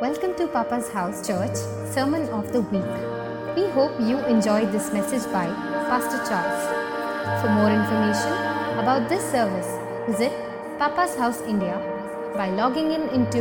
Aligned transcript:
Welcome 0.00 0.34
to 0.36 0.46
Papa's 0.48 0.88
House 0.88 1.26
Church 1.26 1.56
Sermon 1.92 2.26
of 2.30 2.54
the 2.54 2.62
Week. 2.62 2.92
We 3.54 3.68
hope 3.72 4.00
you 4.00 4.16
enjoyed 4.24 4.72
this 4.72 4.90
message 4.94 5.30
by 5.30 5.44
Pastor 5.90 6.16
Charles. 6.26 7.42
For 7.42 7.50
more 7.50 7.70
information 7.70 8.32
about 8.82 9.10
this 9.10 9.22
service, 9.30 9.68
visit 10.08 10.32
Papa's 10.78 11.14
House 11.16 11.42
India 11.42 11.76
by 12.34 12.48
logging 12.48 12.92
in 12.92 13.10
into 13.10 13.40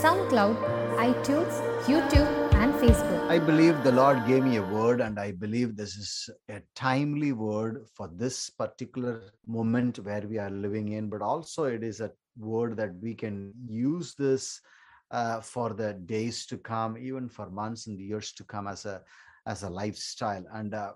SoundCloud, 0.00 0.56
iTunes, 0.96 1.60
YouTube, 1.84 2.54
and 2.54 2.72
Facebook. 2.76 3.28
I 3.28 3.38
believe 3.38 3.84
the 3.84 3.92
Lord 3.92 4.26
gave 4.26 4.44
me 4.44 4.56
a 4.56 4.62
word, 4.62 5.02
and 5.02 5.20
I 5.20 5.32
believe 5.32 5.76
this 5.76 5.94
is 5.94 6.30
a 6.48 6.62
timely 6.74 7.32
word 7.32 7.84
for 7.94 8.08
this 8.10 8.48
particular 8.48 9.24
moment 9.46 9.98
where 9.98 10.22
we 10.22 10.38
are 10.38 10.48
living 10.48 10.92
in, 10.92 11.10
but 11.10 11.20
also 11.20 11.64
it 11.64 11.82
is 11.82 12.00
a 12.00 12.10
word 12.38 12.78
that 12.78 12.94
we 12.98 13.14
can 13.14 13.52
use 13.68 14.14
this 14.14 14.62
uh, 15.10 15.40
for 15.40 15.72
the 15.72 15.94
days 15.94 16.46
to 16.46 16.58
come, 16.58 16.98
even 16.98 17.28
for 17.28 17.50
months 17.50 17.86
and 17.86 17.98
years 17.98 18.32
to 18.32 18.44
come 18.44 18.66
as 18.66 18.84
a 18.84 19.02
as 19.46 19.62
a 19.62 19.70
lifestyle. 19.70 20.44
And 20.52 20.74
uh, 20.74 20.92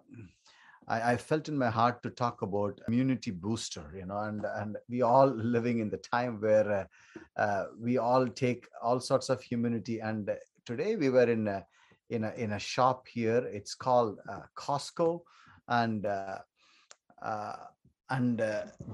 I, 0.86 1.12
I, 1.12 1.16
felt 1.16 1.48
in 1.48 1.56
my 1.56 1.70
heart 1.70 2.02
to 2.02 2.10
talk 2.10 2.42
about 2.42 2.80
immunity 2.86 3.30
booster, 3.30 3.90
you 3.96 4.04
know, 4.04 4.18
and 4.18 4.44
and 4.44 4.76
we 4.88 5.02
all 5.02 5.28
living 5.34 5.78
in 5.80 5.88
the 5.88 5.98
time 5.98 6.40
where 6.40 6.70
uh, 6.70 7.40
uh 7.40 7.64
we 7.78 7.98
all 7.98 8.26
take 8.28 8.68
all 8.82 9.00
sorts 9.00 9.30
of 9.30 9.42
immunity. 9.50 10.00
And 10.00 10.30
today 10.66 10.96
we 10.96 11.08
were 11.08 11.30
in 11.30 11.48
a 11.48 11.64
in 12.10 12.24
a 12.24 12.32
in 12.32 12.52
a 12.52 12.58
shop 12.58 13.06
here. 13.08 13.48
It's 13.52 13.74
called 13.74 14.18
uh, 14.28 14.42
Costco, 14.56 15.22
and 15.68 16.04
uh, 16.04 16.38
and 18.10 18.42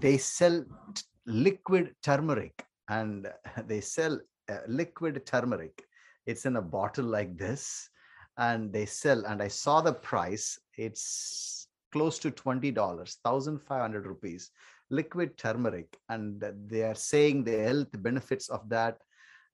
they 0.01 0.17
sell 0.17 0.65
t- 0.95 1.03
liquid 1.27 1.95
turmeric 2.03 2.65
and 2.89 3.29
they 3.67 3.81
sell 3.81 4.19
liquid 4.66 5.25
turmeric. 5.27 5.84
It's 6.27 6.47
in 6.47 6.56
a 6.56 6.62
bottle 6.62 7.05
like 7.05 7.36
this, 7.36 7.89
and 8.36 8.73
they 8.73 8.86
sell. 8.86 9.25
And 9.27 9.42
I 9.42 9.48
saw 9.48 9.81
the 9.81 9.92
price. 9.92 10.59
It's 10.77 11.69
close 11.92 12.19
to 12.20 12.31
twenty 12.31 12.70
dollars, 12.70 13.19
thousand 13.25 13.61
five 13.61 13.81
hundred 13.81 14.06
rupees. 14.06 14.50
Liquid 14.91 15.36
turmeric, 15.36 15.98
and 16.08 16.42
they 16.67 16.83
are 16.83 16.95
saying 16.95 17.45
the 17.45 17.58
health 17.58 18.03
benefits 18.03 18.48
of 18.48 18.69
that. 18.69 18.98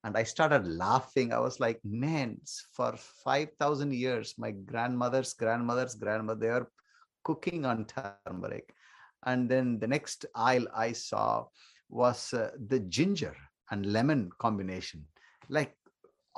And 0.03 0.15
I 0.15 0.23
started 0.23 0.67
laughing. 0.67 1.33
I 1.33 1.39
was 1.39 1.59
like, 1.59 1.79
man, 1.83 2.39
for 2.73 2.95
5,000 3.23 3.91
years, 3.91 4.35
my 4.37 4.51
grandmother's 4.51 5.33
grandmother's 5.33 5.95
grandmother, 5.95 6.39
they 6.39 6.49
are 6.49 6.69
cooking 7.23 7.65
on 7.65 7.87
turmeric. 7.87 8.71
And 9.25 9.49
then 9.49 9.79
the 9.79 9.87
next 9.87 10.27
aisle 10.35 10.67
I 10.75 10.91
saw 10.91 11.47
was 11.89 12.33
uh, 12.33 12.51
the 12.67 12.81
ginger 12.81 13.35
and 13.71 13.85
lemon 13.85 14.29
combination. 14.39 15.05
Like 15.49 15.75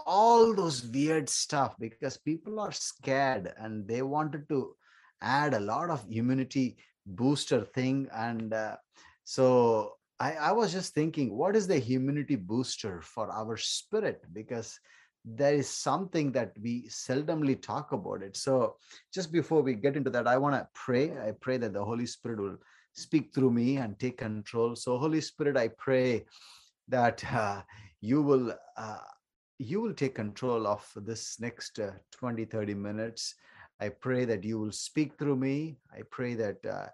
all 0.06 0.54
those 0.54 0.86
weird 0.86 1.30
stuff 1.30 1.76
because 1.80 2.18
people 2.18 2.60
are 2.60 2.72
scared 2.72 3.54
and 3.58 3.88
they 3.88 4.02
wanted 4.02 4.48
to 4.50 4.76
add 5.22 5.54
a 5.54 5.60
lot 5.60 5.90
of 5.90 6.06
immunity 6.10 6.78
booster 7.06 7.66
thing. 7.66 8.08
And 8.14 8.54
uh, 8.54 8.76
so 9.24 9.94
I, 10.20 10.34
I 10.34 10.52
was 10.52 10.72
just 10.72 10.94
thinking 10.94 11.36
what 11.36 11.56
is 11.56 11.68
the 11.68 11.84
immunity 11.94 12.36
booster 12.36 13.02
for 13.02 13.32
our 13.32 13.58
spirit? 13.58 14.24
Because 14.34 14.80
there 15.26 15.54
is 15.54 15.70
something 15.70 16.32
that 16.32 16.54
we 16.62 16.88
seldomly 16.88 17.62
talk 17.62 17.92
about 17.92 18.22
it. 18.22 18.38
So 18.38 18.78
just 19.14 19.32
before 19.32 19.62
we 19.62 19.74
get 19.74 19.98
into 19.98 20.10
that 20.12 20.28
i 20.28 20.38
want 20.38 20.56
to 20.56 20.68
pray. 20.74 21.12
I 21.12 21.32
pray 21.40 21.58
that 21.58 21.74
the 21.74 21.84
holy 21.84 22.06
spirit 22.06 22.40
will 22.40 22.58
speak 22.94 23.34
through 23.34 23.52
me 23.52 23.78
and 23.78 24.00
take 24.00 24.20
control. 24.20 24.76
So 24.76 24.98
holy 24.98 25.22
spirit 25.22 25.58
i 25.58 25.68
pray 25.68 26.26
that 26.88 27.24
uh, 27.34 27.62
you 28.02 28.22
will 28.22 28.54
uh, 28.78 29.00
you 29.60 29.82
will 29.82 29.94
take 29.94 30.16
control 30.16 30.68
of 30.68 30.88
this 30.96 31.40
next 31.40 31.80
uh, 31.80 31.92
20 32.12 32.46
30 32.46 32.74
minutes. 32.74 33.36
I 33.80 33.90
pray 33.90 34.26
that 34.26 34.44
you 34.44 34.60
will 34.60 34.72
speak 34.72 35.18
through 35.18 35.36
me. 35.36 35.78
I 35.94 36.02
pray 36.10 36.36
that 36.36 36.66
uh, 36.66 36.88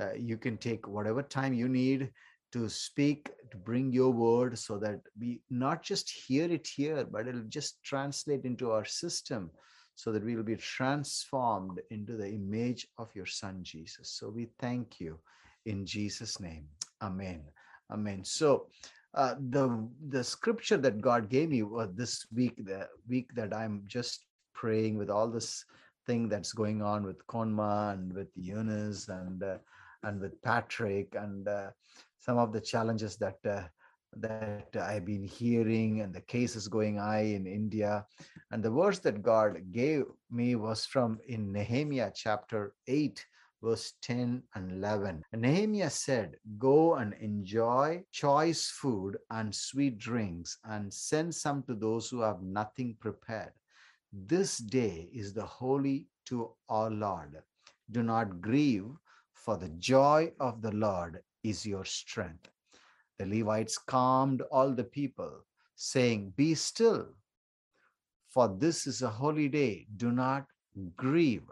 uh, 0.00 0.12
you 0.14 0.36
can 0.36 0.56
take 0.56 0.86
whatever 0.88 1.22
time 1.22 1.52
you 1.52 1.68
need 1.68 2.10
to 2.52 2.68
speak 2.68 3.30
to 3.50 3.56
bring 3.56 3.92
your 3.92 4.10
word 4.10 4.58
so 4.58 4.78
that 4.78 5.00
we 5.18 5.40
not 5.50 5.82
just 5.82 6.10
hear 6.10 6.50
it 6.50 6.66
here 6.66 7.04
but 7.04 7.28
it'll 7.28 7.42
just 7.42 7.82
translate 7.84 8.44
into 8.44 8.72
our 8.72 8.84
system 8.84 9.50
so 9.94 10.10
that 10.12 10.24
we 10.24 10.34
will 10.34 10.42
be 10.42 10.56
transformed 10.56 11.80
into 11.90 12.16
the 12.16 12.28
image 12.28 12.88
of 12.98 13.14
your 13.14 13.26
son 13.26 13.60
jesus. 13.62 14.10
So 14.10 14.28
we 14.30 14.48
thank 14.58 15.00
you 15.00 15.18
in 15.66 15.84
jesus 15.86 16.40
name. 16.40 16.66
Amen. 17.02 17.42
Amen. 17.92 18.24
So 18.24 18.66
uh, 19.14 19.34
the 19.50 19.88
the 20.08 20.22
scripture 20.22 20.76
that 20.78 21.00
God 21.00 21.28
gave 21.28 21.50
me 21.50 21.62
was 21.62 21.88
this 21.94 22.26
week, 22.32 22.64
the 22.64 22.88
week 23.08 23.34
that 23.34 23.52
I'm 23.52 23.82
just 23.86 24.26
praying 24.54 24.98
with 24.98 25.10
all 25.10 25.28
this 25.28 25.64
thing 26.06 26.28
that's 26.28 26.52
going 26.52 26.82
on 26.82 27.04
with 27.04 27.26
Konma 27.26 27.92
and 27.94 28.12
with 28.12 28.28
Eunice 28.36 29.08
and 29.08 29.42
uh, 29.42 29.58
and 30.02 30.20
with 30.20 30.40
Patrick 30.42 31.14
and 31.14 31.48
uh, 31.48 31.70
some 32.18 32.38
of 32.38 32.52
the 32.52 32.60
challenges 32.60 33.16
that 33.16 33.38
uh, 33.44 33.62
that 34.16 34.76
I've 34.76 35.04
been 35.04 35.24
hearing 35.24 36.00
and 36.00 36.12
the 36.12 36.20
cases 36.20 36.68
going 36.68 36.96
high 36.96 37.30
in 37.34 37.46
India. 37.46 38.04
And 38.50 38.62
the 38.62 38.70
verse 38.70 38.98
that 39.00 39.22
God 39.22 39.70
gave 39.70 40.04
me 40.30 40.56
was 40.56 40.84
from 40.84 41.18
in 41.28 41.52
Nehemiah 41.52 42.10
chapter 42.14 42.74
8, 42.88 43.24
verse 43.62 43.94
10 44.02 44.42
and 44.54 44.72
11. 44.72 45.22
Nehemiah 45.32 45.90
said, 45.90 46.36
Go 46.58 46.94
and 46.94 47.14
enjoy 47.14 48.04
choice 48.10 48.68
food 48.68 49.18
and 49.30 49.54
sweet 49.54 49.98
drinks, 49.98 50.58
and 50.64 50.92
send 50.92 51.34
some 51.34 51.62
to 51.64 51.74
those 51.74 52.08
who 52.08 52.20
have 52.20 52.42
nothing 52.42 52.96
prepared. 53.00 53.52
This 54.12 54.58
day 54.58 55.08
is 55.12 55.32
the 55.32 55.44
holy 55.44 56.06
to 56.26 56.50
our 56.68 56.90
Lord. 56.90 57.42
Do 57.90 58.02
not 58.02 58.40
grieve, 58.40 58.88
for 59.34 59.56
the 59.56 59.68
joy 59.68 60.32
of 60.40 60.62
the 60.62 60.72
Lord 60.72 61.22
is 61.42 61.66
your 61.66 61.84
strength. 61.84 62.48
The 63.18 63.26
Levites 63.26 63.78
calmed 63.78 64.42
all 64.50 64.72
the 64.72 64.84
people, 64.84 65.44
saying, 65.76 66.32
Be 66.36 66.54
still, 66.54 67.08
for 68.28 68.48
this 68.48 68.86
is 68.86 69.02
a 69.02 69.10
holy 69.10 69.48
day. 69.48 69.86
Do 69.96 70.12
not 70.12 70.46
grieve. 70.96 71.50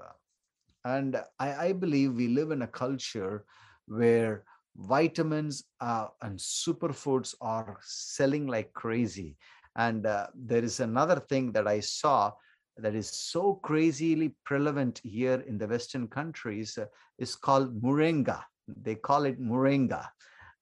And 0.89 1.23
I, 1.39 1.67
I 1.67 1.73
believe 1.73 2.15
we 2.15 2.29
live 2.29 2.51
in 2.51 2.63
a 2.63 2.67
culture 2.67 3.45
where 3.87 4.45
vitamins 4.75 5.65
uh, 5.81 6.07
and 6.23 6.39
superfoods 6.39 7.35
are 7.43 7.77
selling 7.83 8.47
like 8.47 8.73
crazy. 8.73 9.37
And 9.77 10.07
uh, 10.07 10.29
there 10.35 10.65
is 10.65 10.81
another 10.81 11.21
thing 11.21 11.53
that 11.53 11.69
I 11.69 11.81
saw 11.81 12.33
that 12.79 12.95
is 12.95 13.11
so 13.11 13.55
crazily 13.63 14.35
prevalent 14.45 15.01
here 15.05 15.45
in 15.47 15.59
the 15.59 15.69
Western 15.69 16.09
countries 16.09 16.79
uh, 16.79 16.87
is 17.19 17.37
called 17.37 17.83
moringa. 17.83 18.43
They 18.67 18.95
call 18.95 19.25
it 19.25 19.39
moringa. 19.41 20.09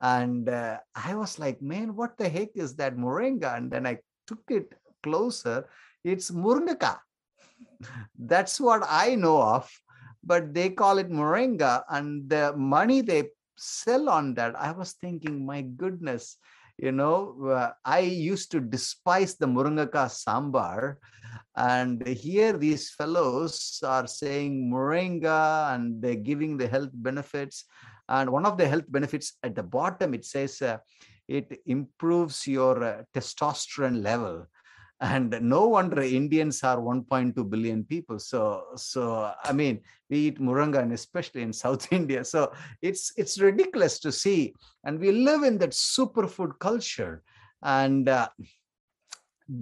And 0.00 0.48
uh, 0.48 0.78
I 0.94 1.14
was 1.14 1.38
like, 1.38 1.62
man, 1.62 1.94
what 1.94 2.18
the 2.18 2.28
heck 2.28 2.50
is 2.56 2.74
that 2.76 2.96
moringa? 2.96 3.56
And 3.56 3.70
then 3.70 3.86
I 3.86 3.98
took 4.26 4.42
it 4.48 4.74
closer. 5.04 5.68
It's 6.02 6.32
murnaka. 6.32 6.98
That's 8.18 8.60
what 8.60 8.82
I 8.88 9.14
know 9.14 9.40
of 9.40 9.70
but 10.26 10.52
they 10.52 10.68
call 10.68 10.98
it 10.98 11.10
moringa 11.10 11.82
and 11.90 12.28
the 12.28 12.52
money 12.56 13.00
they 13.00 13.22
sell 13.56 14.08
on 14.08 14.34
that 14.34 14.54
i 14.60 14.70
was 14.72 14.92
thinking 15.00 15.46
my 15.46 15.62
goodness 15.62 16.36
you 16.76 16.92
know 16.92 17.34
uh, 17.48 17.70
i 17.84 18.00
used 18.00 18.50
to 18.50 18.60
despise 18.60 19.36
the 19.36 19.46
murungaka 19.46 20.04
sambar 20.10 20.96
and 21.56 22.06
here 22.06 22.52
these 22.58 22.90
fellows 22.90 23.80
are 23.82 24.06
saying 24.06 24.70
moringa 24.70 25.74
and 25.74 26.02
they're 26.02 26.24
giving 26.30 26.56
the 26.56 26.68
health 26.68 26.92
benefits 26.92 27.64
and 28.08 28.28
one 28.30 28.44
of 28.44 28.58
the 28.58 28.68
health 28.68 28.84
benefits 28.88 29.34
at 29.42 29.54
the 29.54 29.62
bottom 29.62 30.12
it 30.12 30.24
says 30.24 30.60
uh, 30.60 30.76
it 31.28 31.60
improves 31.66 32.46
your 32.46 32.84
uh, 32.84 33.02
testosterone 33.14 34.02
level 34.02 34.46
and 35.00 35.38
no 35.42 35.66
wonder 35.66 36.00
indians 36.00 36.62
are 36.64 36.78
1.2 36.78 37.50
billion 37.50 37.84
people. 37.84 38.18
So 38.18 38.64
so 38.76 39.32
i 39.44 39.52
mean 39.52 39.80
we 40.08 40.18
eat 40.18 40.40
muranga 40.40 40.80
and 40.80 40.92
especially 40.92 41.42
in 41.42 41.52
south 41.52 41.92
india. 42.00 42.24
So 42.24 42.52
it's 42.82 43.12
it's 43.16 43.38
ridiculous 43.38 43.98
to 44.00 44.12
see. 44.12 44.54
And 44.84 44.98
we 44.98 45.12
live 45.12 45.42
in 45.42 45.58
that 45.58 45.70
superfood 45.70 46.58
culture. 46.58 47.22
And 47.62 48.08
uh, 48.08 48.28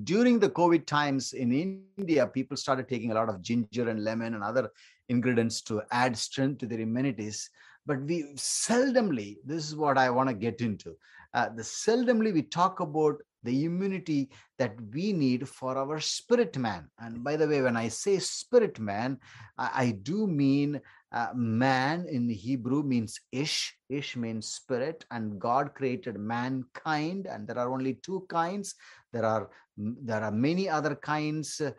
during 0.05 0.39
the 0.39 0.49
covid 0.49 0.87
times 0.87 1.33
in 1.35 1.53
india 1.53 2.27
people 2.27 2.57
started 2.57 2.89
taking 2.89 3.11
a 3.11 3.15
lot 3.15 3.29
of 3.29 3.43
ginger 3.43 3.89
and 3.91 4.03
lemon 4.03 4.35
and 4.35 4.43
other 4.43 4.71
ingredients 5.11 5.61
to 5.61 5.83
add 5.91 6.17
strength 6.17 6.59
to 6.59 6.67
their 6.67 6.81
immunities. 6.81 7.51
But 7.87 8.01
we 8.01 8.23
seldomly 8.37 9.37
this 9.45 9.67
is 9.69 9.77
what 9.77 9.99
i 9.99 10.09
want 10.11 10.29
to 10.29 10.35
get 10.35 10.61
into. 10.61 10.97
Uh, 11.35 11.49
the 11.49 11.63
seldomly 11.63 12.33
we 12.33 12.43
talk 12.43 12.79
about 12.81 13.17
the 13.45 13.65
immunity 13.65 14.31
that 14.59 14.75
we 14.93 15.13
need 15.13 15.49
for 15.49 15.79
our 15.79 16.01
spirit 16.01 16.57
man. 16.57 16.89
And 16.99 17.23
by 17.23 17.37
the 17.37 17.47
way, 17.47 17.63
when 17.63 17.77
I 17.77 17.89
say 17.89 18.19
spirit 18.19 18.81
man, 18.81 19.19
I, 19.57 19.69
I 19.85 19.87
do 20.03 20.27
mean 20.27 20.81
Uh, 21.15 21.31
man 21.63 22.11
in 22.11 22.27
Hebrew 22.27 22.83
means 22.83 23.23
ish. 23.31 23.79
Ish 23.87 24.17
means 24.19 24.51
spirit, 24.51 25.07
and 25.15 25.39
God 25.39 25.71
created 25.79 26.19
mankind, 26.19 27.31
and 27.31 27.47
there 27.47 27.61
are 27.63 27.71
only 27.71 27.95
two 28.03 28.27
kinds. 28.27 28.75
There 29.15 29.23
are 29.23 29.47
there 30.11 30.23
are 30.27 30.35
many 30.35 30.67
other 30.67 30.99
kinds 30.99 31.63
uh, 31.63 31.71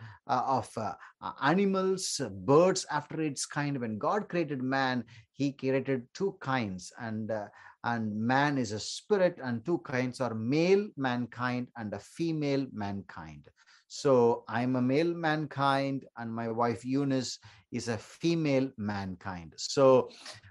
of 0.59 0.71
uh, 0.77 0.95
animals, 1.43 2.21
birds 2.47 2.87
after 2.87 3.19
its 3.19 3.43
kind. 3.45 3.75
When 3.75 3.99
God 3.99 4.31
created 4.31 4.63
man, 4.63 5.03
He 5.35 5.51
created 5.51 6.07
two 6.13 6.37
kinds, 6.39 6.91
and 6.99 7.29
uh, 7.31 7.47
and 7.83 8.15
man 8.15 8.57
is 8.57 8.71
a 8.71 8.79
spirit, 8.79 9.39
and 9.43 9.63
two 9.65 9.79
kinds 9.79 10.21
are 10.21 10.33
male 10.33 10.87
mankind 10.97 11.67
and 11.77 11.93
a 11.93 11.99
female 11.99 12.65
mankind. 12.73 13.47
So 13.87 14.43
I'm 14.47 14.75
a 14.75 14.81
male 14.81 15.13
mankind, 15.13 16.05
and 16.17 16.33
my 16.33 16.49
wife 16.49 16.83
Eunice 16.83 17.39
is 17.71 17.87
a 17.87 17.97
female 17.97 18.69
mankind. 18.77 19.53
So, 19.57 20.09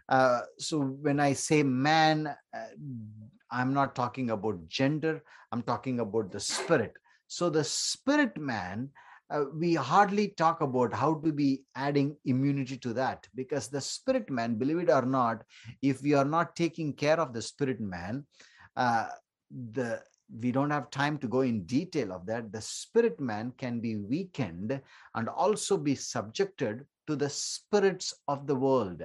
uh, 0.09 0.43
so 0.59 0.81
when 0.81 1.19
I 1.19 1.33
say 1.33 1.63
man, 1.63 2.27
uh, 2.27 2.67
I'm 3.51 3.73
not 3.73 3.95
talking 3.95 4.31
about 4.31 4.69
gender. 4.69 5.23
I'm 5.51 5.63
talking 5.63 6.01
about 6.01 6.31
the 6.31 6.41
spirit. 6.41 6.95
So 7.27 7.51
the 7.51 7.65
spirit 7.65 8.37
man, 8.37 8.91
uh, 9.31 9.45
we 9.55 9.75
hardly 9.75 10.29
talk 10.29 10.61
about 10.61 10.93
how 10.93 11.15
to 11.15 11.33
be 11.33 11.63
adding 11.75 12.17
immunity 12.25 12.77
to 12.77 12.93
that 12.93 13.27
because 13.35 13.69
the 13.69 13.81
spirit 13.81 14.31
man, 14.31 14.57
believe 14.57 14.79
it 14.79 14.91
or 14.91 15.03
not, 15.03 15.43
if 15.83 16.03
we 16.03 16.15
are 16.15 16.25
not 16.25 16.55
taking 16.57 16.93
care 16.93 17.19
of 17.19 17.33
the 17.33 17.43
spirit 17.43 17.81
man, 17.81 18.25
uh, 18.77 19.07
the 19.73 20.03
we 20.41 20.51
don't 20.51 20.71
have 20.71 20.91
time 20.91 21.19
to 21.19 21.29
go 21.29 21.43
in 21.43 21.65
detail 21.65 22.13
of 22.13 22.27
that. 22.27 22.51
The 22.51 22.61
spirit 22.61 23.21
man 23.21 23.53
can 23.59 23.79
be 23.79 23.97
weakened 23.97 24.81
and 25.15 25.29
also 25.29 25.77
be 25.77 25.95
subjected 25.95 26.87
to 27.07 27.15
the 27.15 27.29
spirits 27.29 28.15
of 28.27 28.47
the 28.47 28.55
world. 28.55 29.03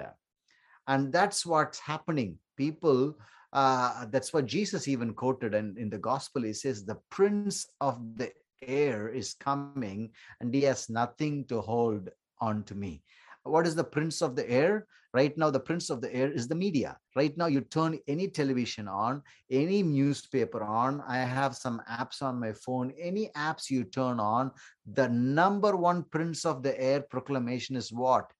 And 0.86 1.12
that's 1.12 1.44
what's 1.44 1.78
happening. 1.78 2.38
People 2.56 3.16
uh, 3.52 4.06
that's 4.10 4.32
what 4.32 4.46
jesus 4.46 4.86
even 4.86 5.12
quoted 5.12 5.54
and 5.54 5.76
in 5.76 5.90
the 5.90 5.98
gospel. 5.98 6.42
He 6.42 6.52
says 6.52 6.84
the 6.84 6.98
prince 7.10 7.66
of 7.80 7.98
the 8.16 8.30
air 8.62 9.08
is 9.08 9.34
coming 9.34 10.10
and 10.40 10.54
he 10.54 10.62
has 10.62 10.88
nothing 10.88 11.44
to 11.46 11.60
hold 11.60 12.08
on 12.40 12.62
to 12.64 12.74
me. 12.74 13.02
What 13.42 13.66
is 13.66 13.74
the 13.74 13.84
prince 13.84 14.22
of 14.22 14.36
the 14.36 14.48
air? 14.48 14.86
Right 15.12 15.36
now 15.36 15.50
the 15.50 15.60
prince 15.60 15.90
of 15.90 16.00
the 16.00 16.14
air 16.14 16.30
is 16.30 16.46
the 16.46 16.54
media. 16.54 16.96
Right 17.16 17.36
now 17.36 17.46
you 17.46 17.62
turn 17.62 17.98
any 18.06 18.28
television 18.28 18.86
on 18.86 19.22
any 19.50 19.82
newspaper 19.82 20.62
on. 20.62 21.02
I 21.06 21.18
have 21.18 21.56
some 21.56 21.82
apps 21.90 22.22
on 22.22 22.38
my 22.38 22.52
phone. 22.52 22.92
Any 22.98 23.30
apps 23.36 23.70
you 23.70 23.84
turn 23.84 24.20
on 24.20 24.52
the 24.86 25.08
number 25.08 25.74
one 25.76 26.04
prince 26.04 26.44
of 26.44 26.62
the 26.62 26.80
air 26.80 27.00
proclamation 27.00 27.74
is 27.76 27.92
what? 27.92 28.30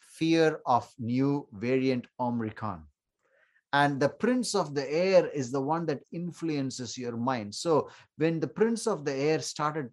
Fear 0.00 0.60
of 0.66 0.92
new 0.98 1.46
variant 1.52 2.06
omicron 2.18 2.84
and 3.72 4.00
the 4.00 4.08
prince 4.08 4.54
of 4.54 4.74
the 4.74 4.90
air 4.90 5.28
is 5.28 5.50
the 5.50 5.60
one 5.60 5.84
that 5.86 6.02
influences 6.12 6.96
your 6.96 7.16
mind 7.16 7.54
so 7.54 7.88
when 8.16 8.40
the 8.40 8.48
prince 8.48 8.86
of 8.86 9.04
the 9.04 9.14
air 9.14 9.40
started 9.40 9.90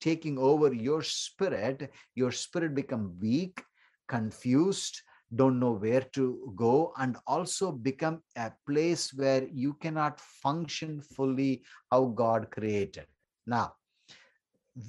taking 0.00 0.38
over 0.38 0.72
your 0.72 1.02
spirit 1.02 1.90
your 2.14 2.30
spirit 2.30 2.74
become 2.74 3.16
weak 3.20 3.62
confused, 4.08 5.02
don't 5.34 5.58
know 5.58 5.72
where 5.72 6.02
to 6.12 6.52
go, 6.56 6.92
and 6.98 7.16
also 7.26 7.72
become 7.72 8.22
a 8.36 8.52
place 8.66 9.12
where 9.14 9.46
you 9.52 9.74
cannot 9.74 10.20
function 10.20 11.00
fully 11.00 11.64
how 11.90 12.06
God 12.06 12.50
created. 12.50 13.06
Now, 13.46 13.74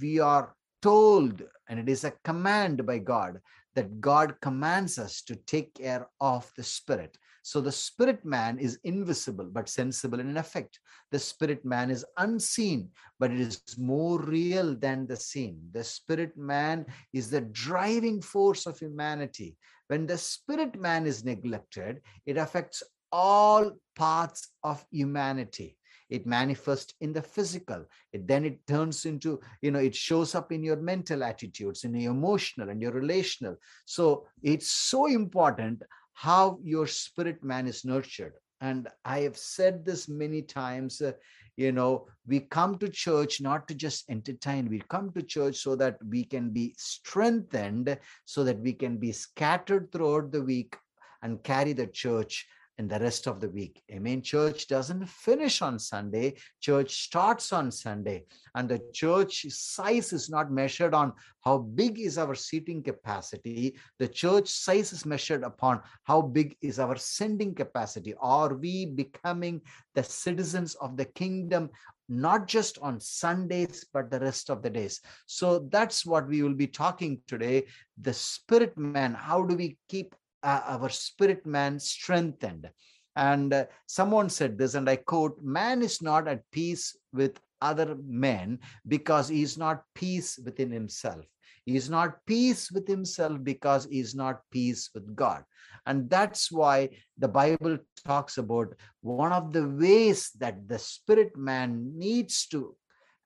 we 0.02 0.20
are 0.20 0.56
told, 0.82 1.42
and 1.68 1.80
it 1.80 1.90
is 1.90 2.04
a 2.04 2.14
command 2.24 2.86
by 2.86 3.00
God, 3.00 3.40
that 3.74 4.00
God 4.00 4.36
commands 4.42 5.00
us 5.00 5.22
to 5.24 5.36
take 5.36 5.74
care 5.74 6.08
of 6.22 6.50
the 6.56 6.64
spirit. 6.64 7.18
So 7.46 7.62
the 7.62 7.72
spirit 7.72 8.26
man 8.26 8.58
is 8.58 8.80
invisible 8.86 9.46
but 9.46 9.70
sensible 9.70 10.20
in 10.20 10.36
effect. 10.36 10.80
The 11.12 11.20
spirit 11.20 11.64
man 11.64 11.92
is 11.92 12.04
unseen, 12.18 12.90
but 13.20 13.30
it 13.30 13.40
is 13.40 13.62
more 13.78 14.20
real 14.20 14.74
than 14.74 15.06
the 15.06 15.16
seen. 15.16 15.70
The 15.72 15.84
spirit 15.84 16.36
man 16.36 16.88
is 17.14 17.30
the 17.30 17.42
driving 17.42 18.20
force 18.20 18.66
of 18.66 18.80
humanity. 18.80 19.58
When 19.90 20.08
the 20.08 20.18
spirit 20.18 20.80
man 20.80 21.06
is 21.06 21.24
neglected, 21.24 22.02
it 22.26 22.38
affects 22.38 22.82
all 23.12 23.74
parts 23.96 24.50
of 24.64 24.84
humanity 24.90 25.78
it 26.10 26.28
manifests 26.28 26.94
in 27.02 27.12
the 27.14 27.22
physical 27.22 27.84
it 28.14 28.28
then 28.28 28.46
it 28.46 28.60
turns 28.68 29.06
into 29.06 29.40
you 29.64 29.72
know 29.72 29.80
it 29.80 29.96
shows 29.96 30.36
up 30.36 30.52
in 30.52 30.64
your 30.64 30.76
mental 30.76 31.24
attitudes 31.24 31.84
in 31.84 31.96
your 31.96 32.12
emotional 32.12 32.70
and 32.70 32.80
your 32.80 32.92
relational 32.92 33.56
so 33.86 34.28
it's 34.44 34.70
so 34.70 35.08
important 35.08 35.82
how 36.16 36.58
your 36.64 36.88
spirit 36.88 37.44
man 37.44 37.68
is 37.68 37.86
nurtured. 37.86 38.34
And 38.62 38.88
I 39.04 39.20
have 39.20 39.38
said 39.38 39.86
this 39.86 40.08
many 40.08 40.42
times. 40.42 41.02
Uh, 41.02 41.12
you 41.58 41.72
know, 41.72 42.08
we 42.26 42.40
come 42.40 42.78
to 42.80 42.90
church 42.90 43.40
not 43.42 43.68
to 43.68 43.76
just 43.76 44.10
entertain, 44.10 44.70
we 44.70 44.82
come 44.90 45.12
to 45.12 45.22
church 45.22 45.58
so 45.58 45.76
that 45.76 45.98
we 46.10 46.24
can 46.24 46.50
be 46.50 46.74
strengthened, 46.78 47.98
so 48.26 48.44
that 48.44 48.60
we 48.60 48.74
can 48.74 48.98
be 48.98 49.12
scattered 49.12 49.92
throughout 49.92 50.32
the 50.32 50.42
week 50.42 50.76
and 51.22 51.44
carry 51.44 51.74
the 51.74 51.88
church 51.88 52.48
in 52.78 52.88
the 52.88 53.00
rest 53.00 53.28
of 53.28 53.40
the 53.40 53.50
week. 53.50 53.82
Amen. 53.92 54.22
Church 54.22 54.68
doesn't 54.68 55.08
finish 55.08 55.62
on 55.62 55.80
Sunday, 55.80 56.36
church 56.60 57.04
starts 57.04 57.54
on 57.54 57.72
Sunday. 57.72 58.26
And 58.54 58.68
the 58.68 58.82
church 58.94 59.46
size 59.50 60.12
is 60.14 60.30
not 60.30 60.52
measured 60.52 60.94
on 60.94 61.14
how 61.44 61.60
big 61.60 62.00
is 62.00 62.18
our 62.18 62.36
seating 62.36 62.84
capacity. 62.84 63.78
The 64.00 64.08
church 64.08 64.50
size 64.50 64.94
is 64.94 65.06
measured 65.06 65.44
upon 65.44 65.82
how 66.04 66.22
big 66.22 66.58
is 66.62 66.80
our 66.80 66.98
sending 66.98 67.56
capacity. 67.56 68.14
Are 68.20 68.54
we 68.54 68.86
becoming 68.86 69.62
the 69.94 70.04
citizens 70.04 70.76
of 70.76 70.98
the 70.98 71.06
kingdom 71.06 71.70
not 72.08 72.48
just 72.48 72.78
on 72.84 73.00
Sundays, 73.00 73.86
but 73.92 74.12
the 74.12 74.20
rest 74.20 74.50
of 74.50 74.62
the 74.62 74.70
days. 74.70 75.02
So 75.26 75.68
that's 75.72 76.06
what 76.06 76.28
we 76.28 76.44
will 76.44 76.54
be 76.54 76.68
talking 76.68 77.20
today. 77.28 77.66
The 78.00 78.14
spirit 78.14 78.78
man, 78.78 79.14
how 79.16 79.44
do 79.44 79.56
we 79.56 79.78
keep 79.90 80.16
uh, 80.46 80.62
our 80.68 80.90
spirit 80.90 81.46
man 81.46 81.80
strengthened. 81.80 82.70
And 83.16 83.54
uh, 83.54 83.66
someone 83.88 84.30
said 84.30 84.58
this, 84.58 84.76
and 84.76 84.90
I 84.90 84.98
quote 84.98 85.42
Man 85.42 85.82
is 85.82 86.02
not 86.02 86.28
at 86.28 86.50
peace 86.52 86.96
with 87.12 87.40
other 87.62 87.98
men 88.06 88.60
because 88.88 89.28
he 89.28 89.42
is 89.42 89.58
not 89.58 89.84
peace 89.96 90.38
within 90.44 90.70
himself. 90.70 91.26
He 91.66 91.76
is 91.76 91.90
not 91.90 92.24
peace 92.28 92.72
with 92.72 92.88
himself 92.88 93.44
because 93.44 93.88
he 93.90 94.00
is 94.00 94.14
not 94.14 94.42
peace 94.52 94.92
with 94.94 95.16
God. 95.16 95.44
And 95.88 96.10
that's 96.10 96.52
why 96.52 96.90
the 97.18 97.28
Bible 97.28 97.80
talks 98.06 98.38
about 98.38 98.76
one 99.02 99.32
of 99.32 99.52
the 99.52 99.68
ways 99.68 100.30
that 100.38 100.68
the 100.68 100.78
spirit 100.78 101.36
man 101.36 101.92
needs 101.98 102.46
to 102.48 102.76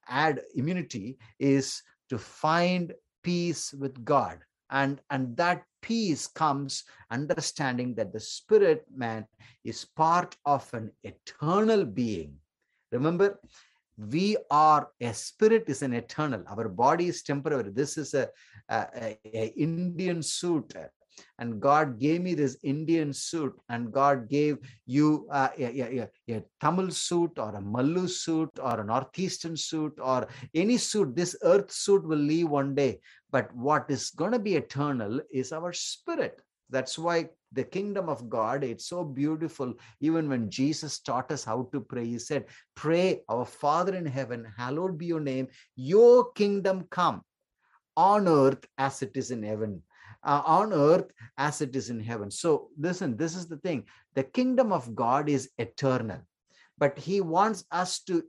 add 0.08 0.42
immunity 0.56 1.18
is 1.38 1.82
to 2.10 2.18
find 2.18 2.94
peace 3.24 3.74
with 3.74 4.06
God 4.06 4.40
and 4.72 5.02
and 5.10 5.36
that 5.38 5.64
peace 5.82 6.28
comes 6.28 6.84
understanding 7.12 7.96
that 7.96 8.12
the 8.14 8.20
spirit 8.20 8.86
man 8.94 9.26
is 9.64 9.86
part 9.86 10.36
of 10.46 10.72
an 10.74 10.92
eternal 11.04 11.86
being. 11.86 12.36
Remember 12.92 13.40
we 13.98 14.38
are 14.50 14.90
a 15.02 15.14
spirit 15.14 15.66
is 15.68 15.82
an 15.82 15.94
eternal. 15.94 16.44
Our 16.48 16.70
body 16.70 17.08
is 17.08 17.22
temporary. 17.22 17.72
This 17.72 17.98
is 17.98 18.14
a, 18.14 18.30
a, 18.70 19.18
a, 19.26 19.54
indian 19.58 20.24
suit 20.24 20.74
and 21.38 21.60
God 21.60 22.00
gave 22.00 22.22
me 22.22 22.34
this 22.34 22.58
Indian 22.64 23.14
suit, 23.14 23.54
and 23.70 23.92
God 23.92 24.30
gave 24.30 24.58
you 24.86 25.28
uh, 25.32 25.50
a, 25.58 25.82
a, 25.82 26.10
a, 26.30 26.44
Tamil 26.62 26.92
suit 26.92 27.38
or 27.38 27.56
a 27.56 27.62
Mallu 27.62 28.10
suit 28.10 28.50
or 28.62 28.80
a 28.80 28.84
Northeastern 28.84 29.56
suit 29.56 29.94
or 30.02 30.28
any 30.54 30.78
suit. 30.78 31.16
This 31.16 31.36
earth 31.44 31.72
suit 31.72 32.04
will 32.04 32.18
leave 32.18 32.50
one 32.50 32.76
day, 32.76 33.00
but 33.32 33.54
what 33.56 33.86
is 33.90 34.10
going 34.12 34.32
to 34.32 34.40
be 34.40 34.56
eternal 34.56 35.22
is 35.32 35.52
our 35.52 35.74
spirit. 35.74 36.42
That's 36.70 37.00
why 37.00 37.30
the 37.52 37.64
kingdom 37.64 38.10
of 38.10 38.30
God, 38.30 38.64
it's 38.64 38.88
so 38.88 39.04
beautiful. 39.04 39.74
Even 40.02 40.30
when 40.30 40.52
Jesus 40.52 41.00
taught 41.00 41.32
us 41.32 41.44
how 41.44 41.68
to 41.72 41.82
pray, 41.82 42.06
he 42.06 42.20
said, 42.20 42.46
Pray, 42.76 43.22
our 43.28 43.46
Father 43.46 43.96
in 43.96 44.06
heaven, 44.06 44.46
hallowed 44.56 44.98
be 44.98 45.08
your 45.08 45.20
name, 45.20 45.48
your 45.76 46.32
kingdom 46.34 46.86
come 46.92 47.24
on 47.98 48.28
earth 48.28 48.66
as 48.78 49.02
it 49.02 49.12
is 49.16 49.32
in 49.32 49.44
heaven 49.44 49.82
uh, 50.24 50.42
on 50.46 50.74
earth 50.74 51.12
as 51.38 51.62
it 51.62 51.76
is 51.76 51.90
in 51.90 52.00
heaven. 52.00 52.30
So, 52.30 52.70
listen, 52.78 53.16
this 53.16 53.36
is 53.36 53.48
the 53.48 53.58
thing 53.58 53.86
the 54.16 54.24
kingdom 54.24 54.72
of 54.72 54.96
God 54.96 55.30
is 55.30 55.50
eternal, 55.58 56.20
but 56.78 56.98
He 56.98 57.22
wants 57.22 57.66
us 57.72 58.00
to 58.04 58.24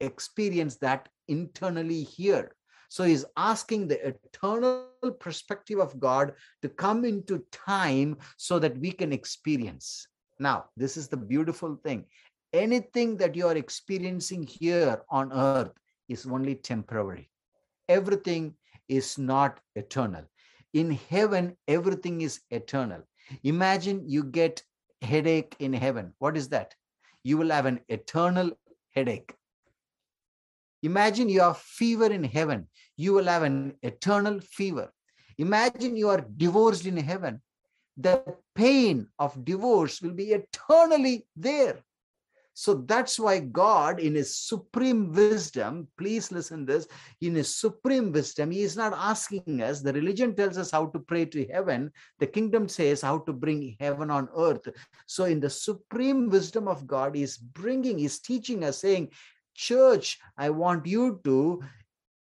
experience 0.00 0.76
that 0.76 1.08
internally 1.28 2.02
here. 2.02 2.54
So, 2.88 3.04
He's 3.04 3.24
asking 3.36 3.88
the 3.88 4.08
eternal 4.08 4.86
perspective 5.18 5.78
of 5.78 5.98
God 5.98 6.34
to 6.62 6.68
come 6.68 7.04
into 7.04 7.44
time 7.52 8.18
so 8.36 8.58
that 8.58 8.76
we 8.78 8.92
can 8.92 9.12
experience. 9.12 10.06
Now, 10.38 10.66
this 10.76 10.96
is 10.96 11.08
the 11.08 11.16
beautiful 11.16 11.78
thing. 11.84 12.06
Anything 12.52 13.16
that 13.18 13.36
you 13.36 13.46
are 13.46 13.56
experiencing 13.56 14.42
here 14.42 15.02
on 15.08 15.32
earth 15.32 15.70
is 16.08 16.26
only 16.26 16.56
temporary. 16.56 17.30
Everything 17.88 18.54
is 18.88 19.18
not 19.18 19.60
eternal 19.76 20.24
in 20.72 20.98
heaven 21.08 21.56
everything 21.68 22.20
is 22.20 22.40
eternal 22.50 23.02
Imagine 23.42 24.02
you 24.06 24.24
get 24.24 24.62
headache 25.02 25.56
in 25.58 25.72
heaven. 25.72 26.12
What 26.18 26.36
is 26.36 26.48
that? 26.48 26.74
You 27.22 27.38
will 27.38 27.50
have 27.50 27.66
an 27.66 27.80
eternal 27.88 28.52
headache. 28.94 29.34
Imagine 30.82 31.28
you 31.28 31.40
have 31.40 31.58
fever 31.58 32.06
in 32.06 32.24
heaven. 32.24 32.68
You 32.96 33.12
will 33.12 33.24
have 33.26 33.42
an 33.42 33.74
eternal 33.82 34.40
fever. 34.40 34.90
Imagine 35.38 35.96
you 35.96 36.08
are 36.08 36.26
divorced 36.36 36.86
in 36.86 36.96
heaven. 36.96 37.40
The 37.96 38.22
pain 38.54 39.08
of 39.18 39.44
divorce 39.44 40.00
will 40.00 40.12
be 40.12 40.32
eternally 40.32 41.26
there. 41.36 41.78
So 42.60 42.74
that's 42.74 43.18
why 43.18 43.38
God, 43.38 44.00
in 44.00 44.14
his 44.14 44.36
supreme 44.36 45.14
wisdom, 45.14 45.88
please 45.96 46.30
listen 46.30 46.66
this, 46.66 46.86
in 47.22 47.34
his 47.34 47.56
supreme 47.56 48.12
wisdom, 48.12 48.50
he 48.50 48.60
is 48.60 48.76
not 48.76 48.92
asking 48.92 49.62
us, 49.62 49.80
the 49.80 49.94
religion 49.94 50.36
tells 50.36 50.58
us 50.58 50.70
how 50.70 50.88
to 50.88 50.98
pray 50.98 51.24
to 51.24 51.46
heaven, 51.46 51.90
the 52.18 52.26
kingdom 52.26 52.68
says 52.68 53.00
how 53.00 53.20
to 53.20 53.32
bring 53.32 53.76
heaven 53.80 54.10
on 54.10 54.28
earth. 54.36 54.68
So 55.06 55.24
in 55.24 55.40
the 55.40 55.48
supreme 55.48 56.28
wisdom 56.28 56.68
of 56.68 56.86
God, 56.86 57.16
he's 57.16 57.38
bringing, 57.38 57.96
he's 57.96 58.18
teaching 58.18 58.62
us, 58.62 58.76
saying, 58.76 59.08
church, 59.54 60.18
I 60.36 60.50
want 60.50 60.84
you 60.84 61.18
to 61.24 61.62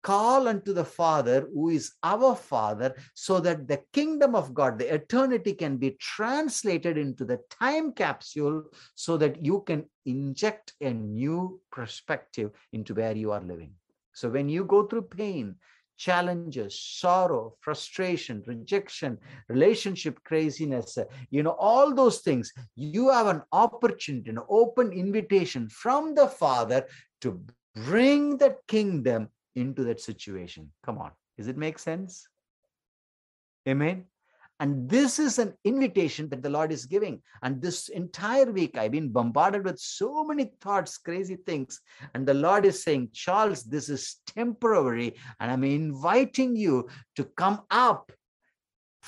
call 0.03 0.47
unto 0.47 0.73
the 0.73 0.85
Father, 0.85 1.47
who 1.53 1.69
is 1.69 1.93
our 2.03 2.35
Father, 2.35 2.95
so 3.13 3.39
that 3.39 3.67
the 3.67 3.81
kingdom 3.93 4.35
of 4.35 4.53
God, 4.53 4.79
the 4.79 4.93
eternity, 4.93 5.53
can 5.53 5.77
be 5.77 5.97
translated 5.99 6.97
into 6.97 7.25
the 7.25 7.39
time 7.49 7.91
capsule 7.91 8.63
so 8.95 9.17
that 9.17 9.43
you 9.43 9.63
can 9.67 9.85
inject 10.05 10.73
a 10.81 10.93
new 10.93 11.59
perspective 11.71 12.51
into 12.73 12.93
where 12.93 13.15
you 13.15 13.31
are 13.31 13.41
living. 13.41 13.71
So 14.13 14.29
when 14.29 14.49
you 14.49 14.65
go 14.65 14.87
through 14.87 15.03
pain, 15.03 15.55
challenges, 15.97 16.79
sorrow, 16.79 17.55
frustration, 17.59 18.43
rejection, 18.45 19.17
relationship 19.49 20.23
craziness, 20.23 20.97
you 21.29 21.43
know, 21.43 21.55
all 21.59 21.93
those 21.93 22.19
things, 22.19 22.53
you 22.75 23.09
have 23.09 23.27
an 23.27 23.41
opportunity, 23.51 24.29
an 24.29 24.39
open 24.47 24.91
invitation 24.91 25.67
from 25.69 26.15
the 26.15 26.27
Father 26.27 26.85
to 27.21 27.43
bring 27.75 28.37
that 28.37 28.57
kingdom 28.67 29.29
into 29.57 29.83
that 29.85 29.99
situation. 29.99 30.71
Come 30.85 30.97
on. 30.99 31.11
Does 31.37 31.47
it 31.47 31.57
make 31.57 31.79
sense? 31.79 32.27
Amen. 33.67 34.05
And 34.59 34.89
this 34.89 35.19
is 35.19 35.37
an 35.37 35.53
invitation 35.65 36.29
that 36.29 36.41
the 36.41 36.49
Lord 36.49 36.71
is 36.71 36.85
giving. 36.85 37.21
And 37.43 37.61
this 37.61 37.89
entire 37.89 38.51
week, 38.51 38.75
I've 38.75 38.91
been 38.91 39.09
bombarded 39.09 39.63
with 39.63 39.79
so 39.79 40.23
many 40.23 40.51
thoughts, 40.61 40.97
crazy 40.97 41.35
things. 41.35 41.79
And 42.15 42.25
the 42.25 42.33
Lord 42.33 42.65
is 42.65 42.81
saying, 42.81 43.09
Charles, 43.13 43.63
this 43.63 43.87
is 43.87 44.17
temporary. 44.25 45.15
And 45.39 45.51
I'm 45.51 45.63
inviting 45.63 46.55
you 46.55 46.87
to 47.17 47.25
come 47.25 47.61
up 47.69 48.11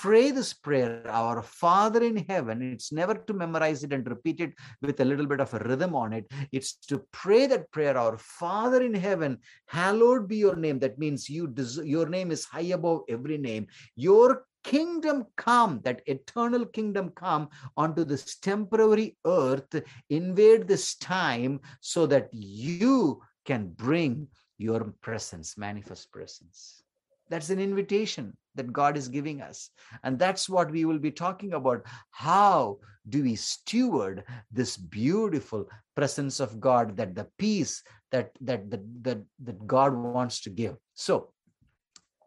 pray 0.02 0.32
this 0.32 0.54
prayer, 0.54 1.02
Our 1.08 1.42
Father 1.42 2.02
in 2.04 2.18
heaven. 2.30 2.62
It's 2.62 2.94
never 2.94 3.16
to 3.16 3.34
memorize 3.34 3.84
it 3.84 3.92
and 3.92 4.08
repeat 4.10 4.40
it 4.40 4.54
with 4.82 5.02
a 5.02 5.06
little 5.06 5.26
bit 5.26 5.42
of 5.42 5.54
a 5.54 5.60
rhythm 5.60 5.94
on 5.94 6.14
it. 6.14 6.26
It's 6.54 6.76
to 6.88 7.04
pray 7.12 7.48
that 7.48 7.70
prayer, 7.72 7.98
Our 7.98 8.18
Father 8.18 8.82
in 8.82 8.94
heaven, 8.94 9.40
hallowed 9.68 10.30
be 10.30 10.38
your 10.38 10.56
name. 10.56 10.80
That 10.80 10.98
means 11.00 11.30
you 11.30 11.54
your 11.84 12.08
name 12.08 12.32
is 12.32 12.46
high 12.46 12.72
above 12.78 13.02
every 13.10 13.38
name. 13.38 13.68
Your 13.98 14.46
kingdom 14.64 15.26
come, 15.36 15.82
that 15.84 16.02
eternal 16.06 16.66
kingdom 16.66 17.10
come 17.10 17.50
onto 17.76 18.06
this 18.06 18.38
temporary 18.38 19.18
earth, 19.26 19.84
invade 20.10 20.66
this 20.66 20.96
time 20.96 21.60
so 21.82 22.06
that 22.08 22.30
you 22.32 23.22
can 23.46 23.74
bring 23.76 24.28
your 24.58 24.94
presence, 25.02 25.58
manifest 25.58 26.10
presence. 26.12 26.84
That's 27.30 27.50
an 27.50 27.60
invitation 27.60 28.36
that 28.56 28.74
God 28.74 28.98
is 28.98 29.08
giving 29.08 29.42
us. 29.42 29.70
And 30.04 30.18
that's 30.18 30.50
what 30.50 30.72
we 30.72 30.86
will 30.86 31.00
be 31.00 31.12
talking 31.12 31.54
about. 31.54 31.86
How 32.12 32.80
do 33.08 33.24
we 33.24 33.36
steward 33.36 34.24
this 34.52 34.78
beautiful 34.78 35.66
presence 35.96 36.40
of 36.40 36.60
God, 36.60 36.98
that 36.98 37.16
the 37.16 37.28
peace 37.38 37.84
that, 38.12 38.32
that, 38.42 38.70
that, 38.70 38.82
that, 39.04 39.24
that 39.44 39.68
God 39.68 39.94
wants 39.94 40.42
to 40.42 40.50
give? 40.50 40.76
So, 40.94 41.32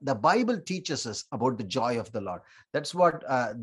the 0.04 0.14
Bible 0.14 0.58
teaches 0.58 1.06
us 1.06 1.24
about 1.30 1.58
the 1.58 1.64
joy 1.64 1.98
of 1.98 2.10
the 2.12 2.20
Lord. 2.20 2.40
That's 2.72 2.94
what 2.94 3.22
uh, 3.28 3.54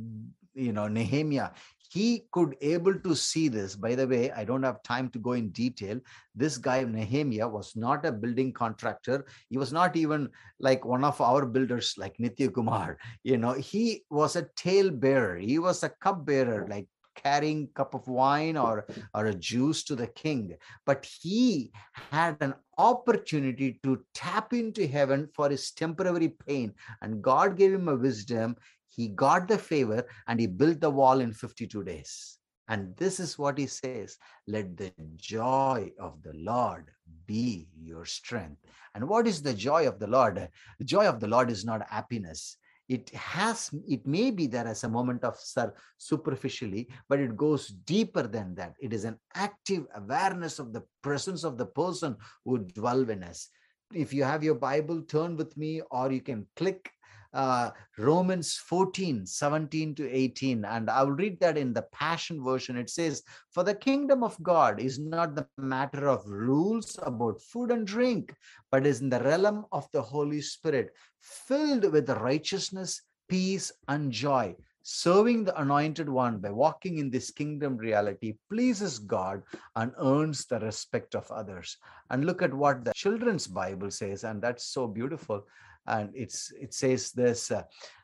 you 0.54 0.72
know 0.74 0.88
Nehemiah 0.88 1.50
he 1.90 2.26
could 2.32 2.56
able 2.62 2.98
to 3.00 3.16
see 3.16 3.48
this. 3.48 3.76
By 3.76 3.96
the 3.96 4.08
way 4.08 4.32
i 4.32 4.44
don't 4.44 4.64
have 4.64 4.84
time 4.84 5.10
to 5.10 5.20
go 5.20 5.34
in 5.34 5.50
detail. 5.50 6.00
This 6.36 6.58
guy 6.58 6.84
nehemiah 6.84 7.48
was 7.48 7.76
not 7.76 8.06
a 8.06 8.12
building 8.12 8.54
contractor. 8.54 9.26
He 9.50 9.58
was 9.58 9.74
not 9.74 9.96
even 9.96 10.30
like 10.60 10.86
one 10.86 11.04
of 11.04 11.20
our 11.20 11.46
builders 11.46 11.96
like 11.98 12.18
nitya 12.18 12.54
kumar. 12.54 12.98
You 13.24 13.38
know 13.38 13.54
he 13.54 14.04
was 14.10 14.36
a 14.36 14.48
tale 14.56 14.92
bearer. 14.92 15.38
He 15.38 15.60
was 15.60 15.84
a 15.84 15.90
cup 15.90 16.26
bearer 16.26 16.68
like 16.70 16.88
carrying 17.16 17.68
cup 17.74 17.94
of 17.94 18.08
wine 18.08 18.56
or 18.56 18.86
or 19.14 19.26
a 19.26 19.34
juice 19.34 19.84
to 19.84 19.96
the 19.96 20.08
king. 20.08 20.56
But 20.86 21.08
he 21.22 21.72
had 22.12 22.38
an 22.40 22.54
opportunity 22.78 23.80
to 23.84 24.02
tap 24.14 24.54
into 24.54 24.88
heaven 24.88 25.28
for 25.36 25.50
his 25.50 25.72
temporary 25.72 26.30
pain. 26.48 26.74
And 27.02 27.22
god 27.22 27.58
gave 27.58 27.74
him 27.74 27.88
a 27.88 27.96
wisdom 27.96 28.56
he 28.90 29.08
got 29.10 29.48
the 29.48 29.58
favor 29.58 30.04
and 30.28 30.40
he 30.40 30.48
built 30.48 30.82
the 30.82 30.90
wall 30.90 31.20
in 31.20 31.34
52 31.34 31.84
days. 31.84 32.40
And 32.70 32.96
this 32.98 33.20
is 33.20 33.40
what 33.40 33.58
he 33.58 33.66
says 33.66 34.18
let 34.48 34.78
the 34.78 34.94
joy 35.16 35.92
of 36.00 36.22
the 36.22 36.34
Lord 36.34 36.92
be 37.26 37.68
your 37.76 38.06
strength. 38.06 38.62
And 38.94 39.10
what 39.10 39.28
is 39.28 39.42
the 39.42 39.54
joy 39.54 39.88
of 39.88 40.00
the 40.00 40.08
Lord? 40.08 40.48
The 40.78 40.86
joy 40.86 41.08
of 41.08 41.20
the 41.20 41.28
Lord 41.28 41.50
is 41.50 41.66
not 41.66 41.90
happiness. 41.90 42.58
It 42.88 43.10
has, 43.12 43.70
it 43.88 44.06
may 44.06 44.32
be 44.32 44.48
there 44.48 44.68
as 44.68 44.84
a 44.84 44.90
moment 44.90 45.24
of 45.24 45.38
sir 45.40 45.74
superficially, 45.98 46.90
but 47.08 47.20
it 47.20 47.38
goes 47.38 47.68
deeper 47.68 48.24
than 48.24 48.56
that. 48.56 48.74
It 48.80 48.94
is 48.94 49.04
an 49.04 49.20
active 49.36 49.86
awareness 49.96 50.58
of 50.58 50.74
the 50.74 50.84
presence 51.04 51.44
of 51.44 51.58
the 51.58 51.68
person 51.68 52.18
who 52.46 52.60
dwell 52.60 53.08
in 53.10 53.24
us. 53.24 53.50
If 53.94 54.12
you 54.12 54.24
have 54.24 54.44
your 54.44 54.56
Bible, 54.56 55.02
turn 55.04 55.36
with 55.36 55.56
me, 55.56 55.82
or 55.92 56.12
you 56.12 56.22
can 56.22 56.48
click 56.56 56.92
uh, 57.34 57.72
Romans 57.98 58.56
14, 58.56 59.26
17 59.26 59.96
to 59.96 60.10
18. 60.10 60.66
And 60.66 60.90
I'll 60.90 61.12
read 61.12 61.40
that 61.40 61.58
in 61.58 61.74
the 61.74 61.84
Passion 61.92 62.44
Version. 62.44 62.78
It 62.78 62.90
says, 62.90 63.24
For 63.52 63.64
the 63.64 63.76
kingdom 63.76 64.24
of 64.24 64.42
God 64.42 64.80
is 64.80 65.00
not 65.00 65.36
the 65.36 65.48
matter 65.58 66.08
of 66.08 66.28
rules 66.28 66.98
about 67.04 67.42
food 67.42 67.72
and 67.72 67.86
drink, 67.86 68.34
but 68.72 68.86
is 68.86 69.02
in 69.02 69.10
the 69.10 69.20
realm 69.20 69.66
of 69.72 69.88
the 69.92 70.02
Holy 70.02 70.42
Spirit, 70.42 70.94
filled 71.22 71.92
with 71.92 72.10
righteousness, 72.10 73.02
peace, 73.28 73.72
and 73.88 74.12
joy. 74.12 74.56
Serving 74.82 75.44
the 75.44 75.62
anointed 75.62 76.10
one 76.10 76.40
by 76.40 76.50
walking 76.50 76.98
in 76.98 77.12
this 77.12 77.30
kingdom 77.30 77.78
reality 77.78 78.34
pleases 78.50 78.98
God 78.98 79.44
and 79.76 79.92
earns 80.02 80.46
the 80.46 80.60
respect 80.60 81.14
of 81.14 81.30
others. 81.30 81.78
And 82.10 82.26
look 82.26 82.42
at 82.42 82.54
what 82.54 82.86
the 82.86 82.94
children's 82.96 83.46
Bible 83.46 83.92
says, 83.92 84.24
and 84.24 84.42
that's 84.42 84.66
so 84.66 84.88
beautiful 84.88 85.46
and 85.88 86.12
it's 86.14 86.52
it 86.60 86.74
says 86.74 87.12
this 87.12 87.52
uh, 87.52 87.64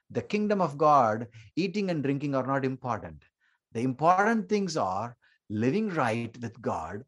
the 0.10 0.22
kingdom 0.22 0.62
of 0.62 0.78
god 0.78 1.28
eating 1.56 1.90
and 1.90 2.04
drinking 2.04 2.36
are 2.36 2.46
not 2.46 2.66
important. 2.66 3.24
The 3.74 3.82
important 3.82 4.48
things 4.48 4.78
are 4.78 5.18
living 5.50 5.90
right 5.90 6.36
with 6.42 6.62
god 6.62 7.04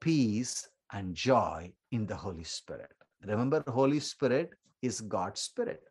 peace 0.00 0.68
and 0.92 1.14
joy 1.14 1.72
in 1.92 2.06
the 2.06 2.16
holy 2.16 2.44
spirit. 2.44 2.92
Remember 3.24 3.62
holy 3.68 4.00
spirit 4.00 4.50
is 4.82 5.00
god's 5.00 5.40
spirit. 5.40 5.82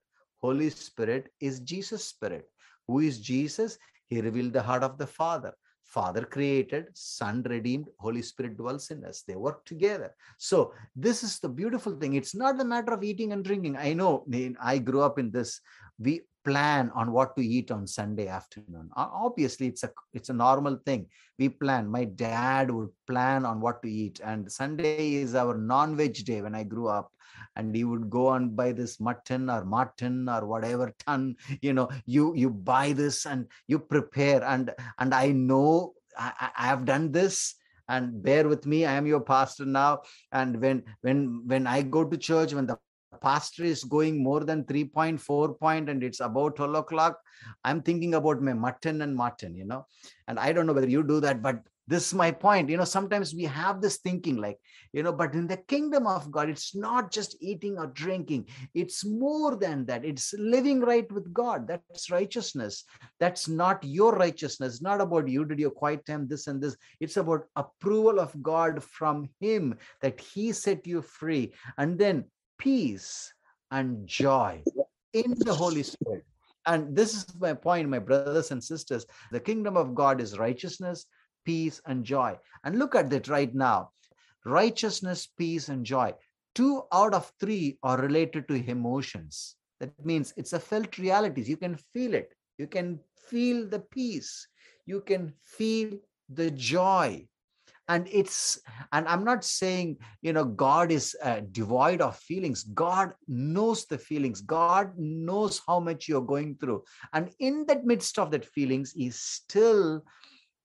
Holy 0.42 0.70
spirit 0.70 1.32
is 1.40 1.60
jesus 1.60 2.06
spirit. 2.06 2.50
Who 2.88 3.00
is 3.00 3.20
jesus? 3.20 3.78
He 4.08 4.22
revealed 4.22 4.54
the 4.54 4.62
heart 4.62 4.84
of 4.84 4.98
the 4.98 5.08
father 5.08 5.54
Father 5.86 6.26
created, 6.26 6.88
Son 6.94 7.42
redeemed, 7.44 7.88
Holy 8.00 8.22
Spirit 8.22 8.58
dwells 8.58 8.92
in 8.92 9.06
us. 9.06 9.22
They 9.22 9.36
work 9.36 9.64
together. 9.66 10.14
So, 10.38 10.74
this 10.96 11.24
is 11.24 11.40
the 11.40 11.48
beautiful 11.48 11.96
thing. 11.96 12.16
It's 12.16 12.36
not 12.36 12.60
a 12.60 12.66
matter 12.66 12.94
of 12.94 13.04
eating 13.04 13.32
and 13.32 13.44
drinking. 13.44 13.78
I 13.78 13.94
know 13.94 14.26
I 14.62 14.80
grew 14.80 15.02
up 15.02 15.20
in 15.20 15.32
this. 15.32 15.62
We 15.98 16.22
plan 16.44 16.92
on 16.94 17.12
what 17.12 17.36
to 17.36 17.46
eat 17.46 17.72
on 17.72 17.88
Sunday 17.88 18.28
afternoon. 18.28 18.90
Obviously, 18.96 19.68
it's 19.68 19.84
a 19.84 19.92
it's 20.14 20.30
a 20.30 20.34
normal 20.34 20.80
thing. 20.86 21.08
We 21.40 21.50
plan. 21.50 21.90
My 21.90 22.06
dad 22.06 22.72
would 22.72 22.90
plan 23.08 23.46
on 23.46 23.62
what 23.62 23.82
to 23.84 23.90
eat, 23.90 24.20
and 24.24 24.52
Sunday 24.52 25.16
is 25.16 25.36
our 25.36 25.58
non-veg 25.58 26.26
day. 26.26 26.42
When 26.42 26.56
I 26.56 26.64
grew 26.64 26.88
up, 26.88 27.12
and 27.56 27.76
he 27.76 27.84
would 27.84 28.10
go 28.10 28.34
and 28.34 28.56
buy 28.56 28.72
this 28.72 29.00
mutton 29.00 29.50
or 29.50 29.66
mutton 29.66 30.30
or 30.30 30.46
whatever 30.46 30.94
ton 31.06 31.36
you 31.62 31.74
know 31.74 31.90
you 32.06 32.34
you 32.36 32.50
buy 32.50 32.94
this 32.94 33.26
and 33.26 33.48
you 33.68 33.80
prepare. 33.80 34.44
And 34.44 34.72
and 35.00 35.14
i 35.14 35.32
know 35.32 35.94
i, 36.18 36.50
I 36.58 36.68
have 36.68 36.86
done 36.86 37.12
this 37.12 37.56
and 37.88 38.22
bear 38.24 38.48
with 38.48 38.66
me 38.66 38.86
i 38.86 38.94
am 38.94 39.06
your 39.06 39.22
pastor 39.22 39.66
now. 39.66 40.02
And 40.32 40.62
when 40.62 40.84
when 41.02 41.44
when 41.46 41.68
i 41.68 41.82
go 41.82 42.04
to 42.04 42.18
church 42.18 42.54
when 42.54 42.66
the 42.66 42.78
pastor 43.22 43.64
is 43.64 43.84
going 43.84 44.22
more 44.22 44.44
than 44.44 44.66
3.4 44.66 45.58
point 45.60 45.90
and 45.90 46.04
it's 46.04 46.20
about 46.20 46.58
12 46.58 46.76
o'clock 46.76 47.18
i'm 47.64 47.82
thinking 47.82 48.16
about 48.16 48.42
my 48.42 48.54
mutton 48.54 49.02
and 49.04 49.16
mutton 49.16 49.56
you 49.56 49.66
know. 49.66 49.86
And 50.28 50.40
i 50.40 50.52
don't 50.52 50.68
know 50.68 50.74
whether 50.74 50.90
you 50.90 51.04
do 51.04 51.20
that 51.22 51.42
but 51.42 51.62
this 51.88 52.08
is 52.08 52.14
my 52.14 52.32
point. 52.32 52.70
You 52.70 52.78
know 52.78 52.84
sometimes 52.84 53.34
we 53.34 53.44
have 53.44 53.82
this 53.82 53.98
thinking 53.98 54.38
like 54.38 54.58
you 54.92 55.04
know 55.04 55.14
but 55.14 55.34
in 55.34 55.48
the 55.48 55.58
kingdom 55.58 56.08
of 56.08 56.32
god 56.32 56.50
it's 56.50 56.76
not 56.76 57.12
just 57.12 57.36
eating 57.42 57.78
or 57.78 57.88
drinking. 57.88 58.48
It's 58.74 59.06
more 59.06 59.56
than 59.56 59.86
that. 59.86 60.04
It's 60.04 60.34
living 60.38 60.82
right 60.82 61.10
with 61.12 61.34
god. 61.34 61.68
That's 61.68 62.10
righteousness. 62.10 62.86
That's 63.20 63.48
not 63.48 63.84
your 63.84 64.14
righteousness. 64.14 64.82
Not 64.82 65.02
about 65.02 65.28
you 65.28 65.46
did 65.46 65.60
your 65.60 65.72
quiet 65.72 66.06
time 66.06 66.28
this 66.28 66.48
and 66.48 66.62
this. 66.62 66.76
It's 67.00 67.18
about 67.18 67.46
approval 67.56 68.20
of 68.20 68.42
god 68.42 68.84
from 68.84 69.30
him 69.40 69.78
that 70.02 70.20
he 70.20 70.52
set 70.52 70.88
you 70.88 71.02
free. 71.02 71.54
And 71.78 72.00
then 72.00 72.26
peace 72.58 73.32
and 73.72 74.08
joy 74.08 74.64
in 75.14 75.36
the 75.38 75.54
holy 75.54 75.84
spirit. 75.84 76.26
And 76.68 76.96
this 76.96 77.14
is 77.14 77.28
my 77.40 77.54
point 77.54 77.90
my 77.90 78.00
brothers 78.00 78.50
and 78.50 78.64
sisters. 78.64 79.06
The 79.32 79.40
kingdom 79.40 79.78
of 79.78 79.94
god 79.94 80.20
is 80.20 80.40
righteousness 80.40 81.06
peace, 81.46 81.82
and 81.86 82.04
joy. 82.04 82.38
And 82.64 82.80
look 82.80 82.96
at 82.96 83.10
that 83.12 83.28
right 83.28 83.54
now 83.54 83.92
righteousness, 84.46 85.28
peace, 85.38 85.70
and 85.70 85.86
joy. 85.86 86.14
Two 86.54 86.84
out 86.94 87.14
of 87.14 87.32
three 87.40 87.78
are 87.84 88.00
related 88.00 88.48
to 88.48 88.54
emotions. 88.70 89.56
That 89.80 90.06
means 90.06 90.34
it's 90.38 90.54
a 90.54 90.60
felt 90.60 90.98
reality. 90.98 91.44
You 91.44 91.58
can 91.58 91.78
feel 91.94 92.14
it. 92.14 92.34
You 92.58 92.68
can 92.68 93.00
feel 93.30 93.68
the 93.68 93.80
peace. 93.80 94.48
You 94.86 95.02
can 95.02 95.34
feel 95.42 95.98
the 96.30 96.52
joy. 96.52 97.28
And 97.88 98.08
it's, 98.12 98.60
and 98.94 99.08
I'm 99.08 99.24
not 99.24 99.44
saying, 99.44 99.98
you 100.22 100.34
know, 100.34 100.46
God 100.46 100.92
is 100.92 101.16
uh, 101.22 101.42
devoid 101.52 102.02
of 102.02 102.18
feelings. 102.18 102.64
God 102.64 103.14
knows 103.28 103.86
the 103.86 103.98
feelings. 103.98 104.42
God 104.42 104.98
knows 104.98 105.62
how 105.68 105.80
much 105.80 106.08
you're 106.08 106.22
going 106.22 106.56
through. 106.56 106.84
And 107.14 107.30
in 107.40 107.66
that 107.68 107.86
midst 107.86 108.18
of 108.18 108.32
that 108.32 108.46
feelings, 108.46 108.92
He's 108.94 109.20
still 109.20 110.04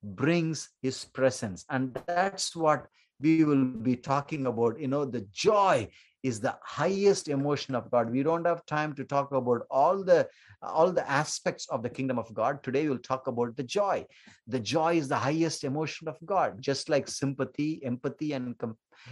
brings 0.03 0.69
his 0.81 1.05
presence. 1.05 1.65
And 1.69 1.97
that's 2.07 2.55
what 2.55 2.87
we 3.19 3.43
will 3.43 3.65
be 3.65 3.95
talking 3.95 4.47
about. 4.47 4.79
You 4.79 4.87
know 4.87 5.05
the 5.05 5.27
joy 5.31 5.89
is 6.23 6.39
the 6.39 6.55
highest 6.63 7.29
emotion 7.29 7.73
of 7.73 7.89
god. 7.89 8.11
We 8.11 8.23
don't 8.23 8.45
have 8.45 8.65
time 8.65 8.93
to 8.95 9.03
talk 9.03 9.31
about 9.31 9.61
all 9.69 10.03
the 10.03 10.27
all 10.61 10.91
the 10.91 11.09
aspects 11.09 11.67
of 11.69 11.81
the 11.81 11.89
kingdom 11.89 12.19
of 12.19 12.33
god. 12.33 12.63
Today 12.63 12.87
we'll 12.87 12.99
talk 12.99 13.27
about 13.27 13.55
the 13.57 13.63
joy. 13.63 14.05
The 14.47 14.59
joy 14.59 14.97
is 14.97 15.07
the 15.07 15.15
highest 15.15 15.63
emotion 15.63 16.07
of 16.07 16.17
god 16.25 16.61
just 16.61 16.89
like 16.89 17.07
sympathy 17.07 17.81
empathy 17.83 18.33
and 18.33 18.55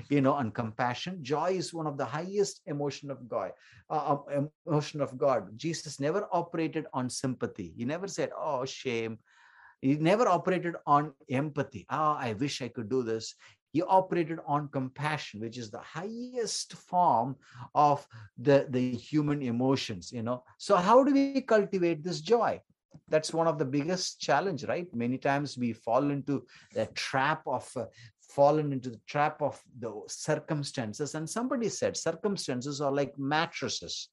you 0.10 0.22
know 0.22 0.38
and 0.38 0.54
compassion. 0.54 1.24
Joy 1.24 1.52
is 1.52 1.74
one 1.74 1.88
of 1.88 1.98
the 1.98 2.06
highest 2.06 2.62
emotion 2.66 3.10
of 3.10 3.28
god 3.28 3.52
uh, 3.90 4.18
emotion 4.68 5.02
of 5.02 5.18
god. 5.18 5.58
Jesus 5.58 6.00
never 6.00 6.28
operated 6.32 6.86
on 6.94 7.10
sympathy. 7.10 7.74
He 7.76 7.86
never 7.86 8.08
said 8.08 8.30
oh 8.38 8.66
shame 8.66 9.20
he 9.82 9.96
never 9.96 10.28
operated 10.28 10.76
on 10.86 11.14
empathy. 11.30 11.86
Ah, 11.90 12.16
oh, 12.16 12.20
I 12.20 12.34
wish 12.34 12.62
I 12.62 12.68
could 12.68 12.90
do 12.90 13.04
this. 13.04 13.36
He 13.72 13.82
operated 13.84 14.40
on 14.48 14.68
compassion, 14.70 15.42
which 15.42 15.58
is 15.58 15.70
the 15.70 15.80
highest 15.80 16.74
form 16.74 17.36
of 17.76 18.06
the, 18.38 18.66
the 18.70 18.92
human 18.92 19.42
emotions, 19.42 20.12
you 20.12 20.24
know. 20.24 20.44
So 20.58 20.76
how 20.76 21.04
do 21.04 21.14
we 21.14 21.42
cultivate 21.42 22.04
this 22.04 22.20
joy? 22.20 22.60
That's 23.08 23.34
one 23.34 23.48
of 23.48 23.60
the 23.60 23.66
biggest 23.66 24.20
challenge, 24.20 24.64
right? 24.66 24.88
Many 24.94 25.20
times 25.20 25.58
we 25.58 25.74
fall 25.74 26.10
into 26.10 26.46
the 26.74 26.88
trap 26.88 27.44
of 27.46 27.70
uh, 27.78 27.86
fallen 28.22 28.72
into 28.72 28.90
the 28.90 29.02
trap 29.08 29.42
of 29.42 29.62
the 29.80 29.92
circumstances. 30.08 31.16
And 31.16 31.30
somebody 31.30 31.70
said 31.70 31.98
circumstances 31.98 32.82
are 32.82 32.92
like 32.92 33.18
mattresses. 33.18 34.10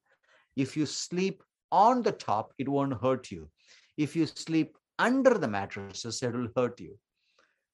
If 0.56 0.76
you 0.76 0.86
sleep 0.86 1.42
on 1.70 2.02
the 2.02 2.12
top, 2.12 2.52
it 2.58 2.68
won't 2.68 3.00
hurt 3.00 3.30
you. 3.30 3.50
If 3.96 4.16
you 4.16 4.26
sleep 4.26 4.76
under 4.98 5.34
the 5.34 5.48
mattresses 5.48 6.22
it 6.22 6.32
will 6.32 6.48
hurt 6.56 6.80
you. 6.80 6.98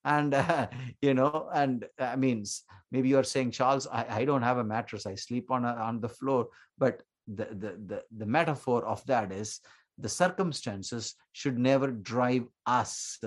And 0.05 0.35
uh, 0.35 0.69
you 1.03 1.15
know 1.15 1.49
and 1.55 1.87
i 1.99 2.17
mean 2.17 2.45
maybe 2.91 3.09
you're 3.09 3.25
saying 3.25 3.53
charles 3.53 3.87
I, 3.87 4.07
I 4.21 4.25
don't 4.25 4.43
have 4.43 4.59
a 4.59 4.65
mattress. 4.65 5.07
I 5.07 5.15
sleep 5.15 5.51
on 5.51 5.65
a, 5.65 5.73
on 5.75 6.01
the 6.01 6.09
floor. 6.09 6.49
But 6.79 7.03
the, 7.29 7.45
the 7.45 7.71
the 7.87 8.03
the 8.17 8.27
metaphor 8.27 8.85
of 8.85 9.05
that 9.07 9.31
is 9.31 9.61
the 9.99 10.09
circumstances 10.09 11.15
should 11.33 11.59
never 11.59 11.91
drive 11.93 12.45
us 12.67 13.19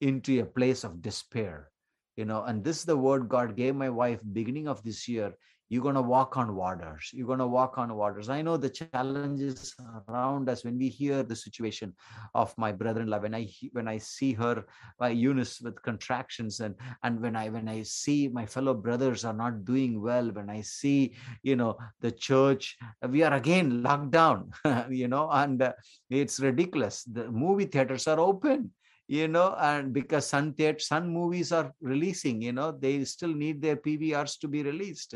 into 0.00 0.40
a 0.40 0.44
place 0.44 0.84
of 0.84 1.00
despair 1.00 1.70
you 2.18 2.24
know. 2.24 2.42
And 2.42 2.64
this 2.64 2.78
is 2.78 2.84
the 2.84 2.96
word 2.96 3.28
god 3.28 3.56
gave 3.56 3.76
my 3.76 3.88
wife 3.88 4.20
beginning 4.32 4.66
of 4.68 4.82
this 4.82 5.08
year 5.08 5.32
you're 5.68 5.82
going 5.82 5.94
to 5.94 6.02
walk 6.02 6.36
on 6.36 6.54
waters. 6.54 7.10
You're 7.12 7.26
going 7.26 7.38
to 7.38 7.46
walk 7.46 7.78
on 7.78 7.94
waters. 7.94 8.28
I 8.28 8.42
know 8.42 8.56
the 8.56 8.70
challenges 8.70 9.74
around 10.08 10.48
us 10.48 10.64
when 10.64 10.78
we 10.78 10.88
hear 10.88 11.22
the 11.22 11.36
situation 11.36 11.94
of 12.34 12.56
my 12.56 12.72
brother-in-law. 12.72 13.20
When 13.20 13.34
i 13.34 13.48
when 13.72 13.88
i 13.88 13.98
see 13.98 14.32
her 14.32 14.64
my 15.00 15.10
eunice 15.10 15.60
with 15.60 15.82
contractions 15.82 16.60
and 16.60 16.74
and 17.02 17.20
when 17.20 17.36
i 17.36 17.48
when 17.48 17.68
i 17.68 17.82
see 17.82 18.28
my 18.28 18.46
fellow 18.46 18.74
brothers 18.74 19.24
are 19.24 19.34
not 19.34 19.64
doing 19.64 20.00
well 20.00 20.30
when 20.30 20.48
i 20.50 20.60
see 20.60 21.14
you 21.42 21.56
know 21.56 21.76
the 22.00 22.10
church 22.10 22.76
we 23.08 23.22
are 23.22 23.34
again 23.34 23.82
locked 23.82 24.10
down 24.10 24.50
you 24.90 25.08
know 25.08 25.28
and 25.30 25.62
uh, 25.62 25.72
it's 26.10 26.40
ridiculous. 26.40 27.04
The 27.04 27.30
movie 27.30 27.66
theaters 27.66 28.06
are 28.06 28.20
open 28.20 28.70
you 29.08 29.26
know, 29.26 29.56
and 29.58 29.92
because 29.92 30.26
Sun 30.26 30.52
theater, 30.52 30.78
Sun 30.78 31.08
movies 31.08 31.50
are 31.50 31.72
releasing, 31.80 32.42
you 32.42 32.52
know, 32.52 32.70
they 32.70 33.04
still 33.04 33.34
need 33.34 33.60
their 33.60 33.76
PVRs 33.76 34.38
to 34.40 34.48
be 34.48 34.62
released 34.62 35.14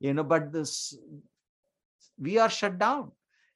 you 0.00 0.14
know 0.14 0.24
but 0.24 0.52
this 0.52 0.98
we 2.18 2.38
are 2.38 2.50
shut 2.50 2.78
down 2.78 3.12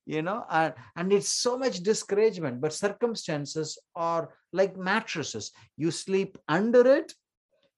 you 0.07 0.23
know 0.23 0.44
and, 0.51 0.75
and 0.97 1.12
it's 1.12 1.29
so 1.29 1.59
much 1.59 1.79
discouragement 1.81 2.61
but 2.61 2.73
circumstances 2.73 3.79
are 3.97 4.29
like 4.53 4.77
mattresses. 4.77 5.51
You 5.77 5.90
sleep 5.90 6.38
under 6.47 6.87
it 6.87 7.12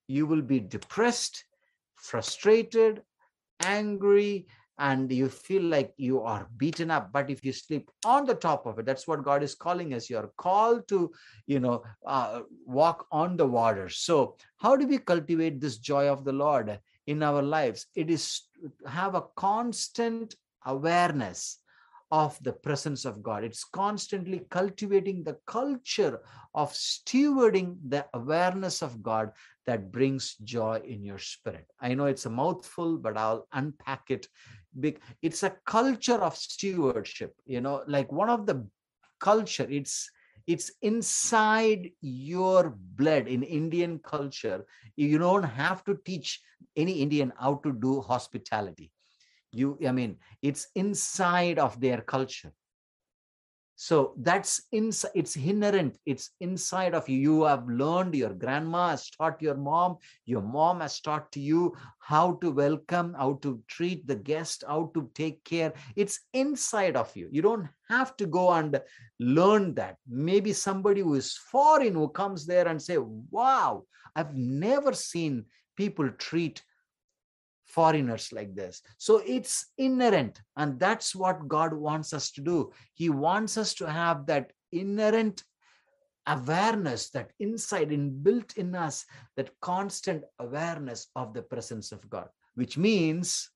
you 0.09 0.27
will 0.27 0.42
be 0.42 0.61
depressed 0.61 1.45
frustrated 1.95 3.03
angry 3.62 4.47
and 4.79 5.11
you 5.11 5.29
feel 5.29 5.62
like 5.62 5.93
you 5.97 6.21
are 6.21 6.49
beaten 6.57 6.91
up 6.91 7.12
but 7.12 7.31
if 7.31 7.45
you 7.45 7.53
sleep 7.53 7.91
on 8.05 8.25
the 8.27 8.35
top 8.35 8.67
of 8.67 8.79
it 8.79 8.87
that's 8.87 9.07
what 9.07 9.25
god 9.25 9.43
is 9.43 9.55
calling 9.55 9.95
us 9.95 10.11
you 10.11 10.17
are 10.17 10.31
called 10.37 10.87
to 10.89 11.11
you 11.47 11.61
know 11.61 11.83
uh, 12.07 12.41
walk 12.67 13.07
on 13.11 13.37
the 13.37 13.47
water 13.47 13.89
so 13.89 14.37
how 14.59 14.77
do 14.77 14.87
we 14.87 14.99
cultivate 14.99 15.61
this 15.61 15.79
joy 15.79 16.09
of 16.09 16.25
the 16.25 16.33
lord 16.33 16.79
in 17.07 17.23
our 17.23 17.43
lives 17.43 17.87
it 17.95 18.11
is 18.11 18.43
have 18.87 19.15
a 19.15 19.25
constant 19.37 20.35
awareness 20.67 21.59
of 22.11 22.39
the 22.43 22.53
presence 22.53 23.05
of 23.05 23.23
God. 23.23 23.43
It's 23.43 23.65
constantly 23.65 24.43
cultivating 24.51 25.25
the 25.25 25.39
culture 25.47 26.21
of 26.55 26.73
stewarding 26.73 27.77
the 27.89 28.07
awareness 28.15 28.83
of 28.83 29.03
God 29.03 29.33
that 29.67 29.91
brings 29.91 30.37
joy 30.37 30.81
in 30.87 31.03
your 31.03 31.19
spirit. 31.19 31.67
I 31.81 31.95
know 31.95 32.07
it's 32.07 32.27
a 32.27 32.31
mouthful, 32.31 32.99
but 32.99 33.17
I'll 33.17 33.49
unpack 33.53 34.11
it. 34.11 34.29
It's 35.23 35.43
a 35.43 35.55
culture 35.67 36.21
of 36.23 36.37
stewardship, 36.37 37.35
you 37.47 37.61
know, 37.61 37.83
like 37.87 38.12
one 38.12 38.29
of 38.29 38.47
the 38.47 38.67
culture, 39.21 39.67
it's 39.69 40.11
it's 40.47 40.71
inside 40.83 41.91
your 42.01 42.77
blood. 42.95 43.27
In 43.27 43.43
indian 43.43 43.99
culture 43.99 44.65
you 44.97 45.19
don't 45.19 45.43
have 45.43 45.85
to 45.85 45.99
teach 46.05 46.41
any 46.77 47.01
indian 47.01 47.33
how 47.39 47.57
to 47.65 47.73
do 47.73 48.01
hospitality. 48.01 48.93
You 49.53 49.79
i 49.89 49.93
mean 49.93 50.19
it's 50.43 50.69
inside 50.75 51.59
of 51.59 51.81
their 51.81 52.01
culture 52.03 52.53
so 53.79 54.15
that's 54.17 54.62
inside 54.73 55.11
it's 55.15 55.37
inherent. 55.37 55.99
It's 56.07 56.31
inside 56.41 56.95
of 56.95 57.09
you. 57.11 57.19
You 57.19 57.45
have 57.45 57.69
learned 57.69 58.15
your 58.15 58.33
grandma 58.33 58.89
has 58.89 59.11
taught 59.11 59.43
your 59.43 59.55
mom 59.55 59.99
your 60.25 60.41
mom 60.41 60.81
has 60.81 60.99
taught 61.01 61.31
to 61.33 61.41
you 61.41 61.77
how 61.99 62.35
to 62.41 62.51
welcome 62.51 63.15
how 63.15 63.35
to 63.43 63.62
treat 63.69 64.07
the 64.07 64.17
guest 64.17 64.65
how 64.67 64.91
to 64.95 65.11
take 65.15 65.45
care. 65.45 65.75
It's 65.95 66.21
inside 66.33 66.97
of 66.97 67.15
you. 67.15 67.29
You 67.31 67.43
don't 67.43 67.69
have 67.91 68.17
to 68.17 68.27
go 68.27 68.51
and 68.53 68.81
learn 69.21 69.75
that. 69.75 69.97
Maybe 70.09 70.55
somebody 70.55 71.03
who 71.03 71.15
is 71.15 71.37
foreign 71.37 71.95
who 71.95 72.09
comes 72.09 72.47
there 72.47 72.67
and 72.69 72.81
say 72.81 72.97
wow 73.31 73.85
i've 74.15 74.35
never 74.35 74.93
seen 74.93 75.45
people 75.77 76.09
treat 76.19 76.62
foreigners 77.77 78.33
like 78.33 78.55
this. 78.55 78.81
So 78.97 79.21
it's 79.27 79.67
inherent. 79.77 80.41
And 80.57 80.81
that's 80.81 81.15
what 81.15 81.47
God 81.47 81.75
wants 81.75 82.15
us 82.15 82.31
to 82.33 82.41
do. 82.41 82.73
He 82.95 83.11
wants 83.11 83.59
us 83.59 83.75
to 83.75 83.91
have 83.91 84.25
that 84.27 84.53
inherent 84.73 85.45
awareness, 86.27 87.11
that 87.11 87.33
inside 87.39 87.91
inbuilt 87.91 88.57
in 88.57 88.75
us, 88.75 89.05
that 89.37 89.51
constant 89.61 90.25
awareness 90.39 91.09
of 91.15 91.35
the 91.35 91.43
presence 91.43 91.93
of 91.93 92.09
God, 92.09 92.29
which 92.55 92.79
means 92.79 93.51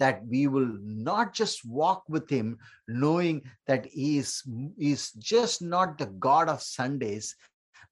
that 0.00 0.26
we 0.26 0.48
will 0.48 0.72
not 0.82 1.32
just 1.32 1.64
walk 1.64 2.02
with 2.08 2.28
him 2.28 2.58
knowing 2.88 3.40
that 3.68 3.86
he 3.86 4.18
is, 4.18 4.42
he 4.76 4.90
is 4.90 5.12
just 5.12 5.62
not 5.62 5.96
the 5.96 6.06
God 6.06 6.48
of 6.48 6.60
Sundays, 6.60 7.36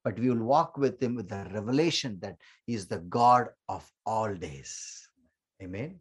but 0.02 0.18
we 0.18 0.28
will 0.28 0.44
walk 0.44 0.76
with 0.76 1.00
him 1.00 1.14
with 1.14 1.28
the 1.28 1.48
revelation 1.54 2.18
that 2.20 2.36
he 2.66 2.74
is 2.74 2.86
the 2.86 2.98
God 2.98 3.48
of 3.68 3.90
all 4.04 4.34
days. 4.34 5.03
Amen. 5.62 6.00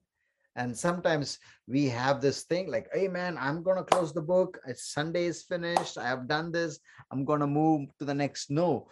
And 0.56 0.78
sometimes 0.78 1.40
we 1.68 1.90
have 1.90 2.22
this 2.22 2.44
thing 2.44 2.70
like, 2.70 2.88
hey 2.94 3.08
man, 3.08 3.38
I'm 3.40 3.64
to 3.78 3.84
close 3.84 4.14
the 4.14 4.22
book. 4.22 4.60
Sunday 4.76 5.26
is 5.26 5.44
finished. 5.44 5.98
I 5.98 6.08
have 6.08 6.28
done 6.28 6.52
this. 6.52 6.80
I'm 7.12 7.26
to 7.40 7.48
move 7.48 7.90
to 8.00 8.06
the 8.06 8.14
next. 8.14 8.52
No, 8.52 8.88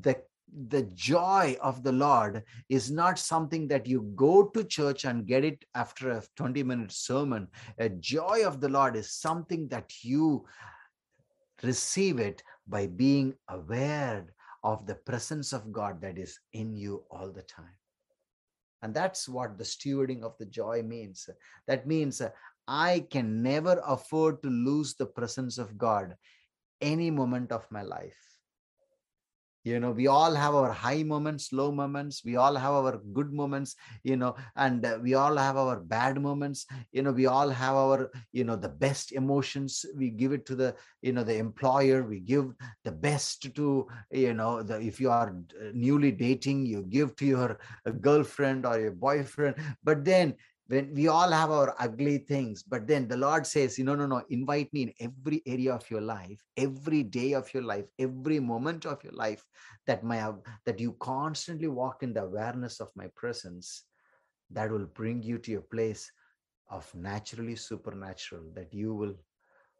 the 0.00 0.16
the 0.68 0.82
joy 0.94 1.56
of 1.62 1.82
the 1.82 1.92
Lord 1.92 2.44
is 2.68 2.90
not 2.90 3.18
something 3.18 3.66
that 3.68 3.86
you 3.86 4.12
go 4.14 4.44
to 4.48 4.62
church 4.62 5.04
and 5.04 5.26
get 5.26 5.44
it 5.44 5.64
after 5.74 6.10
a 6.10 6.22
20 6.36 6.62
minute 6.62 6.92
sermon. 6.92 7.48
A 7.78 7.88
joy 7.88 8.42
of 8.44 8.60
the 8.60 8.68
Lord 8.68 8.94
is 8.94 9.10
something 9.10 9.68
that 9.68 9.90
you 10.02 10.44
receive 11.62 12.18
it 12.18 12.42
by 12.68 12.86
being 12.86 13.34
aware 13.48 14.26
of 14.62 14.86
the 14.86 14.94
presence 14.94 15.52
of 15.52 15.72
God 15.72 16.00
that 16.02 16.18
is 16.18 16.38
in 16.52 16.76
you 16.76 17.04
all 17.10 17.30
the 17.30 17.42
time. 17.42 17.76
And 18.84 18.92
that's 18.92 19.26
what 19.26 19.56
the 19.56 19.64
stewarding 19.64 20.22
of 20.22 20.36
the 20.36 20.44
joy 20.44 20.82
means. 20.82 21.30
That 21.66 21.86
means 21.86 22.20
uh, 22.20 22.28
I 22.68 23.06
can 23.10 23.42
never 23.42 23.82
afford 23.86 24.42
to 24.42 24.50
lose 24.50 24.92
the 24.92 25.06
presence 25.06 25.56
of 25.56 25.78
God 25.78 26.14
any 26.82 27.10
moment 27.10 27.50
of 27.50 27.64
my 27.70 27.80
life 27.80 28.33
you 29.64 29.80
know 29.80 29.90
we 29.90 30.06
all 30.06 30.34
have 30.34 30.54
our 30.54 30.70
high 30.72 31.02
moments 31.02 31.52
low 31.52 31.72
moments 31.72 32.22
we 32.24 32.36
all 32.36 32.54
have 32.54 32.74
our 32.74 33.00
good 33.12 33.32
moments 33.32 33.76
you 34.04 34.16
know 34.16 34.34
and 34.56 34.84
uh, 34.84 34.98
we 35.02 35.14
all 35.14 35.36
have 35.36 35.56
our 35.56 35.80
bad 35.80 36.20
moments 36.20 36.66
you 36.92 37.02
know 37.02 37.12
we 37.12 37.26
all 37.26 37.48
have 37.48 37.74
our 37.74 38.10
you 38.32 38.44
know 38.44 38.56
the 38.56 38.68
best 38.68 39.12
emotions 39.12 39.84
we 39.96 40.10
give 40.10 40.32
it 40.32 40.44
to 40.46 40.54
the 40.54 40.74
you 41.02 41.12
know 41.12 41.24
the 41.24 41.36
employer 41.36 42.02
we 42.02 42.20
give 42.20 42.46
the 42.84 42.92
best 42.92 43.54
to 43.54 43.88
you 44.10 44.34
know 44.34 44.62
the 44.62 44.78
if 44.80 45.00
you 45.00 45.10
are 45.10 45.30
uh, 45.60 45.70
newly 45.72 46.12
dating 46.12 46.64
you 46.66 46.82
give 46.82 47.16
to 47.16 47.24
your 47.24 47.58
uh, 47.86 47.90
girlfriend 47.90 48.66
or 48.66 48.78
your 48.78 48.92
boyfriend 48.92 49.56
but 49.82 50.04
then 50.04 50.34
when 50.68 50.94
we 50.94 51.08
all 51.08 51.30
have 51.30 51.50
our 51.50 51.74
ugly 51.78 52.18
things 52.18 52.62
but 52.62 52.86
then 52.86 53.06
the 53.06 53.16
lord 53.16 53.46
says 53.46 53.78
no 53.78 53.94
no 53.94 54.06
no 54.06 54.22
invite 54.30 54.72
me 54.72 54.82
in 54.82 54.92
every 55.00 55.42
area 55.46 55.72
of 55.74 55.88
your 55.90 56.00
life 56.00 56.42
every 56.56 57.02
day 57.02 57.32
of 57.32 57.52
your 57.52 57.62
life 57.62 57.84
every 57.98 58.40
moment 58.40 58.86
of 58.86 59.02
your 59.04 59.12
life 59.12 59.44
that 59.86 60.02
my 60.02 60.32
that 60.64 60.80
you 60.80 60.92
constantly 61.00 61.68
walk 61.68 62.02
in 62.02 62.14
the 62.14 62.22
awareness 62.22 62.80
of 62.80 62.88
my 62.96 63.08
presence 63.14 63.84
that 64.50 64.70
will 64.70 64.86
bring 64.86 65.22
you 65.22 65.38
to 65.38 65.54
a 65.56 65.60
place 65.60 66.10
of 66.70 66.90
naturally 66.94 67.56
supernatural 67.56 68.42
that 68.54 68.72
you 68.72 68.94
will 68.94 69.14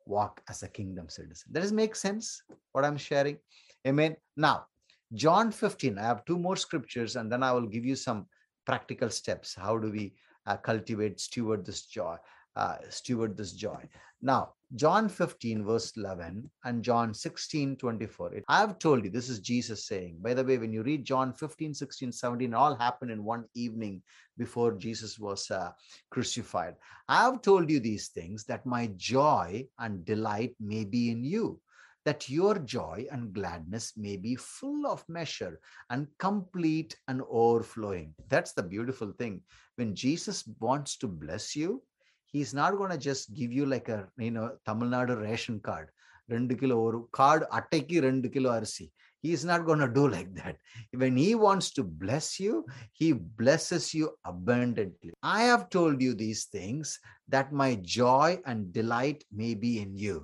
walk 0.07 0.43
as 0.51 0.63
a 0.63 0.69
kingdom 0.69 1.09
citizen. 1.09 1.51
Does 1.51 1.73
it 1.73 1.75
make 1.75 1.97
sense 1.97 2.43
what 2.73 2.85
i'm 2.85 2.99
sharing? 2.99 3.39
Amen. 3.87 4.17
Now 4.37 4.67
john 5.15 5.51
15 5.51 5.99
i 5.99 6.03
have 6.03 6.25
two 6.25 6.39
more 6.39 6.57
scriptures 6.57 7.15
and 7.17 7.31
then 7.31 7.43
i 7.43 7.53
will 7.53 7.67
give 7.67 7.85
you 7.85 7.95
some 7.95 8.27
practical 8.65 9.11
steps. 9.11 9.55
How 9.55 9.79
do 9.79 9.91
we 9.91 10.15
uh, 10.47 10.57
cultivate, 10.57 11.21
steward 11.21 11.65
this 11.65 11.87
joy, 11.87 12.17
uh, 12.57 12.77
steward 12.89 13.37
this 13.37 13.53
joy. 13.53 13.83
Now, 14.23 14.55
John 14.75 15.09
15, 15.09 15.65
verse 15.65 15.93
11, 15.97 16.51
and 16.65 16.83
John 16.83 17.15
16, 17.15 17.77
24. 17.77 18.35
It, 18.35 18.45
I 18.49 18.61
have 18.61 18.79
told 18.79 19.05
you, 19.05 19.11
this 19.11 19.29
is 19.29 19.39
Jesus 19.39 19.87
saying. 19.87 20.17
By 20.21 20.35
the 20.35 20.43
way, 20.43 20.59
when 20.59 20.73
you 20.73 20.83
read 20.83 21.05
John 21.05 21.33
15, 21.33 21.75
16, 21.75 22.11
17, 22.11 22.55
all 22.55 22.75
happened 22.75 23.11
in 23.11 23.23
one 23.23 23.45
evening 23.55 24.03
before 24.39 24.73
Jesus 24.73 25.19
was 25.19 25.51
uh, 25.51 25.71
crucified. 26.11 26.75
I 27.09 27.25
have 27.25 27.43
told 27.43 27.71
you 27.71 27.81
these 27.81 28.09
things 28.09 28.45
that 28.45 28.67
my 28.67 28.91
joy 28.97 29.67
and 29.79 30.05
delight 30.05 30.57
may 30.59 30.85
be 30.85 31.11
in 31.11 31.23
you 31.23 31.61
that 32.06 32.30
your 32.30 32.58
joy 32.60 33.06
and 33.12 33.34
gladness 33.34 33.94
may 33.98 34.16
be 34.18 34.36
full 34.36 34.88
of 34.88 35.04
measure 35.10 35.60
and 35.90 36.08
complete 36.18 36.98
and 37.08 37.22
overflowing. 37.30 38.14
That's 38.30 38.54
the 38.54 38.64
beautiful 38.64 39.12
thing. 39.12 39.42
When 39.76 39.96
Jesus 39.96 40.48
wants 40.60 40.98
to 40.98 41.08
bless 41.08 41.56
you, 41.56 41.84
he's 42.26 42.54
not 42.54 42.78
going 42.78 42.92
to 42.92 42.98
just 42.98 43.34
give 43.34 43.52
you 43.52 43.66
like 43.66 43.90
a 43.90 44.08
you 44.18 44.32
know 44.32 44.52
Tamil 44.66 44.90
Nadu 44.90 45.22
ration 45.22 45.60
card. 45.60 45.90
ரெண்டு 46.36 46.54
kilo 46.62 46.76
ஒரு 46.88 46.98
card 47.18 47.46
அட்டைக்கு 47.60 48.00
ரெண்டு 48.10 48.28
kilo 48.34 48.50
அரிசி 48.58 48.88
he 49.24 49.30
is 49.38 49.44
not 49.50 49.62
going 49.68 49.82
to 49.86 49.92
do 49.98 50.04
like 50.14 50.30
that 50.42 50.56
when 51.02 51.16
he 51.22 51.32
wants 51.46 51.68
to 51.78 51.84
bless 52.04 52.28
you 52.44 52.54
he 53.00 53.08
blesses 53.40 53.86
you 53.98 54.06
abundantly 54.32 55.12
i 55.38 55.42
have 55.50 55.64
told 55.78 55.98
you 56.06 56.12
these 56.22 56.44
things 56.58 56.88
that 57.34 57.58
my 57.62 57.72
joy 58.02 58.30
and 58.50 58.72
delight 58.78 59.24
may 59.42 59.54
be 59.66 59.72
in 59.84 59.92
you 60.06 60.18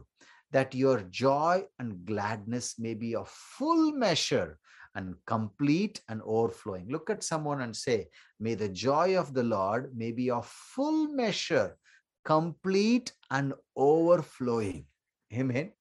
that 0.53 0.75
your 0.75 1.01
joy 1.11 1.65
and 1.79 2.05
gladness 2.05 2.79
may 2.79 2.95
be 2.95 3.15
of 3.15 3.29
full 3.29 3.93
measure 3.93 4.59
and 4.95 5.15
complete 5.27 6.01
and 6.09 6.21
overflowing. 6.25 6.89
Look 6.89 7.11
at 7.11 7.23
someone 7.23 7.61
and 7.63 7.75
say, 7.75 8.09
May 8.41 8.55
the 8.55 8.69
joy 8.69 9.17
of 9.17 9.33
the 9.35 9.45
Lord 9.45 9.97
may 9.97 10.13
be 10.13 10.31
of 10.31 10.47
full 10.47 11.09
measure, 11.09 11.77
complete 12.25 13.13
and 13.31 13.55
overflowing. 13.77 14.87
Amen. 15.33 15.73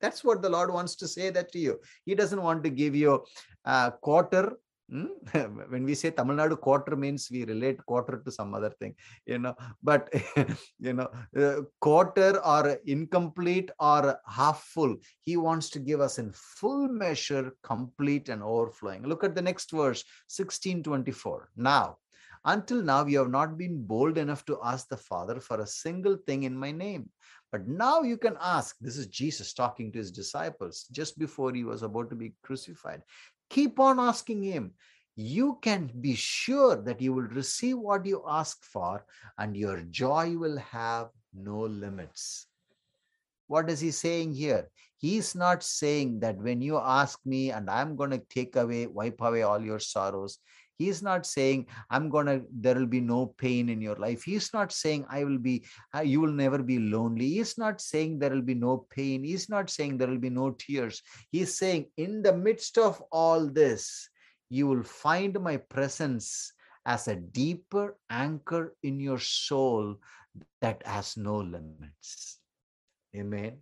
That's 0.00 0.22
what 0.22 0.42
the 0.42 0.50
Lord 0.50 0.72
wants 0.72 0.94
to 0.96 1.08
say 1.08 1.30
that 1.30 1.50
to 1.52 1.58
you. 1.58 1.80
He 2.04 2.14
doesn't 2.14 2.42
want 2.42 2.62
to 2.64 2.70
give 2.70 2.94
you 2.94 3.24
a 3.64 3.92
quarter? 4.00 4.58
when 5.68 5.84
we 5.84 5.94
say 5.94 6.10
Tamil 6.10 6.36
Nadu 6.36 6.58
quarter 6.58 6.96
means 6.96 7.28
we 7.30 7.44
relate 7.44 7.84
quarter 7.84 8.22
to 8.24 8.32
some 8.32 8.54
other 8.54 8.70
thing, 8.70 8.94
you 9.26 9.38
know, 9.38 9.54
but 9.82 10.08
you 10.78 10.94
know, 10.94 11.08
uh, 11.36 11.62
quarter 11.80 12.40
or 12.44 12.78
incomplete 12.86 13.70
or 13.78 14.18
half 14.26 14.62
full, 14.62 14.96
he 15.24 15.36
wants 15.36 15.68
to 15.70 15.78
give 15.78 16.00
us 16.00 16.18
in 16.18 16.32
full 16.32 16.88
measure, 16.88 17.52
complete 17.62 18.30
and 18.30 18.42
overflowing. 18.42 19.02
Look 19.02 19.24
at 19.24 19.34
the 19.34 19.42
next 19.42 19.70
verse, 19.70 20.04
1624. 20.28 21.50
Now, 21.56 21.98
until 22.44 22.82
now, 22.82 23.04
you 23.04 23.18
have 23.18 23.30
not 23.30 23.58
been 23.58 23.84
bold 23.84 24.16
enough 24.16 24.44
to 24.46 24.58
ask 24.64 24.88
the 24.88 24.96
Father 24.96 25.38
for 25.38 25.60
a 25.60 25.66
single 25.66 26.16
thing 26.26 26.44
in 26.44 26.56
my 26.56 26.72
name. 26.72 27.10
But 27.50 27.66
now 27.66 28.02
you 28.02 28.16
can 28.16 28.36
ask. 28.40 28.76
This 28.80 28.96
is 28.96 29.06
Jesus 29.06 29.52
talking 29.52 29.90
to 29.92 29.98
his 29.98 30.10
disciples 30.10 30.86
just 30.92 31.18
before 31.18 31.52
he 31.52 31.64
was 31.64 31.82
about 31.82 32.10
to 32.10 32.16
be 32.16 32.34
crucified. 32.42 33.02
Keep 33.50 33.80
on 33.80 33.98
asking 33.98 34.42
Him. 34.42 34.72
You 35.16 35.58
can 35.62 35.90
be 36.00 36.14
sure 36.14 36.76
that 36.76 37.00
you 37.00 37.12
will 37.12 37.28
receive 37.34 37.78
what 37.78 38.06
you 38.06 38.22
ask 38.28 38.62
for, 38.64 39.04
and 39.38 39.56
your 39.56 39.80
joy 39.90 40.36
will 40.36 40.58
have 40.58 41.08
no 41.34 41.60
limits. 41.60 42.46
What 43.46 43.68
is 43.70 43.80
He 43.80 43.90
saying 43.90 44.34
here? 44.34 44.68
He's 44.98 45.34
not 45.34 45.62
saying 45.62 46.20
that 46.20 46.38
when 46.38 46.60
you 46.60 46.78
ask 46.78 47.18
me 47.24 47.50
and 47.50 47.70
I'm 47.70 47.96
going 47.96 48.10
to 48.10 48.18
take 48.18 48.56
away, 48.56 48.86
wipe 48.86 49.20
away 49.20 49.42
all 49.42 49.60
your 49.60 49.78
sorrows, 49.78 50.38
He's 50.78 51.02
not 51.02 51.26
saying, 51.26 51.66
I'm 51.90 52.08
to, 52.10 52.44
there 52.52 52.76
will 52.76 52.86
be 52.86 53.00
no 53.00 53.34
pain 53.36 53.68
in 53.68 53.80
your 53.80 53.96
life. 53.96 54.22
He's 54.22 54.54
not 54.54 54.70
saying, 54.70 55.06
I 55.10 55.24
will 55.24 55.38
be, 55.38 55.64
uh, 55.94 56.02
you 56.02 56.20
will 56.20 56.32
never 56.32 56.62
be 56.62 56.78
lonely. 56.78 57.30
He's 57.30 57.58
not 57.58 57.80
saying 57.80 58.18
there 58.18 58.30
will 58.30 58.42
be 58.42 58.54
no 58.54 58.86
pain. 58.88 59.24
He's 59.24 59.48
not 59.48 59.70
saying 59.70 59.98
there 59.98 60.06
will 60.06 60.18
be 60.18 60.30
no 60.30 60.52
tears. 60.52 61.02
He's 61.32 61.58
saying, 61.58 61.86
in 61.96 62.22
the 62.22 62.32
midst 62.32 62.78
of 62.78 63.02
all 63.10 63.48
this, 63.48 64.08
you 64.50 64.68
will 64.68 64.84
find 64.84 65.38
my 65.40 65.56
presence 65.56 66.52
as 66.86 67.08
a 67.08 67.16
deeper 67.16 67.96
anchor 68.08 68.74
in 68.84 69.00
your 69.00 69.18
soul 69.18 69.96
that 70.60 70.80
has 70.86 71.16
no 71.16 71.38
limits. 71.38 72.38
Amen. 73.16 73.58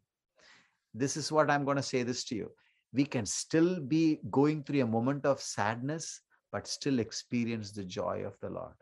This 0.92 1.16
is 1.16 1.32
what 1.32 1.50
I'm 1.50 1.64
going 1.64 1.78
to 1.78 1.82
say 1.82 2.02
this 2.02 2.24
to 2.24 2.36
you. 2.36 2.50
We 2.92 3.04
can 3.06 3.24
still 3.24 3.80
be 3.80 4.20
going 4.30 4.62
through 4.64 4.82
a 4.82 4.86
moment 4.86 5.24
of 5.24 5.40
sadness 5.40 6.20
but 6.52 6.66
still 6.66 6.98
experience 6.98 7.72
the 7.72 7.84
joy 7.84 8.24
of 8.24 8.38
the 8.40 8.50
Lord. 8.50 8.74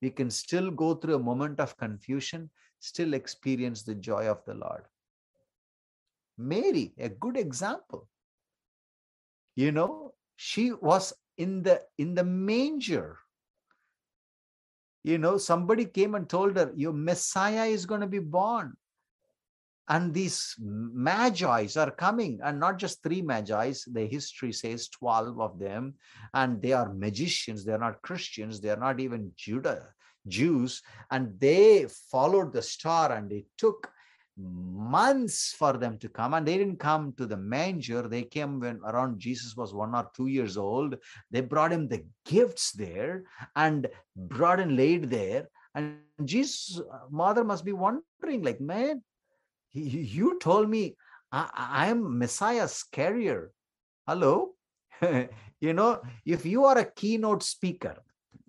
We 0.00 0.10
can 0.10 0.30
still 0.30 0.70
go 0.70 0.94
through 0.94 1.16
a 1.16 1.20
moment 1.30 1.60
of 1.60 1.76
confusion, 1.76 2.50
still 2.78 3.14
experience 3.14 3.82
the 3.82 3.94
joy 3.94 4.28
of 4.28 4.44
the 4.44 4.54
Lord. 4.54 4.84
Mary, 6.36 6.94
a 6.98 7.08
good 7.08 7.36
example. 7.36 8.08
You 9.56 9.72
know, 9.72 10.14
she 10.36 10.72
was 10.72 11.12
in 11.36 11.62
the 11.62 11.82
in 11.98 12.14
the 12.14 12.22
manger. 12.22 13.18
You 15.02 15.18
know, 15.18 15.36
somebody 15.36 15.84
came 15.84 16.14
and 16.14 16.28
told 16.28 16.56
her, 16.56 16.72
Your 16.76 16.92
Messiah 16.92 17.66
is 17.66 17.86
going 17.86 18.02
to 18.02 18.06
be 18.06 18.20
born 18.20 18.76
and 19.88 20.12
these 20.12 20.54
magi's 20.58 21.76
are 21.76 21.90
coming 21.90 22.38
and 22.44 22.60
not 22.60 22.78
just 22.78 23.02
three 23.02 23.22
magi's 23.22 23.84
the 23.92 24.06
history 24.06 24.52
says 24.52 24.88
12 24.88 25.40
of 25.40 25.58
them 25.58 25.94
and 26.34 26.60
they 26.62 26.72
are 26.72 26.92
magicians 26.94 27.64
they're 27.64 27.78
not 27.78 28.02
christians 28.02 28.60
they're 28.60 28.76
not 28.76 29.00
even 29.00 29.32
judah 29.36 29.88
jews 30.26 30.82
and 31.10 31.38
they 31.40 31.86
followed 32.10 32.52
the 32.52 32.62
star 32.62 33.12
and 33.12 33.32
it 33.32 33.46
took 33.56 33.90
months 34.40 35.52
for 35.58 35.72
them 35.72 35.98
to 35.98 36.08
come 36.08 36.34
and 36.34 36.46
they 36.46 36.56
didn't 36.56 36.78
come 36.78 37.12
to 37.16 37.26
the 37.26 37.36
manger 37.36 38.02
they 38.02 38.22
came 38.22 38.60
when 38.60 38.80
around 38.84 39.18
jesus 39.18 39.56
was 39.56 39.74
one 39.74 39.94
or 39.94 40.08
two 40.14 40.28
years 40.28 40.56
old 40.56 40.94
they 41.30 41.40
brought 41.40 41.72
him 41.72 41.88
the 41.88 42.04
gifts 42.24 42.70
there 42.72 43.24
and 43.56 43.88
brought 44.14 44.60
and 44.60 44.76
laid 44.76 45.10
there 45.10 45.48
and 45.74 45.96
jesus 46.24 46.80
mother 47.10 47.42
must 47.42 47.64
be 47.64 47.72
wondering 47.72 48.42
like 48.42 48.60
man 48.60 49.02
you 49.78 50.38
told 50.38 50.68
me 50.68 50.96
I, 51.30 51.88
am 51.88 52.18
Messiah's 52.18 52.84
carrier. 52.84 53.52
Hello? 54.06 54.52
you 55.60 55.74
know, 55.74 56.00
if 56.24 56.46
you 56.46 56.64
are 56.64 56.78
a 56.78 56.90
keynote 56.90 57.42
speaker, 57.42 57.96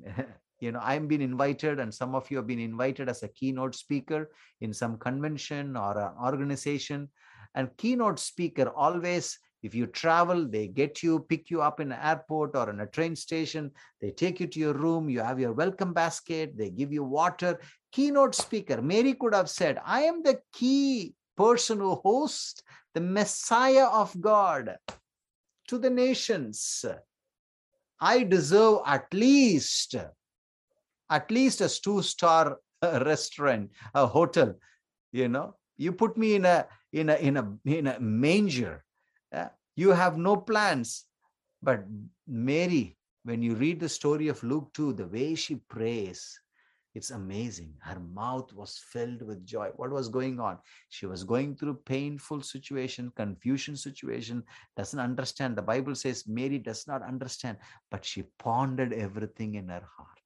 you 0.59 0.71
know, 0.71 0.79
I'm 0.81 1.07
been 1.07 1.21
invited, 1.21 1.79
and 1.79 1.93
some 1.93 2.15
of 2.15 2.31
you 2.31 2.37
have 2.37 2.47
been 2.47 2.59
invited 2.59 3.09
as 3.09 3.23
a 3.23 3.27
keynote 3.27 3.75
speaker 3.75 4.31
in 4.61 4.73
some 4.73 4.97
convention 4.97 5.75
or 5.75 5.97
an 5.97 6.13
organization. 6.23 7.09
And 7.55 7.75
keynote 7.77 8.19
speaker 8.19 8.69
always 8.69 9.37
if 9.61 9.75
you 9.75 9.87
travel 9.87 10.47
they 10.47 10.67
get 10.67 11.03
you 11.03 11.19
pick 11.19 11.49
you 11.49 11.61
up 11.61 11.79
in 11.79 11.91
an 11.91 11.99
airport 12.01 12.55
or 12.55 12.69
in 12.69 12.79
a 12.79 12.87
train 12.87 13.15
station 13.15 13.69
they 14.01 14.11
take 14.11 14.39
you 14.39 14.47
to 14.47 14.59
your 14.59 14.73
room 14.73 15.09
you 15.09 15.19
have 15.19 15.39
your 15.39 15.51
welcome 15.51 15.93
basket 15.93 16.57
they 16.57 16.69
give 16.69 16.93
you 16.93 17.03
water 17.03 17.59
keynote 17.91 18.33
speaker 18.33 18.81
mary 18.81 19.13
could 19.13 19.33
have 19.33 19.49
said 19.49 19.77
i 19.85 20.01
am 20.01 20.23
the 20.23 20.39
key 20.53 21.13
person 21.43 21.79
who 21.79 21.93
hosts 22.07 22.61
the 22.93 23.01
messiah 23.01 23.87
of 24.01 24.19
god 24.21 24.75
to 25.67 25.77
the 25.77 25.89
nations 25.89 26.85
i 27.99 28.23
deserve 28.23 28.79
at 28.85 29.13
least 29.13 29.95
at 31.17 31.31
least 31.31 31.61
a 31.61 31.69
two 31.85 32.01
star 32.01 32.57
uh, 32.81 33.03
restaurant 33.05 33.69
a 33.93 34.05
hotel 34.17 34.53
you 35.11 35.27
know 35.27 35.47
you 35.77 35.91
put 36.03 36.17
me 36.17 36.35
in 36.35 36.45
a 36.45 36.57
in 36.91 37.09
a 37.09 37.15
in 37.29 37.37
a 37.37 37.45
in 37.65 37.87
a 37.87 37.99
manger 37.99 38.83
uh, 39.31 39.49
you 39.79 39.91
have 39.91 40.17
no 40.17 40.35
plans. 40.35 41.05
But 41.61 41.85
Mary, 42.27 42.97
when 43.23 43.41
you 43.41 43.55
read 43.55 43.79
the 43.79 43.89
story 43.89 44.27
of 44.27 44.43
Luke 44.43 44.71
2, 44.73 44.93
the 44.93 45.07
way 45.07 45.35
she 45.35 45.55
prays, 45.55 46.39
it's 46.95 47.11
amazing. 47.11 47.73
Her 47.79 47.99
mouth 47.99 48.51
was 48.53 48.81
filled 48.91 49.21
with 49.21 49.45
joy. 49.45 49.69
What 49.75 49.91
was 49.91 50.09
going 50.09 50.39
on? 50.39 50.57
She 50.89 51.05
was 51.05 51.23
going 51.23 51.55
through 51.55 51.81
painful 51.85 52.41
situation, 52.41 53.11
confusion 53.15 53.75
situation, 53.75 54.43
doesn't 54.75 54.99
understand. 54.99 55.55
The 55.55 55.61
Bible 55.61 55.95
says 55.95 56.27
Mary 56.27 56.57
does 56.57 56.87
not 56.87 57.03
understand, 57.03 57.57
but 57.91 58.03
she 58.03 58.23
pondered 58.39 58.93
everything 58.93 59.55
in 59.55 59.69
her 59.69 59.83
heart. 59.97 60.19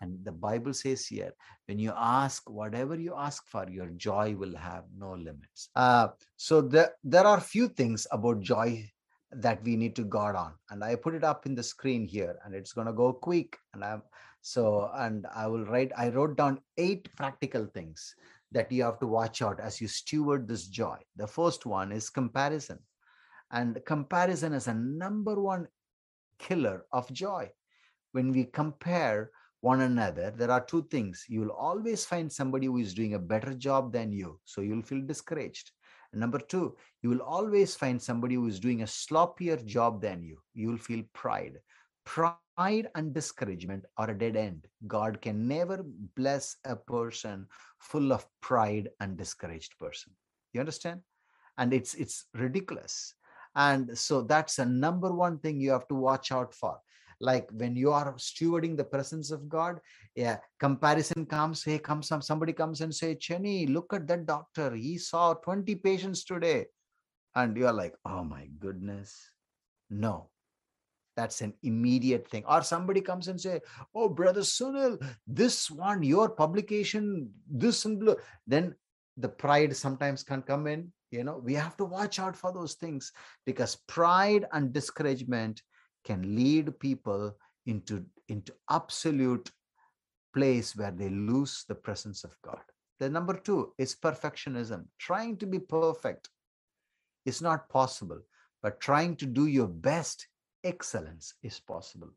And 0.00 0.22
the 0.24 0.32
Bible 0.32 0.74
says 0.74 1.06
here, 1.06 1.32
when 1.66 1.78
you 1.78 1.92
ask 1.96 2.50
whatever 2.50 2.98
you 2.98 3.14
ask 3.16 3.48
for, 3.48 3.66
your 3.70 3.86
joy 3.96 4.34
will 4.36 4.56
have 4.56 4.84
no 4.98 5.12
limits. 5.12 5.70
Uh, 5.74 6.08
so 6.36 6.60
the, 6.60 6.92
there 7.02 7.26
are 7.26 7.40
few 7.40 7.68
things 7.68 8.06
about 8.10 8.40
joy 8.40 8.90
that 9.40 9.62
we 9.64 9.76
need 9.76 9.96
to 9.96 10.04
guard 10.04 10.36
on. 10.36 10.52
And 10.70 10.82
I 10.82 10.96
put 10.96 11.14
it 11.14 11.24
up 11.24 11.46
in 11.46 11.54
the 11.54 11.62
screen 11.62 12.06
here 12.06 12.36
and 12.44 12.54
it's 12.54 12.72
going 12.72 12.86
to 12.86 12.92
go 12.92 13.12
quick. 13.12 13.58
And 13.72 13.84
I'm 13.84 14.02
so, 14.40 14.90
and 14.94 15.26
I 15.34 15.46
will 15.46 15.64
write, 15.64 15.92
I 15.96 16.10
wrote 16.10 16.36
down 16.36 16.60
eight 16.76 17.08
practical 17.16 17.66
things 17.66 18.14
that 18.52 18.70
you 18.70 18.82
have 18.84 18.98
to 19.00 19.06
watch 19.06 19.42
out 19.42 19.58
as 19.58 19.80
you 19.80 19.88
steward 19.88 20.46
this 20.46 20.66
joy. 20.66 20.96
The 21.16 21.26
first 21.26 21.66
one 21.66 21.92
is 21.92 22.10
comparison. 22.10 22.78
And 23.50 23.78
comparison 23.86 24.52
is 24.52 24.68
a 24.68 24.74
number 24.74 25.40
one 25.40 25.68
killer 26.38 26.84
of 26.92 27.12
joy. 27.12 27.50
When 28.12 28.32
we 28.32 28.44
compare 28.44 29.30
one 29.60 29.80
another, 29.80 30.30
there 30.30 30.50
are 30.50 30.64
two 30.64 30.86
things. 30.90 31.24
You 31.28 31.40
will 31.40 31.52
always 31.52 32.04
find 32.04 32.30
somebody 32.30 32.66
who 32.66 32.76
is 32.76 32.94
doing 32.94 33.14
a 33.14 33.18
better 33.18 33.54
job 33.54 33.92
than 33.92 34.12
you. 34.12 34.38
So 34.44 34.60
you'll 34.60 34.82
feel 34.82 35.00
discouraged. 35.00 35.70
Number 36.14 36.38
two, 36.38 36.76
you 37.02 37.10
will 37.10 37.22
always 37.22 37.74
find 37.74 38.00
somebody 38.00 38.34
who 38.34 38.46
is 38.46 38.60
doing 38.60 38.82
a 38.82 38.86
sloppier 38.86 39.64
job 39.64 40.00
than 40.00 40.22
you. 40.22 40.38
You 40.54 40.68
will 40.68 40.78
feel 40.78 41.02
pride. 41.12 41.58
Pride 42.04 42.88
and 42.94 43.14
discouragement 43.14 43.84
are 43.96 44.10
a 44.10 44.18
dead 44.18 44.36
end. 44.36 44.66
God 44.86 45.20
can 45.20 45.48
never 45.48 45.84
bless 46.16 46.56
a 46.64 46.76
person 46.76 47.46
full 47.78 48.12
of 48.12 48.26
pride 48.40 48.90
and 49.00 49.16
discouraged 49.16 49.78
person. 49.78 50.12
You 50.52 50.60
understand? 50.60 51.00
And 51.58 51.72
it's 51.72 51.94
it's 51.94 52.26
ridiculous. 52.34 53.14
And 53.56 53.96
so 53.96 54.22
that's 54.22 54.58
a 54.58 54.66
number 54.66 55.12
one 55.12 55.38
thing 55.38 55.60
you 55.60 55.70
have 55.70 55.88
to 55.88 55.94
watch 55.94 56.32
out 56.32 56.52
for 56.54 56.78
like 57.24 57.48
when 57.52 57.74
you 57.74 57.90
are 57.90 58.12
stewarding 58.14 58.76
the 58.76 58.88
presence 58.94 59.30
of 59.30 59.48
god 59.48 59.80
yeah 60.14 60.36
comparison 60.60 61.24
comes 61.26 61.64
hey 61.64 61.78
comes 61.78 62.08
some 62.08 62.22
somebody 62.22 62.52
comes 62.52 62.80
and 62.80 62.94
say 62.94 63.14
chenny 63.14 63.68
look 63.68 63.92
at 63.92 64.06
that 64.06 64.26
doctor. 64.26 64.74
He 64.74 64.98
saw 64.98 65.34
20 65.34 65.74
patients 65.76 66.24
today. 66.24 66.66
And 67.34 67.56
you're 67.56 67.72
like 67.72 67.94
oh 68.04 68.24
my 68.24 68.48
goodness. 68.58 69.30
No. 69.90 70.30
That's 71.16 71.40
an 71.42 71.54
immediate 71.62 72.28
thing. 72.28 72.44
Or 72.48 72.62
somebody 72.62 73.00
comes 73.00 73.28
and 73.28 73.40
say 73.40 73.60
oh 73.94 74.08
brother 74.08 74.40
sunil 74.40 75.00
this 75.26 75.70
one 75.70 76.02
your 76.02 76.28
publication 76.28 77.30
this 77.48 77.84
and 77.84 77.98
blue. 78.00 78.16
then 78.46 78.74
the 79.16 79.28
pride 79.28 79.76
sometimes 79.76 80.24
can 80.24 80.42
come 80.42 80.66
in. 80.66 80.92
You 81.10 81.24
know 81.24 81.38
we 81.38 81.54
have 81.54 81.76
to 81.76 81.84
watch 81.84 82.18
out 82.18 82.36
for 82.36 82.52
those 82.52 82.74
things 82.74 83.12
because 83.46 83.76
pride 83.86 84.46
and 84.52 84.72
discouragement 84.72 85.62
can 86.04 86.34
lead 86.34 86.78
people 86.78 87.36
into, 87.66 88.04
into 88.28 88.52
absolute 88.70 89.50
place 90.34 90.76
where 90.76 90.90
they 90.90 91.08
lose 91.08 91.64
the 91.68 91.74
presence 91.74 92.24
of 92.24 92.36
God. 92.42 92.60
The 93.00 93.08
number 93.08 93.34
two 93.34 93.72
is 93.78 93.96
perfectionism. 93.96 94.86
Trying 94.98 95.36
to 95.38 95.46
be 95.46 95.58
perfect 95.58 96.28
is 97.24 97.40
not 97.40 97.68
possible, 97.68 98.20
but 98.62 98.80
trying 98.80 99.16
to 99.16 99.26
do 99.26 99.46
your 99.46 99.68
best, 99.68 100.26
excellence 100.62 101.34
is 101.42 101.60
possible. 101.60 102.10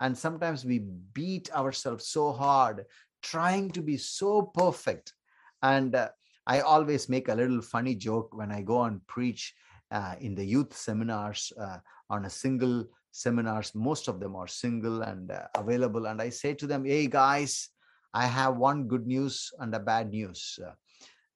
And 0.00 0.16
sometimes 0.16 0.64
we 0.64 0.80
beat 1.12 1.54
ourselves 1.54 2.08
so 2.08 2.32
hard 2.32 2.84
trying 3.22 3.70
to 3.70 3.80
be 3.80 3.96
so 3.96 4.42
perfect. 4.42 5.14
And 5.62 5.94
uh, 5.94 6.10
I 6.46 6.60
always 6.60 7.08
make 7.08 7.28
a 7.28 7.34
little 7.34 7.62
funny 7.62 7.94
joke 7.94 8.36
when 8.36 8.52
I 8.52 8.60
go 8.60 8.82
and 8.82 9.04
preach 9.06 9.54
uh, 9.90 10.14
in 10.20 10.34
the 10.34 10.44
youth 10.44 10.76
seminars 10.76 11.52
uh, 11.58 11.78
on 12.10 12.26
a 12.26 12.30
single 12.30 12.84
seminars 13.14 13.74
most 13.74 14.08
of 14.08 14.18
them 14.18 14.34
are 14.34 14.48
single 14.48 15.02
and 15.02 15.30
uh, 15.30 15.46
available 15.54 16.06
and 16.06 16.20
i 16.20 16.28
say 16.28 16.52
to 16.52 16.66
them 16.66 16.84
hey 16.84 17.06
guys 17.06 17.68
i 18.12 18.26
have 18.26 18.56
one 18.56 18.88
good 18.88 19.06
news 19.06 19.52
and 19.60 19.72
a 19.74 19.78
bad 19.78 20.10
news 20.10 20.58
uh, 20.66 20.72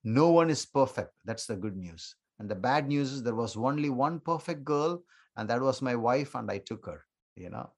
no 0.03 0.31
one 0.31 0.51
is 0.51 0.67
perfect 0.67 1.12
that's 1.25 1.47
the 1.47 1.57
good 1.57 1.77
news. 1.77 2.14
And 2.41 2.49
the 2.49 2.55
bad 2.55 2.87
news 2.87 3.12
is 3.12 3.23
there 3.23 3.35
was 3.35 3.57
only 3.57 3.91
one 3.91 4.21
perfect 4.21 4.64
girl 4.64 5.03
and 5.37 5.49
that 5.51 5.61
was 5.61 5.83
my 5.83 5.95
wife 5.95 6.35
and 6.35 6.51
i 6.51 6.59
took 6.59 6.87
her 6.87 7.05
you 7.37 7.51
know? 7.51 7.71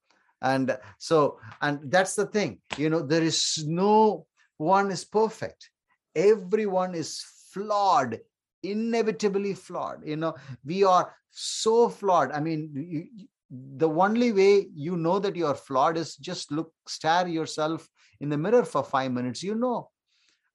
And 0.43 0.79
so 0.99 1.39
and 1.61 1.91
that's 1.91 2.15
the 2.15 2.27
thing 2.27 2.61
you 2.79 2.89
know 2.89 3.03
there 3.03 3.23
is 3.23 3.65
no 3.67 4.27
one 4.57 4.91
is 4.91 5.05
perfect. 5.05 5.71
Everyone 6.15 6.95
is 6.95 7.23
flawed 7.53 8.19
inevitably 8.63 9.55
flawed 9.55 10.07
you 10.07 10.17
know? 10.17 10.35
We 10.65 10.85
are 10.85 11.15
so 11.31 11.89
flawed. 11.89 12.33
I 12.33 12.41
mean 12.41 13.29
the 13.51 13.89
only 13.89 14.33
way 14.33 14.69
you 14.75 14.97
know 14.97 15.19
that 15.19 15.35
you 15.35 15.47
are 15.47 15.55
flawed 15.55 15.97
is 15.97 16.17
just 16.17 16.53
look 16.53 16.73
stare 16.87 17.27
yourself 17.27 17.89
in 18.21 18.29
the 18.29 18.39
mirror 18.39 18.65
for 18.65 18.85
five 18.85 19.11
minutes 19.13 19.43
you 19.43 19.55
know. 19.55 19.89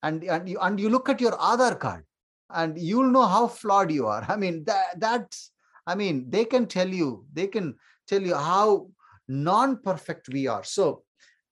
And 0.04 0.24
and 0.24 0.48
you, 0.48 0.60
and 0.60 0.80
you 0.80 0.90
look 0.90 1.10
at 1.10 1.20
your 1.20 1.34
Aadhaar 1.34 1.80
card 1.80 2.06
and 2.52 2.78
you'll 2.78 3.10
know 3.10 3.26
how 3.26 3.48
flawed 3.48 3.92
you 3.92 4.08
are. 4.08 4.26
I 4.30 4.38
mean 4.38 4.64
that 4.66 5.00
that's 5.00 5.52
i 5.88 5.94
mean 5.94 6.30
they 6.30 6.46
can 6.46 6.66
tell 6.66 6.88
you 6.88 7.26
they 7.34 7.48
can 7.48 7.76
tell 8.08 8.22
you 8.22 8.36
how 8.36 8.90
non-perfect 9.28 10.30
we 10.30 10.48
are. 10.48 10.64
So 10.64 11.04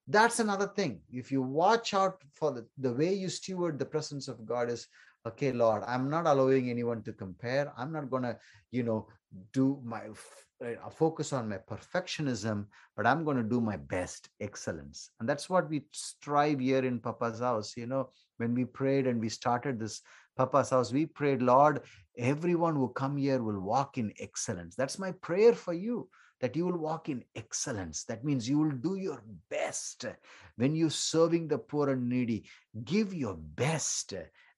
that's 0.07 0.39
another 0.39 0.67
thing. 0.67 1.01
If 1.11 1.31
you 1.31 1.41
watch 1.41 1.93
out 1.93 2.21
for 2.33 2.51
the, 2.51 2.67
the 2.77 2.93
way 2.93 3.13
you 3.13 3.29
steward 3.29 3.79
the 3.79 3.85
presence 3.85 4.27
of 4.27 4.45
god 4.45 4.69
is 4.69 4.87
okay 5.25 5.53
lord 5.53 5.81
i'm 5.87 6.09
not 6.09 6.27
allowing 6.27 6.69
anyone 6.69 7.01
to 7.03 7.13
compare. 7.13 7.73
I'm 7.77 7.91
not 7.91 8.09
going 8.09 8.23
to 8.23 8.37
you 8.71 8.83
know 8.83 9.07
do 9.51 9.81
my 9.83 10.03
I 10.63 10.89
focus 10.89 11.33
on 11.33 11.49
my 11.49 11.57
perfectionism, 11.57 12.65
but 12.95 13.05
I'm 13.05 13.23
going 13.23 13.37
to 13.37 13.43
do 13.43 13.59
my 13.59 13.77
best 13.77 14.29
excellence. 14.39 15.09
And 15.19 15.27
that's 15.27 15.49
what 15.49 15.69
we 15.69 15.83
strive 15.91 16.59
here 16.59 16.83
in 16.85 16.99
Papa's 16.99 17.39
house. 17.39 17.75
You 17.75 17.87
know, 17.87 18.09
when 18.37 18.53
we 18.53 18.65
prayed 18.65 19.07
and 19.07 19.19
we 19.19 19.29
started 19.29 19.79
this 19.79 20.01
Papa's 20.37 20.69
house, 20.69 20.91
we 20.91 21.05
prayed, 21.05 21.41
Lord, 21.41 21.81
everyone 22.17 22.75
who 22.75 22.89
come 22.89 23.17
here 23.17 23.43
will 23.43 23.59
walk 23.59 23.97
in 23.97 24.13
excellence. 24.19 24.75
That's 24.75 24.97
my 24.97 25.11
prayer 25.11 25.53
for 25.53 25.73
you 25.73 26.09
that 26.41 26.55
you 26.55 26.65
will 26.65 26.77
walk 26.77 27.09
in 27.09 27.23
excellence. 27.35 28.03
That 28.05 28.25
means 28.25 28.49
you 28.49 28.59
will 28.59 28.71
do 28.71 28.95
your 28.95 29.23
best 29.49 30.05
when 30.57 30.75
you're 30.75 30.89
serving 30.89 31.47
the 31.47 31.57
poor 31.57 31.89
and 31.89 32.09
needy. 32.09 32.45
Give 32.83 33.13
your 33.13 33.35
best 33.35 34.13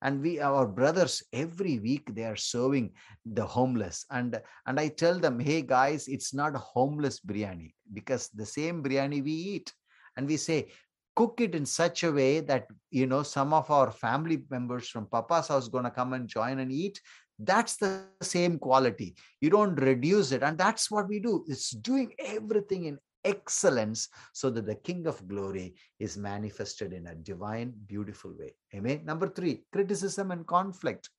and 0.06 0.22
we 0.22 0.40
our 0.40 0.68
brothers 0.68 1.24
every 1.34 1.80
week 1.80 2.14
they 2.14 2.26
are 2.32 2.36
serving 2.36 2.92
the 3.26 3.46
homeless. 3.46 4.06
And 4.12 4.40
and 4.68 4.80
i 4.80 4.88
tell 4.88 5.20
them 5.20 5.40
hey 5.40 5.62
guys 5.62 6.08
it's 6.08 6.32
not 6.42 6.56
homeless 6.56 7.20
biryani 7.20 7.74
because 7.92 8.30
the 8.30 8.46
same 8.46 8.84
biryani 8.84 9.24
we 9.24 9.36
eat. 9.56 9.74
And 10.16 10.28
we 10.28 10.38
say 10.38 10.68
cook 11.16 11.42
it 11.42 11.56
in 11.56 11.66
such 11.66 12.04
a 12.04 12.12
way 12.12 12.42
that 12.42 12.68
you 12.92 13.08
know 13.08 13.24
some 13.24 13.52
of 13.54 13.72
our 13.72 13.92
family 13.92 14.44
members 14.50 14.88
from 14.90 15.08
papa's 15.08 15.48
house 15.48 15.68
going 15.68 15.86
to 15.86 15.98
come 16.00 16.14
and 16.14 16.28
join 16.28 16.60
and 16.60 16.72
eat. 16.72 17.02
That's 17.40 17.76
the 17.76 18.04
same 18.22 18.60
quality. 18.60 19.16
You 19.42 19.50
don't 19.50 19.76
reduce 19.76 20.32
it. 20.32 20.42
And 20.42 20.58
that's 20.58 20.90
what 20.90 21.10
we 21.10 21.20
do. 21.20 21.44
It's 21.50 21.72
doing 21.72 22.14
everything 22.18 22.86
in 22.86 22.98
excellence 23.26 24.08
so 24.32 24.50
that 24.52 24.66
the 24.66 24.76
King 24.76 25.08
of 25.08 25.28
glory 25.28 25.76
is 26.00 26.16
manifested 26.18 26.94
in 26.94 27.08
a 27.08 27.16
divine, 27.16 27.74
beautiful 27.88 28.34
way. 28.38 28.54
Amen. 28.74 29.02
Number 29.04 29.28
three, 29.28 29.64
criticism 29.74 30.32
and 30.32 30.48
conflict. 30.48 31.10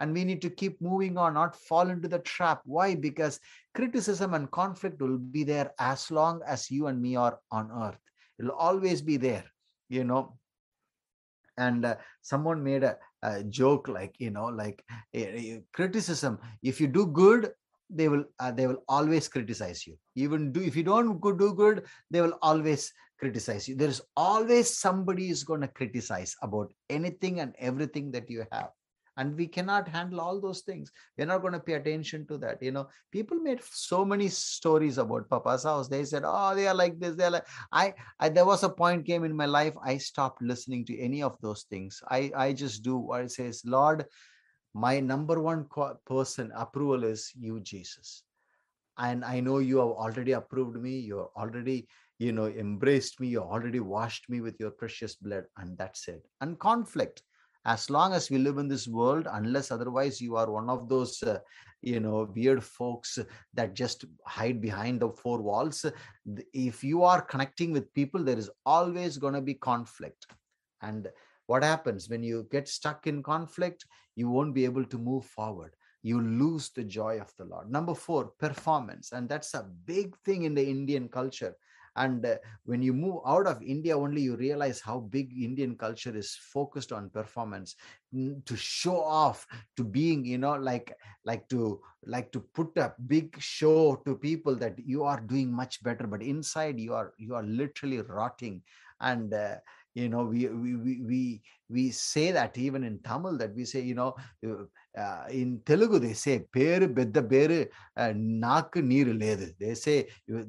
And 0.00 0.12
we 0.12 0.24
need 0.24 0.42
to 0.42 0.50
keep 0.50 0.80
moving 0.80 1.16
on, 1.16 1.34
not 1.34 1.56
fall 1.56 1.88
into 1.88 2.06
the 2.06 2.20
trap. 2.20 2.60
Why? 2.64 2.94
Because 2.94 3.40
criticism 3.74 4.34
and 4.34 4.50
conflict 4.50 5.00
will 5.00 5.18
be 5.18 5.44
there 5.44 5.72
as 5.80 6.10
long 6.10 6.40
as 6.46 6.70
you 6.70 6.86
and 6.86 7.00
me 7.00 7.16
are 7.16 7.38
on 7.50 7.70
earth. 7.72 7.98
It'll 8.38 8.52
always 8.52 9.02
be 9.02 9.16
there, 9.16 9.44
you 9.88 10.04
know. 10.04 10.38
And 11.56 11.84
uh, 11.84 11.96
someone 12.22 12.62
made 12.62 12.84
a, 12.84 12.96
a, 13.22 13.42
joke 13.42 13.88
like, 13.88 14.14
you 14.20 14.30
know, 14.30 14.46
like 14.46 14.84
uh, 15.16 15.58
criticism. 15.72 16.38
If 16.62 16.80
you 16.80 16.86
do 16.86 17.06
good, 17.06 17.50
they 17.90 18.08
will 18.08 18.24
uh, 18.38 18.50
they 18.50 18.66
will 18.66 18.82
always 18.88 19.28
criticize 19.28 19.86
you. 19.86 19.96
Even 20.14 20.52
do 20.52 20.60
if 20.60 20.76
you 20.76 20.82
don't 20.82 21.20
go 21.20 21.32
do 21.32 21.54
good 21.54 21.84
they 22.10 22.20
will 22.20 22.38
always 22.42 22.92
criticize 23.18 23.68
you. 23.68 23.74
There 23.74 23.88
is 23.88 24.02
always 24.16 24.78
somebody 24.78 25.30
is 25.30 25.44
going 25.44 25.62
to 25.62 25.68
criticize 25.68 26.36
about 26.42 26.72
anything 26.88 27.40
and 27.40 27.54
everything 27.58 28.10
that 28.12 28.30
you 28.30 28.44
have. 28.52 28.70
And 29.16 29.36
we 29.36 29.48
cannot 29.48 29.88
handle 29.88 30.20
all 30.20 30.40
those 30.40 30.60
things. 30.60 30.92
We're 31.16 31.26
not 31.26 31.40
going 31.40 31.54
to 31.54 31.58
pay 31.58 31.72
attention 31.72 32.24
to 32.28 32.38
that 32.38 32.62
you 32.62 32.70
know. 32.70 32.88
People 33.10 33.38
made 33.38 33.60
so 33.64 34.04
many 34.04 34.28
stories 34.28 34.98
about 34.98 35.28
papa's 35.28 35.64
house. 35.64 35.88
They 35.88 36.04
said 36.04 36.22
oh 36.24 36.54
they 36.54 36.68
are 36.68 36.74
like 36.74 37.00
this 37.00 37.16
they're 37.16 37.30
like 37.30 37.46
I, 37.72 37.94
I 38.20 38.28
there 38.28 38.46
was 38.46 38.62
a 38.62 38.68
point 38.68 39.06
came 39.06 39.24
in 39.24 39.34
my 39.34 39.46
life 39.46 39.74
i 39.82 39.98
stopped 39.98 40.40
listening 40.40 40.84
to 40.86 40.98
any 40.98 41.22
of 41.22 41.36
those 41.40 41.64
things. 41.64 42.00
I 42.08 42.30
i 42.36 42.52
just 42.52 42.84
do 42.84 42.96
what 42.96 43.22
it 43.22 43.32
says 43.32 43.62
lord 43.64 44.04
my 44.74 45.00
number 45.00 45.40
one 45.40 45.66
person 46.06 46.52
approval 46.54 47.04
is 47.04 47.32
you 47.38 47.60
jesus. 47.60 48.22
And 48.98 49.24
i 49.24 49.40
know 49.40 49.58
you 49.58 49.78
have 49.78 49.88
already 49.88 50.32
approved 50.32 50.80
me 50.80 50.98
you 50.98 51.18
have 51.18 51.28
already 51.36 51.88
you 52.18 52.32
know 52.32 52.46
embraced 52.46 53.20
me 53.20 53.28
you 53.28 53.40
already 53.40 53.80
washed 53.80 54.28
me 54.28 54.40
with 54.40 54.58
your 54.58 54.70
precious 54.70 55.14
blood 55.14 55.44
and 55.56 55.78
that's 55.78 56.08
it. 56.08 56.26
And 56.40 56.58
conflict. 56.58 57.22
As 57.64 57.90
long 57.90 58.14
as 58.14 58.30
we 58.30 58.38
live 58.38 58.56
in 58.58 58.68
this 58.68 58.88
world 58.88 59.26
unless 59.30 59.70
otherwise 59.70 60.20
you 60.20 60.36
are 60.36 60.50
one 60.50 60.70
of 60.70 60.88
those 60.88 61.22
uh, 61.22 61.38
you 61.82 62.00
know 62.00 62.28
weird 62.34 62.64
folks 62.64 63.18
that 63.54 63.74
just 63.74 64.04
hide 64.24 64.60
behind 64.60 65.00
the 65.00 65.10
four 65.10 65.40
walls 65.42 65.84
if 66.52 66.82
you 66.82 67.04
are 67.04 67.20
connecting 67.20 67.72
with 67.72 67.92
people 67.94 68.24
there 68.24 68.38
is 68.38 68.50
always 68.64 69.16
going 69.18 69.34
to 69.34 69.40
be 69.40 69.54
conflict. 69.54 70.26
And 70.82 71.08
what 71.46 71.64
happens 71.64 72.08
when 72.08 72.22
you 72.22 72.46
get 72.50 72.68
stuck 72.68 73.06
in 73.06 73.22
conflict 73.22 73.84
you 74.18 74.28
won't 74.28 74.52
be 74.52 74.64
able 74.64 74.84
to 74.84 74.98
move 74.98 75.24
forward. 75.24 75.76
You 76.02 76.20
lose 76.20 76.70
the 76.70 76.82
joy 76.82 77.20
of 77.20 77.32
the 77.38 77.44
lord. 77.44 77.70
Number 77.70 77.94
4 77.94 78.32
performance. 78.40 79.12
And 79.12 79.28
that's 79.28 79.54
a 79.54 79.68
big 79.84 80.16
thing 80.24 80.42
in 80.42 80.54
the 80.54 80.68
indian 80.68 81.08
culture. 81.08 81.54
And 81.94 82.26
uh, 82.26 82.36
when 82.64 82.82
you 82.82 82.92
move 82.92 83.20
out 83.26 83.46
of 83.46 83.62
india 83.62 83.96
only 83.96 84.22
you 84.22 84.34
realize 84.36 84.80
how 84.80 84.98
big 85.16 85.32
indian 85.48 85.76
culture 85.76 86.16
is 86.16 86.36
focused 86.52 86.92
on 86.92 87.10
performance. 87.10 87.76
To 88.50 88.56
show 88.56 89.00
off 89.22 89.46
to 89.76 89.84
being 89.84 90.24
you 90.24 90.38
know 90.38 90.56
like 90.56 90.92
like 91.24 91.48
to 91.50 91.80
like 92.14 92.32
to 92.32 92.40
put 92.58 92.76
a 92.76 92.94
big 93.06 93.36
show 93.38 94.02
to 94.06 94.16
people 94.16 94.56
that 94.56 94.78
you 94.92 95.04
are 95.04 95.20
doing 95.20 95.52
much 95.52 95.82
better 95.82 96.06
but 96.06 96.22
inside 96.22 96.80
you 96.80 96.94
are 96.94 97.12
you 97.18 97.34
are 97.36 97.44
literally 97.62 98.00
rotting. 98.00 98.62
And 99.00 99.32
uh, 99.32 99.56
you 99.94 100.08
know 100.08 100.24
we 100.24 100.46
we 100.48 101.00
we 101.10 101.42
we 101.70 101.90
say 101.90 102.30
that 102.30 102.56
even 102.56 102.84
in 102.84 102.98
tamil 103.08 103.36
that 103.38 103.54
we 103.54 103.64
say 103.64 103.80
you 103.80 103.94
know 103.94 104.14
uh, 104.48 104.64
uh 105.02 105.24
in 105.40 105.60
telugu 105.70 105.98
they 106.06 106.14
say 106.24 106.36
peru 106.56 106.88
bedda 106.98 107.22
peru 107.32 107.58
naaku 108.44 108.80
neeru 108.92 109.14
ledu 109.24 109.48
they 109.62 109.74
say 109.74 109.98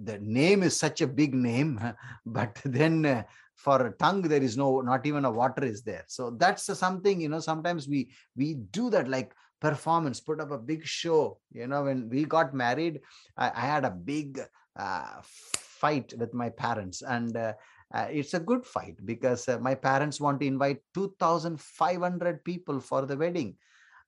the 0.09 0.17
name 0.39 0.63
is 0.69 0.75
such 0.85 1.01
a 1.01 1.11
big 1.21 1.33
name 1.49 1.73
but 2.37 2.55
then 2.77 3.05
uh, 3.05 3.23
for 3.63 3.77
a 3.87 3.91
tongue 4.03 4.21
there 4.21 4.41
is 4.41 4.55
no 4.55 4.67
not 4.89 5.05
even 5.05 5.25
a 5.25 5.31
water 5.39 5.63
is 5.65 5.81
there. 5.83 6.05
So 6.07 6.31
that's 6.41 6.65
something 6.85 7.19
you 7.19 7.29
know 7.29 7.41
sometimes 7.51 7.87
we 7.93 8.09
we 8.35 8.47
do 8.77 8.89
that 8.95 9.07
like 9.15 9.31
performance 9.59 10.19
put 10.21 10.39
up 10.39 10.51
a 10.51 10.57
big 10.57 10.85
show. 10.85 11.39
You 11.51 11.67
know 11.67 11.83
when 11.83 12.09
we 12.09 12.23
got 12.23 12.53
married 12.53 13.01
i, 13.37 13.47
I 13.53 13.65
had 13.73 13.83
a 13.85 13.91
big 13.91 14.39
uh, 14.77 15.15
fight 15.23 16.13
with 16.17 16.33
my 16.33 16.49
parents 16.49 17.01
and 17.01 17.35
uh, 17.35 17.53
uh, 17.93 18.07
it's 18.09 18.33
a 18.33 18.39
good 18.39 18.65
fight 18.65 18.95
because 19.05 19.47
uh, 19.47 19.57
my 19.59 19.75
parents 19.75 20.21
want 20.21 20.39
to 20.39 20.47
invite 20.47 20.81
2500 20.93 22.43
people 22.43 22.79
for 22.79 23.05
the 23.05 23.17
wedding. 23.17 23.55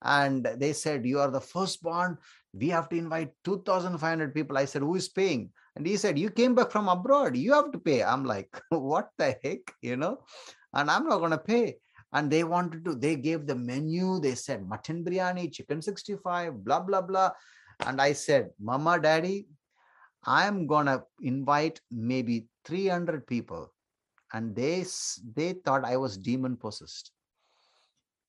And 0.03 0.45
they 0.57 0.73
said 0.73 1.05
you 1.05 1.19
are 1.19 1.29
the 1.29 1.41
firstborn 1.41 2.17
we 2.53 2.67
have 2.69 2.89
to 2.89 2.97
invite 2.97 3.31
2500 3.43 4.33
people. 4.33 4.57
I 4.57 4.65
said 4.65 4.81
who 4.81 4.95
is 4.95 5.07
paying? 5.09 5.49
And 5.75 5.87
he 5.87 5.95
said 5.97 6.19
you 6.19 6.29
came 6.29 6.53
back 6.53 6.71
from 6.71 6.89
abroad. 6.89 7.37
You 7.37 7.53
have 7.53 7.71
to 7.71 7.79
pay. 7.79 8.03
I'm 8.03 8.25
like 8.25 8.61
what 8.69 9.09
the 9.17 9.37
heck? 9.43 9.59
You 9.81 9.97
know? 9.97 10.19
And 10.73 10.89
i'm 10.89 11.07
not 11.07 11.19
going 11.19 11.31
to 11.31 11.37
pay. 11.37 11.77
And 12.13 12.29
they 12.29 12.43
wanted 12.43 12.83
to 12.85 12.95
they 12.95 13.15
gave 13.15 13.47
the 13.47 13.55
menu. 13.55 14.19
They 14.19 14.35
said 14.35 14.67
mutton 14.67 15.03
biryani 15.03 15.51
chicken 15.51 15.81
65 15.81 16.63
blah 16.63 16.81
blah 16.81 17.01
blah. 17.01 17.31
And 17.85 18.01
i 18.01 18.13
said 18.13 18.49
mama 18.59 18.99
daddy 18.99 19.47
i'm 20.25 20.67
going 20.67 20.85
to 20.85 21.03
invite 21.21 21.81
maybe 21.91 22.45
300 22.65 23.25
people 23.27 23.71
and 24.33 24.55
they 24.55 24.85
they 25.35 25.53
thought 25.53 25.85
i 25.85 25.97
was 25.97 26.17
demon 26.17 26.55
possessed. 26.55 27.11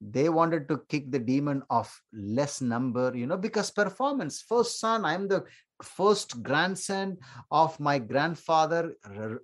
They 0.04 0.28
wanted 0.28 0.66
to 0.68 0.82
kick 0.88 1.12
the 1.12 1.20
demon 1.20 1.62
of 1.70 1.88
less 2.12 2.60
number 2.60 3.12
you 3.14 3.26
know 3.26 3.36
because 3.36 3.70
performance 3.70 4.42
first 4.42 4.80
son 4.80 5.04
i'm 5.04 5.28
the 5.28 5.44
first 5.82 6.42
grandson 6.42 7.16
of 7.50 7.78
my 7.80 7.98
grandfather 7.98 8.94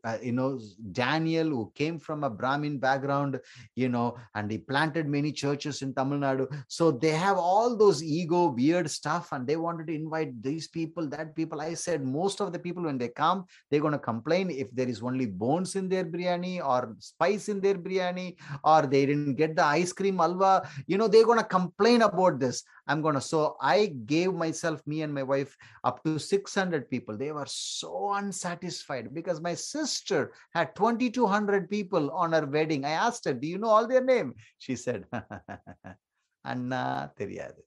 uh, 0.05 0.18
you 0.22 0.33
know 0.33 0.59
daniel 0.92 1.48
who 1.48 1.72
came 1.74 1.98
from 1.98 2.24
a 2.24 2.31
brahmin 2.31 2.79
background 2.79 3.38
you 3.74 3.88
know 3.88 4.16
and 4.35 4.51
he 4.51 4.59
planted 4.59 5.07
many 5.07 5.33
churches 5.33 5.83
in 5.83 5.92
tamil 5.94 6.18
nadu. 6.24 6.46
So 6.68 6.90
they 6.90 7.14
have 7.27 7.38
all 7.38 7.77
those 7.77 8.03
ego 8.03 8.40
weird 8.61 8.90
stuff 8.90 9.33
and 9.33 9.46
they 9.46 9.57
wanted 9.57 9.87
to 9.88 9.94
invite 9.94 10.42
these 10.42 10.68
people 10.68 11.09
that 11.14 11.35
people. 11.35 11.61
I 11.61 11.74
said 11.74 12.05
most 12.05 12.40
of 12.40 12.53
the 12.53 12.59
people 12.59 12.85
when 12.85 12.98
they 12.98 13.09
come 13.09 13.44
they're 13.70 13.81
going 13.87 13.92
to 13.92 13.98
complain 13.98 14.51
if 14.51 14.68
there 14.79 14.88
is 14.88 15.03
only 15.03 15.27
bones 15.27 15.77
in 15.77 15.88
their 15.88 16.05
biryani 16.05 16.55
or 16.72 16.96
spice 16.98 17.48
in 17.48 17.61
their 17.61 17.74
biryani 17.74 18.37
or 18.64 18.83
they 18.83 19.07
didn't 19.07 19.35
get 19.35 19.55
the 19.57 19.64
ice 19.64 19.92
cream 19.92 20.20
alwa 20.27 20.53
you 20.87 20.98
know 20.98 21.09
they're 21.09 21.31
going 21.31 21.38
to 21.38 21.44
complain 21.59 22.03
about 22.03 22.38
this 22.44 22.64
i'm 22.88 23.03
going 23.03 23.14
to 23.14 23.20
so 23.20 23.57
i 23.61 23.87
gave 24.07 24.33
myself 24.35 24.81
me 24.87 25.03
and 25.03 25.14
my 25.14 25.22
wife 25.22 25.57
up 25.85 26.03
to 26.05 26.18
600 26.18 26.90
people. 26.90 27.16
They 27.16 27.33
were 27.33 27.46
so 27.46 28.12
unsatisfied 28.12 29.14
because 29.14 29.40
my 29.40 29.55
sister 29.55 30.33
had 30.53 30.74
2200 30.77 31.70
people 31.70 32.11
on 32.11 32.33
her 32.33 32.46
wedding. 32.46 32.85
I 32.85 32.90
asked 32.90 33.24
her, 33.24 33.35
Do 33.35 33.46
you 33.46 33.59
know 33.59 33.68
all 33.68 33.87
their 33.87 34.05
name? 34.05 34.35
She 34.59 34.77
said, 34.77 35.07
Anna 36.44 37.11
Teriyadu. 37.18 37.62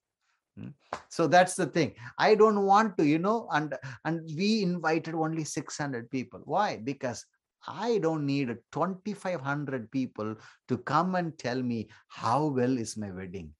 Hmm? 0.57 0.69
So 1.09 1.27
that's 1.27 1.55
the 1.55 1.65
thing. 1.65 1.93
I 2.17 2.35
don't 2.35 2.65
want 2.65 2.97
to, 2.97 3.05
you 3.05 3.19
know, 3.19 3.47
and 3.51 3.75
and 4.05 4.29
we 4.35 4.63
invited 4.63 5.15
only 5.15 5.43
600 5.43 6.09
people. 6.09 6.41
Why? 6.45 6.77
Because 6.77 7.25
I 7.67 7.99
don't 7.99 8.25
need 8.25 8.47
2,500 8.71 9.91
people 9.91 10.35
to 10.67 10.77
come 10.79 11.15
and 11.15 11.37
tell 11.37 11.61
me 11.61 11.89
how 12.07 12.47
well 12.47 12.77
is 12.77 12.97
my 12.97 13.11
wedding. 13.11 13.53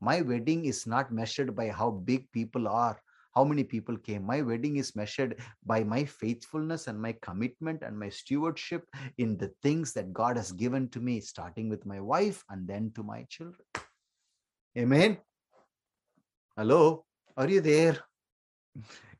My 0.00 0.20
wedding 0.20 0.64
is 0.64 0.86
not 0.86 1.12
measured 1.12 1.54
by 1.56 1.68
how 1.68 1.90
big 1.90 2.30
people 2.32 2.68
are 2.68 3.00
how 3.36 3.44
many 3.44 3.62
people 3.62 3.98
came. 3.98 4.24
My 4.24 4.40
wedding 4.40 4.76
is 4.78 4.96
measured 4.96 5.36
by 5.66 5.84
my 5.84 6.06
faithfulness 6.06 6.86
and 6.86 6.98
my 6.98 7.14
commitment 7.20 7.82
and 7.82 7.98
my 7.98 8.08
stewardship 8.08 8.88
in 9.18 9.36
the 9.36 9.52
things 9.62 9.92
that 9.92 10.14
God 10.14 10.38
has 10.38 10.52
given 10.52 10.88
to 10.88 11.00
me, 11.00 11.20
starting 11.20 11.68
with 11.68 11.84
my 11.84 12.00
wife 12.00 12.42
and 12.48 12.66
then 12.66 12.92
to 12.94 13.02
my 13.02 13.26
children. 13.28 13.66
Amen. 14.78 15.18
Hello, 16.56 17.04
are 17.36 17.48
you 17.48 17.60
there? 17.60 17.98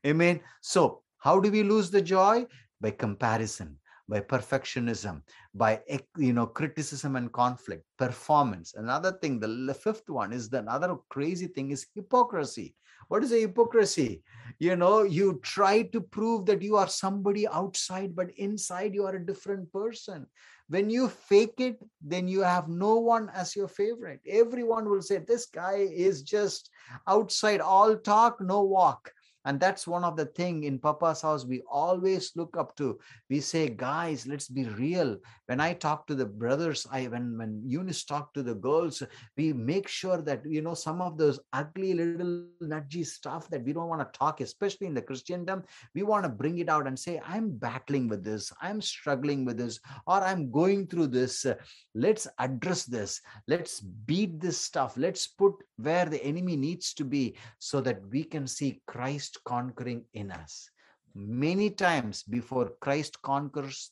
Amen. 0.05 0.39
So, 0.61 1.03
how 1.19 1.39
do 1.39 1.51
we 1.51 1.61
lose 1.61 1.91
the 1.91 2.01
joy? 2.01 2.47
By 2.81 2.91
comparison 2.91 3.77
by 4.07 4.19
perfectionism 4.19 5.21
by 5.53 5.81
you 6.17 6.33
know 6.33 6.47
criticism 6.47 7.15
and 7.15 7.31
conflict 7.31 7.83
performance 7.97 8.73
another 8.75 9.11
thing 9.11 9.39
the 9.39 9.73
fifth 9.73 10.09
one 10.09 10.31
is 10.31 10.49
the 10.49 10.59
another 10.59 10.95
crazy 11.09 11.47
thing 11.47 11.71
is 11.71 11.87
hypocrisy 11.93 12.75
what 13.07 13.23
is 13.23 13.31
a 13.31 13.39
hypocrisy? 13.39 14.23
You 14.59 14.75
know, 14.75 15.03
you 15.03 15.39
try 15.43 15.83
to 15.83 16.01
prove 16.01 16.45
that 16.47 16.61
you 16.61 16.75
are 16.75 16.87
somebody 16.87 17.47
outside, 17.47 18.15
but 18.15 18.31
inside 18.37 18.93
you 18.93 19.05
are 19.05 19.15
a 19.15 19.25
different 19.25 19.71
person. 19.71 20.27
When 20.67 20.89
you 20.89 21.07
fake 21.07 21.55
it, 21.59 21.79
then 22.01 22.27
you 22.27 22.41
have 22.41 22.67
no 22.67 22.97
one 22.97 23.29
as 23.33 23.55
your 23.55 23.69
favorite. 23.69 24.19
Everyone 24.27 24.89
will 24.89 25.01
say, 25.01 25.19
This 25.19 25.45
guy 25.45 25.87
is 25.89 26.21
just 26.21 26.69
outside, 27.07 27.61
all 27.61 27.95
talk, 27.95 28.41
no 28.41 28.63
walk 28.63 29.11
and 29.47 29.61
that's 29.61 29.87
one 29.87 30.03
of 30.03 30.17
the 30.17 30.25
thing 30.25 30.65
in 30.65 30.77
papa's 30.77 31.21
house 31.21 31.45
we 31.45 31.61
always 31.71 32.33
look 32.35 32.57
up 32.57 32.75
to. 32.75 32.99
We 33.29 33.39
say 33.39 33.69
guys 33.69 34.27
let's 34.27 34.49
be 34.49 34.65
real. 34.65 35.17
When 35.45 35.61
i 35.61 35.73
talk 35.73 36.05
to 36.07 36.15
the 36.15 36.25
brothers 36.25 36.85
i 36.91 37.05
when 37.07 37.37
when 37.37 37.61
eunice 37.65 38.03
talk 38.03 38.33
to 38.33 38.43
the 38.43 38.55
girls 38.55 39.01
we 39.37 39.53
make 39.53 39.87
sure 39.87 40.21
that 40.21 40.41
you 40.45 40.61
know 40.61 40.73
some 40.73 41.01
of 41.01 41.17
those 41.17 41.39
ugly 41.53 41.93
little 41.93 42.45
nudgy 42.61 43.05
stuff 43.05 43.49
that 43.49 43.63
we 43.63 43.73
don't 43.73 43.87
want 43.87 44.01
to 44.01 44.19
talk 44.19 44.41
especially 44.41 44.87
in 44.87 44.93
the 44.93 45.01
christendom 45.01 45.63
we 45.95 46.03
want 46.03 46.23
to 46.25 46.29
bring 46.29 46.59
it 46.59 46.69
out 46.69 46.85
and 46.87 46.99
say 46.99 47.21
i'm 47.25 47.49
battling 47.51 48.07
with 48.07 48.23
this. 48.23 48.51
I'm 48.61 48.81
struggling 48.81 49.45
with 49.45 49.57
this 49.57 49.79
or 50.05 50.21
i'm 50.21 50.51
going 50.51 50.87
through 50.87 51.07
this. 51.07 51.45
Let's 51.95 52.27
address 52.39 52.83
this. 52.85 53.21
Let's 53.47 53.79
beat 53.79 54.39
this 54.39 54.59
stuff. 54.59 54.97
Let's 54.97 55.27
put 55.27 55.53
where 55.77 56.05
the 56.05 56.23
enemy 56.23 56.55
needs 56.55 56.93
to 56.95 57.03
be 57.03 57.35
so 57.59 57.81
that 57.81 58.01
we 58.11 58.23
can 58.23 58.47
see 58.47 58.81
christ 58.87 59.36
conquering 59.43 60.05
in 60.13 60.31
us. 60.31 60.69
Many 61.15 61.69
times 61.69 62.23
before 62.23 62.71
Christ 62.79 63.21
conquers 63.21 63.91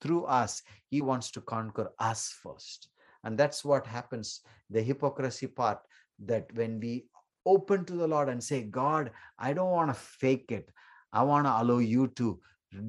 through 0.00 0.24
us, 0.24 0.62
he 0.88 1.02
wants 1.02 1.30
to 1.32 1.40
conquer 1.40 1.90
us 1.98 2.34
first. 2.42 2.88
And 3.24 3.36
that's 3.36 3.64
what 3.64 3.86
happens, 3.86 4.40
the 4.70 4.82
hypocrisy 4.82 5.46
part, 5.48 5.78
that 6.24 6.46
when 6.54 6.80
we 6.80 7.06
open 7.44 7.84
to 7.84 7.94
the 7.94 8.06
Lord 8.06 8.28
and 8.28 8.42
say, 8.42 8.62
God, 8.62 9.10
I 9.38 9.52
don't 9.52 9.70
want 9.70 9.90
to 9.90 9.94
fake 9.94 10.50
it. 10.50 10.70
I 11.12 11.22
want 11.22 11.46
to 11.46 11.62
allow 11.62 11.78
you 11.78 12.08
to 12.16 12.40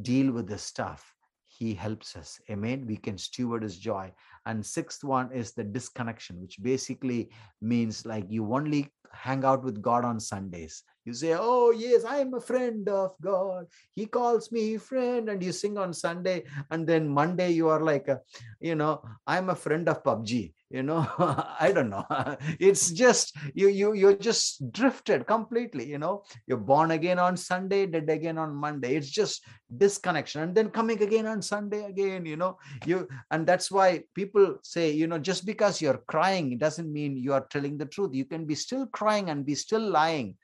deal 0.01 0.31
with 0.31 0.47
the 0.47 0.57
stuff. 0.57 1.13
He 1.47 1.73
helps 1.73 2.15
us. 2.15 2.39
Amen. 2.49 2.85
We 2.85 2.97
can 2.97 3.17
steward 3.17 3.63
his 3.63 3.77
joy. 3.77 4.11
And 4.45 4.65
sixth 4.65 5.03
one 5.03 5.31
is 5.31 5.53
the 5.53 5.63
disconnection, 5.63 6.39
which 6.39 6.61
basically 6.61 7.29
means 7.61 8.05
like 8.05 8.25
you 8.29 8.53
only 8.53 8.93
hang 9.11 9.43
out 9.43 9.63
with 9.63 9.81
God 9.81 10.05
on 10.05 10.19
Sundays. 10.19 10.83
You 11.07 11.13
say, 11.13 11.33
Oh, 11.39 11.71
yes, 11.71 12.03
I'm 12.03 12.33
a 12.33 12.41
friend 12.41 12.89
of 12.89 13.15
God. 13.21 13.67
He 13.95 14.07
calls 14.07 14.51
me 14.51 14.75
friend. 14.75 15.29
And 15.29 15.41
you 15.41 15.53
sing 15.53 15.77
on 15.77 15.93
Sunday. 15.93 16.43
And 16.69 16.85
then 16.85 17.07
Monday, 17.07 17.51
you 17.51 17.69
are 17.69 17.79
like, 17.79 18.09
you 18.59 18.75
know, 18.75 19.01
I'm 19.25 19.49
a 19.49 19.55
friend 19.55 19.87
of 19.87 20.03
PUBG. 20.03 20.51
You 20.69 20.83
know, 20.83 21.07
I 21.17 21.71
don't 21.73 21.89
know. 21.89 22.03
It's 22.59 22.91
just, 22.91 23.37
you, 23.53 23.69
you, 23.69 23.93
you're 23.93 24.17
just 24.17 24.69
drifted 24.73 25.25
completely. 25.25 25.87
You 25.87 25.97
know, 25.97 26.23
you're 26.45 26.57
born 26.57 26.91
again 26.91 27.19
on 27.19 27.37
Sunday, 27.37 27.85
dead 27.85 28.09
again 28.09 28.37
on 28.37 28.53
Monday. 28.53 28.97
It's 28.97 29.09
just 29.09 29.45
disconnection. 29.77 30.41
And 30.41 30.53
then 30.53 30.71
coming 30.71 31.01
again 31.01 31.25
on 31.25 31.41
Sunday 31.41 31.85
again, 31.85 32.25
you 32.25 32.35
know, 32.35 32.57
you, 32.85 33.07
and 33.31 33.47
that's 33.47 33.71
why 33.71 34.03
people 34.13 34.57
say, 34.61 34.91
you 34.91 35.07
know, 35.07 35.19
just 35.19 35.45
because 35.45 35.81
you're 35.81 36.03
crying, 36.09 36.51
it 36.51 36.59
doesn't 36.59 36.91
mean 36.91 37.15
you 37.15 37.31
are 37.31 37.47
telling 37.49 37.77
the 37.77 37.85
truth. 37.85 38.13
You 38.13 38.25
can 38.25 38.43
be 38.43 38.55
still 38.55 38.87
crying 38.87 39.29
and 39.29 39.45
be 39.45 39.55
still 39.55 39.89
lying 39.89 40.35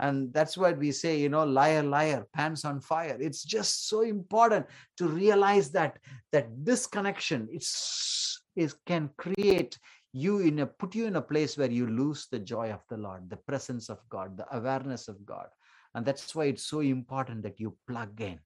and 0.00 0.32
that's 0.32 0.56
what 0.56 0.78
we 0.78 0.90
say 0.90 1.18
you 1.18 1.28
know 1.28 1.44
liar 1.44 1.82
liar 1.82 2.26
pants 2.32 2.64
on 2.64 2.80
fire. 2.80 3.16
It's 3.20 3.44
just 3.44 3.88
so 3.88 4.00
important 4.00 4.66
to 4.96 5.06
realize 5.06 5.70
that 5.72 5.98
that 6.32 6.48
this 6.56 6.86
connection 6.86 7.48
it's 7.52 8.42
is 8.56 8.74
can 8.86 9.10
create 9.16 9.78
you 10.12 10.40
in 10.40 10.58
a 10.60 10.66
put 10.66 10.94
you 10.94 11.06
in 11.06 11.16
a 11.16 11.22
place 11.22 11.56
where 11.56 11.70
you 11.70 11.86
lose 11.86 12.26
the 12.30 12.38
joy 12.38 12.72
of 12.72 12.82
the 12.90 12.96
lord 12.96 13.30
the 13.30 13.36
presence 13.36 13.88
of 13.88 13.98
god 14.08 14.36
the 14.36 14.56
awareness 14.56 15.06
of 15.06 15.24
god. 15.24 15.46
And 15.94 16.06
that's 16.06 16.34
why 16.34 16.44
it's 16.44 16.62
so 16.62 16.80
important 16.80 17.42
that 17.42 17.58
you 17.58 17.76
plug 17.86 18.20
in. 18.20 18.38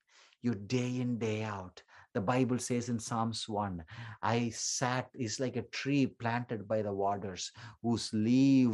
You 0.42 0.54
day 0.54 1.00
in 1.00 1.18
day 1.18 1.42
out 1.42 1.82
the 2.14 2.20
bible 2.20 2.58
says 2.58 2.88
in 2.88 2.98
psalms 2.98 3.48
1 3.48 3.84
i 4.22 4.48
sat 4.50 5.10
is 5.14 5.40
like 5.40 5.56
a 5.56 5.68
tree 5.78 6.06
planted 6.06 6.66
by 6.66 6.80
the 6.80 6.92
waters 6.92 7.50
whose 7.82 8.10
leaf 8.12 8.70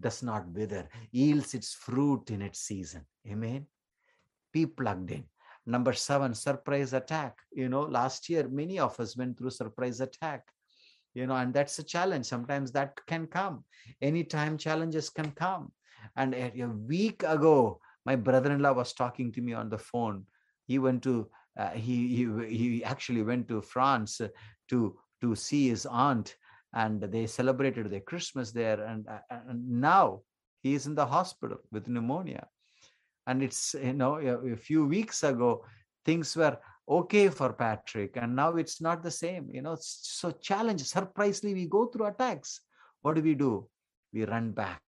does 0.00 0.22
not 0.22 0.46
wither 0.52 0.88
yields 1.12 1.54
its 1.54 1.74
fruit 1.74 2.30
in 2.30 2.42
its 2.42 2.60
season. 2.60 3.04
Amen? 3.28 3.66
Be 4.52 4.66
plugged 4.66 5.10
in. 5.10 5.24
Number 5.66 5.92
seven 5.92 6.34
surprise 6.34 6.92
attack. 6.92 7.36
You 7.52 7.68
know 7.68 7.82
last 7.82 8.28
year 8.28 8.48
many 8.48 8.78
of 8.78 8.98
us 8.98 9.16
went 9.16 9.38
through 9.38 9.50
surprise 9.50 10.00
attack 10.00 10.44
you 11.14 11.26
know 11.26 11.34
and 11.34 11.52
that's 11.52 11.78
a 11.78 11.82
challenge. 11.82 12.26
Sometimes 12.26 12.72
that 12.72 12.98
can 13.06 13.26
come. 13.26 13.64
Anytime 14.00 14.58
challenges 14.58 15.10
can 15.10 15.30
come. 15.32 15.72
And 16.16 16.34
a 16.34 16.50
week 16.86 17.22
ago 17.22 17.80
my 18.06 18.16
brother-in-law 18.16 18.72
was 18.72 18.92
talking 18.94 19.30
to 19.32 19.40
me 19.42 19.52
on 19.52 19.68
the 19.68 19.78
phone. 19.78 20.24
He 20.66 20.78
went 20.78 21.02
to 21.02 21.28
uh, 21.60 21.70
he, 21.70 21.96
he 22.16 22.24
he 22.56 22.84
actually 22.84 23.22
went 23.22 23.46
to 23.48 23.60
France 23.60 24.20
to 24.70 24.78
to 25.20 25.34
see 25.34 25.68
his 25.68 25.84
aunt, 25.86 26.36
and 26.72 27.02
they 27.02 27.26
celebrated 27.26 27.90
their 27.90 28.06
Christmas 28.10 28.50
there. 28.50 28.80
And, 28.90 29.06
uh, 29.06 29.18
and 29.48 29.68
now 29.68 30.22
he 30.62 30.74
is 30.74 30.86
in 30.86 30.94
the 30.94 31.04
hospital 31.04 31.58
with 31.70 31.88
pneumonia. 31.88 32.46
And 33.26 33.42
it's 33.42 33.74
you 33.74 33.92
know 33.92 34.14
a, 34.16 34.52
a 34.54 34.56
few 34.56 34.86
weeks 34.86 35.22
ago 35.22 35.64
things 36.06 36.34
were 36.34 36.56
okay 36.88 37.28
for 37.28 37.52
Patrick, 37.52 38.16
and 38.16 38.34
now 38.34 38.56
it's 38.56 38.80
not 38.80 39.02
the 39.02 39.10
same. 39.10 39.50
You 39.52 39.62
know, 39.62 39.76
so 39.78 40.30
challenge. 40.30 40.82
Surprisingly, 40.82 41.54
we 41.54 41.66
go 41.66 41.86
through 41.86 42.06
attacks. 42.06 42.60
What 43.02 43.16
do 43.16 43.22
we 43.22 43.34
do? 43.34 43.68
We 44.12 44.24
run 44.24 44.52
back 44.52 44.80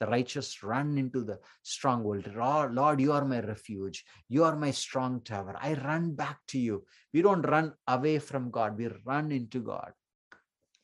the 0.00 0.06
righteous 0.06 0.62
run 0.62 0.98
into 0.98 1.22
the 1.22 1.38
stronghold. 1.62 2.26
Lord, 2.34 3.00
you 3.00 3.12
are 3.12 3.24
my 3.24 3.40
refuge. 3.40 4.04
You 4.28 4.44
are 4.44 4.56
my 4.56 4.70
strong 4.70 5.20
tower. 5.20 5.56
I 5.60 5.74
run 5.74 6.14
back 6.14 6.38
to 6.48 6.58
you. 6.58 6.84
We 7.12 7.22
don't 7.22 7.42
run 7.42 7.74
away 7.86 8.18
from 8.18 8.50
God, 8.50 8.76
we 8.78 8.88
run 9.04 9.30
into 9.30 9.60
God. 9.60 9.92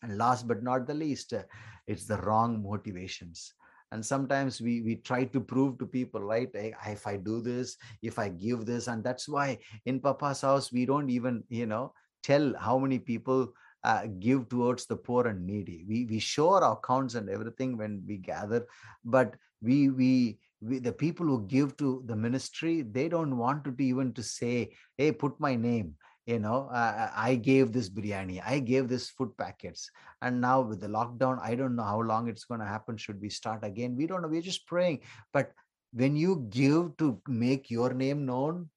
And 0.02 0.18
last 0.18 0.46
but 0.46 0.62
not 0.62 0.86
the 0.86 0.94
least, 0.94 1.32
uh, 1.32 1.42
it's 1.86 2.04
the 2.04 2.18
wrong 2.18 2.62
motivations. 2.62 3.52
And 3.92 4.04
sometimes 4.04 4.60
we, 4.60 4.82
we 4.82 4.96
try 4.96 5.24
to 5.24 5.40
prove 5.40 5.78
to 5.78 5.86
people, 5.86 6.20
right? 6.20 6.50
If 6.52 7.06
I 7.06 7.16
do 7.16 7.40
this, 7.40 7.76
if 8.02 8.18
I 8.18 8.28
give 8.28 8.66
this, 8.66 8.88
and 8.88 9.02
that's 9.02 9.28
why 9.28 9.58
in 9.86 10.00
Papa's 10.00 10.42
house, 10.42 10.72
we 10.72 10.84
don't 10.84 11.08
even, 11.08 11.44
you 11.48 11.66
know, 11.66 11.94
tell 12.22 12.52
how 12.58 12.78
many 12.78 12.98
people 12.98 13.52
uh, 13.86 14.06
give 14.18 14.48
towards 14.48 14.86
the 14.86 14.96
poor 14.96 15.28
and 15.28 15.46
needy. 15.46 15.84
We 15.88 16.04
we 16.10 16.18
show 16.18 16.48
our 16.54 16.72
accounts 16.72 17.14
and 17.14 17.30
everything 17.30 17.76
when 17.76 18.02
we 18.06 18.16
gather, 18.16 18.66
but 19.04 19.36
we 19.62 19.88
we 19.90 20.38
we, 20.60 20.78
the 20.78 20.92
people 20.92 21.26
who 21.26 21.46
give 21.46 21.76
to 21.76 22.02
the 22.06 22.16
ministry 22.16 22.82
they 22.82 23.08
don't 23.08 23.36
want 23.36 23.64
to, 23.64 23.72
to 23.72 23.84
even 23.84 24.12
to 24.14 24.22
say 24.22 24.72
hey 24.96 25.12
put 25.12 25.38
my 25.38 25.54
name 25.54 25.94
you 26.26 26.38
know 26.38 26.68
uh, 26.72 27.10
i 27.14 27.34
gave 27.34 27.72
this 27.72 27.88
biryani 27.90 28.42
i 28.44 28.58
gave 28.58 28.88
this 28.88 29.10
food 29.10 29.36
packets 29.36 29.90
and 30.22 30.40
now 30.40 30.60
with 30.60 30.80
the 30.80 30.88
lockdown 30.88 31.38
i 31.42 31.54
don't 31.54 31.76
know 31.76 31.90
how 31.90 32.00
long 32.00 32.28
it's 32.28 32.44
going 32.44 32.60
to 32.60 32.66
happen 32.66 32.96
should 32.96 33.20
we 33.20 33.28
start 33.28 33.64
again 33.64 33.96
we 33.96 34.06
don't 34.06 34.22
know 34.22 34.28
we're 34.28 34.50
just 34.52 34.66
praying 34.66 34.98
but 35.32 35.52
when 35.92 36.16
you 36.16 36.46
give 36.48 36.96
to 36.96 37.20
make 37.28 37.70
your 37.70 37.92
name 37.92 38.24
known 38.24 38.68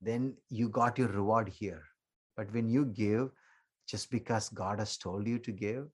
then 0.00 0.34
you 0.48 0.68
got 0.68 0.98
your 0.98 1.08
reward 1.08 1.48
here 1.48 1.82
but 2.36 2.52
when 2.52 2.68
you 2.68 2.84
give 2.86 3.30
just 3.90 4.10
because 4.10 4.48
God 4.50 4.78
has 4.78 4.96
told 4.96 5.26
you 5.26 5.38
to 5.40 5.50
give, 5.50 5.86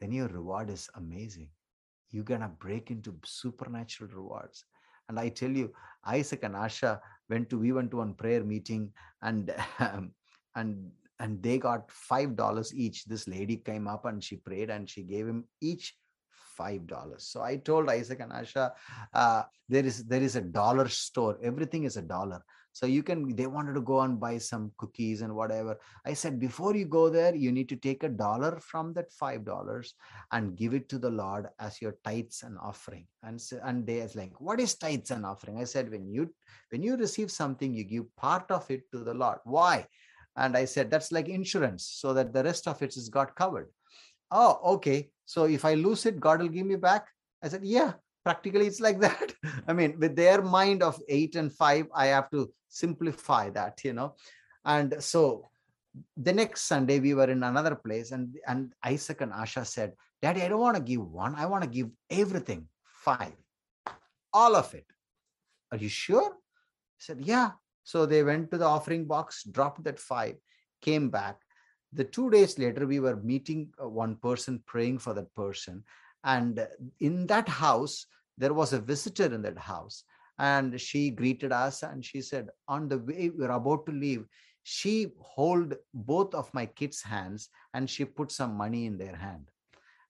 then 0.00 0.10
your 0.10 0.26
reward 0.26 0.70
is 0.70 0.88
amazing. 0.96 1.48
You're 2.10 2.24
going 2.24 2.40
to 2.40 2.48
break 2.48 2.90
into 2.90 3.14
supernatural 3.24 4.10
rewards. 4.12 4.64
And 5.08 5.20
I 5.20 5.28
tell 5.28 5.50
you, 5.50 5.72
Isaac 6.04 6.40
and 6.42 6.56
Asha 6.56 6.98
went 7.30 7.48
to, 7.50 7.58
we 7.58 7.70
went 7.70 7.92
to 7.92 7.98
one 7.98 8.14
prayer 8.14 8.42
meeting 8.42 8.90
and, 9.22 9.54
um, 9.78 10.10
and, 10.56 10.90
and 11.20 11.40
they 11.42 11.58
got 11.58 11.88
$5 12.10 12.74
each. 12.74 13.04
This 13.04 13.28
lady 13.28 13.56
came 13.56 13.86
up 13.86 14.04
and 14.04 14.22
she 14.22 14.36
prayed 14.36 14.70
and 14.70 14.90
she 14.90 15.02
gave 15.02 15.28
him 15.28 15.44
each 15.60 15.94
five 16.56 16.86
dollars 16.86 17.28
so 17.30 17.42
i 17.42 17.54
told 17.54 17.90
isaac 17.90 18.20
and 18.20 18.32
asha 18.32 18.70
uh, 19.12 19.42
there 19.68 19.84
is 19.84 20.04
there 20.04 20.22
is 20.22 20.36
a 20.36 20.40
dollar 20.40 20.88
store 20.88 21.36
everything 21.42 21.84
is 21.84 21.98
a 21.98 22.02
dollar 22.02 22.40
so 22.76 22.84
you 22.84 23.02
can, 23.02 23.34
they 23.34 23.46
wanted 23.46 23.72
to 23.72 23.80
go 23.80 24.02
and 24.02 24.20
buy 24.20 24.36
some 24.36 24.70
cookies 24.76 25.22
and 25.22 25.34
whatever. 25.34 25.78
I 26.04 26.12
said, 26.12 26.38
before 26.38 26.76
you 26.76 26.84
go 26.84 27.08
there, 27.08 27.34
you 27.34 27.50
need 27.50 27.70
to 27.70 27.76
take 27.76 28.02
a 28.02 28.08
dollar 28.10 28.60
from 28.60 28.92
that 28.92 29.10
$5 29.10 29.92
and 30.32 30.54
give 30.58 30.74
it 30.74 30.86
to 30.90 30.98
the 30.98 31.08
Lord 31.08 31.46
as 31.58 31.80
your 31.80 31.96
tithes 32.04 32.42
and 32.42 32.58
offering. 32.58 33.06
And, 33.22 33.40
so, 33.40 33.58
and 33.64 33.86
they 33.86 34.00
is 34.00 34.14
like, 34.14 34.38
what 34.42 34.60
is 34.60 34.74
tithes 34.74 35.10
and 35.10 35.24
offering? 35.24 35.58
I 35.58 35.64
said, 35.64 35.90
when 35.90 36.06
you, 36.06 36.34
when 36.68 36.82
you 36.82 36.98
receive 36.98 37.30
something, 37.30 37.72
you 37.72 37.82
give 37.82 38.14
part 38.14 38.50
of 38.50 38.70
it 38.70 38.82
to 38.92 38.98
the 38.98 39.14
Lord. 39.14 39.38
Why? 39.44 39.86
And 40.36 40.54
I 40.54 40.66
said, 40.66 40.90
that's 40.90 41.10
like 41.12 41.30
insurance 41.30 41.88
so 41.90 42.12
that 42.12 42.34
the 42.34 42.44
rest 42.44 42.68
of 42.68 42.82
it 42.82 42.94
is 42.94 43.08
got 43.08 43.34
covered. 43.36 43.70
Oh, 44.30 44.60
okay. 44.74 45.08
So 45.24 45.44
if 45.44 45.64
I 45.64 45.72
lose 45.72 46.04
it, 46.04 46.20
God 46.20 46.42
will 46.42 46.50
give 46.50 46.66
me 46.66 46.76
back. 46.76 47.06
I 47.42 47.48
said, 47.48 47.64
yeah, 47.64 47.94
practically 48.26 48.66
it's 48.66 48.80
like 48.80 49.00
that. 49.00 49.28
I 49.68 49.72
mean 49.78 49.98
with 49.98 50.14
their 50.16 50.40
mind 50.42 50.82
of 50.82 51.00
8 51.08 51.36
and 51.36 51.52
5 51.52 51.86
i 51.94 52.06
have 52.16 52.30
to 52.30 52.40
simplify 52.68 53.44
that 53.50 53.84
you 53.84 53.94
know? 53.98 54.14
And 54.64 54.96
so 55.12 55.48
the 56.26 56.32
next 56.40 56.62
sunday 56.72 56.98
we 57.00 57.14
were 57.18 57.30
in 57.36 57.42
another 57.42 57.74
place 57.74 58.10
and 58.16 58.36
and 58.46 58.74
isaac 58.84 59.22
and 59.24 59.32
asha 59.42 59.62
said 59.74 59.92
daddy 60.20 60.42
i 60.42 60.48
don't 60.48 60.64
want 60.66 60.76
to 60.76 60.82
give 60.90 61.04
one 61.24 61.34
i 61.42 61.46
want 61.52 61.62
to 61.66 61.70
give 61.76 61.88
everything 62.22 62.62
five 63.06 63.36
all 64.36 64.54
of 64.54 64.74
it. 64.74 64.86
Are 65.72 65.78
you 65.78 65.88
sure? 65.88 66.30
I 66.32 67.00
said 67.06 67.20
yeah. 67.22 67.50
So 67.84 68.04
they 68.04 68.22
went 68.22 68.50
to 68.50 68.58
the 68.58 68.66
offering 68.66 69.06
box 69.06 69.44
dropped 69.44 69.84
that 69.84 69.98
five 69.98 70.36
came 70.82 71.08
back. 71.08 71.36
The 71.92 72.04
two 72.04 72.28
days 72.30 72.58
later 72.58 72.86
we 72.86 73.00
were 73.00 73.16
meeting 73.16 73.70
uh, 73.82 73.88
one 73.88 74.16
person 74.16 74.62
praying 74.66 74.98
for 74.98 75.14
that 75.14 75.34
person 75.34 75.84
and 76.24 76.66
in 77.00 77.26
that 77.28 77.48
house, 77.48 78.06
there 78.38 78.52
was 78.52 78.72
a 78.72 78.80
visitor 78.80 79.32
in 79.32 79.42
that 79.42 79.58
house. 79.58 80.04
And 80.38 80.78
she 80.78 81.10
greeted 81.10 81.52
us 81.52 81.82
and 81.82 82.04
she 82.04 82.20
said, 82.20 82.48
On 82.68 82.88
the 82.88 82.98
way 82.98 83.30
we're 83.30 83.50
about 83.50 83.86
to 83.86 83.92
leave, 83.92 84.26
she 84.62 85.12
hold 85.18 85.74
both 85.94 86.34
of 86.34 86.52
my 86.52 86.66
kids' 86.66 87.02
hands 87.02 87.48
and 87.72 87.88
she 87.88 88.04
put 88.04 88.32
some 88.32 88.54
money 88.54 88.86
in 88.86 88.98
their 88.98 89.16
hand. 89.16 89.48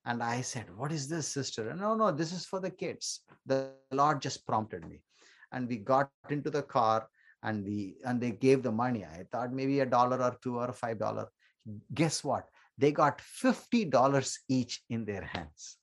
And 0.04 0.22
I 0.22 0.40
said, 0.40 0.66
What 0.76 0.90
is 0.90 1.08
this, 1.08 1.28
sister? 1.28 1.68
And 1.68 1.80
no, 1.80 1.94
no, 1.94 2.10
this 2.10 2.32
is 2.32 2.44
for 2.44 2.58
the 2.58 2.70
kids. 2.70 3.20
The 3.44 3.70
Lord 3.92 4.20
just 4.20 4.46
prompted 4.46 4.88
me. 4.88 5.02
And 5.52 5.68
we 5.68 5.76
got 5.76 6.10
into 6.28 6.50
the 6.50 6.62
car 6.62 7.06
and 7.42 7.64
we 7.64 7.96
and 8.04 8.20
they 8.20 8.32
gave 8.32 8.62
the 8.62 8.72
money. 8.72 9.04
I 9.04 9.24
thought 9.30 9.52
maybe 9.52 9.80
a 9.80 9.86
dollar 9.86 10.20
or 10.20 10.36
two 10.42 10.58
or 10.58 10.72
five 10.72 10.98
dollar. 10.98 11.28
Guess 11.94 12.24
what? 12.24 12.48
They 12.78 12.92
got 12.92 13.18
$50 13.18 14.38
each 14.48 14.82
in 14.90 15.04
their 15.04 15.22
hands 15.22 15.78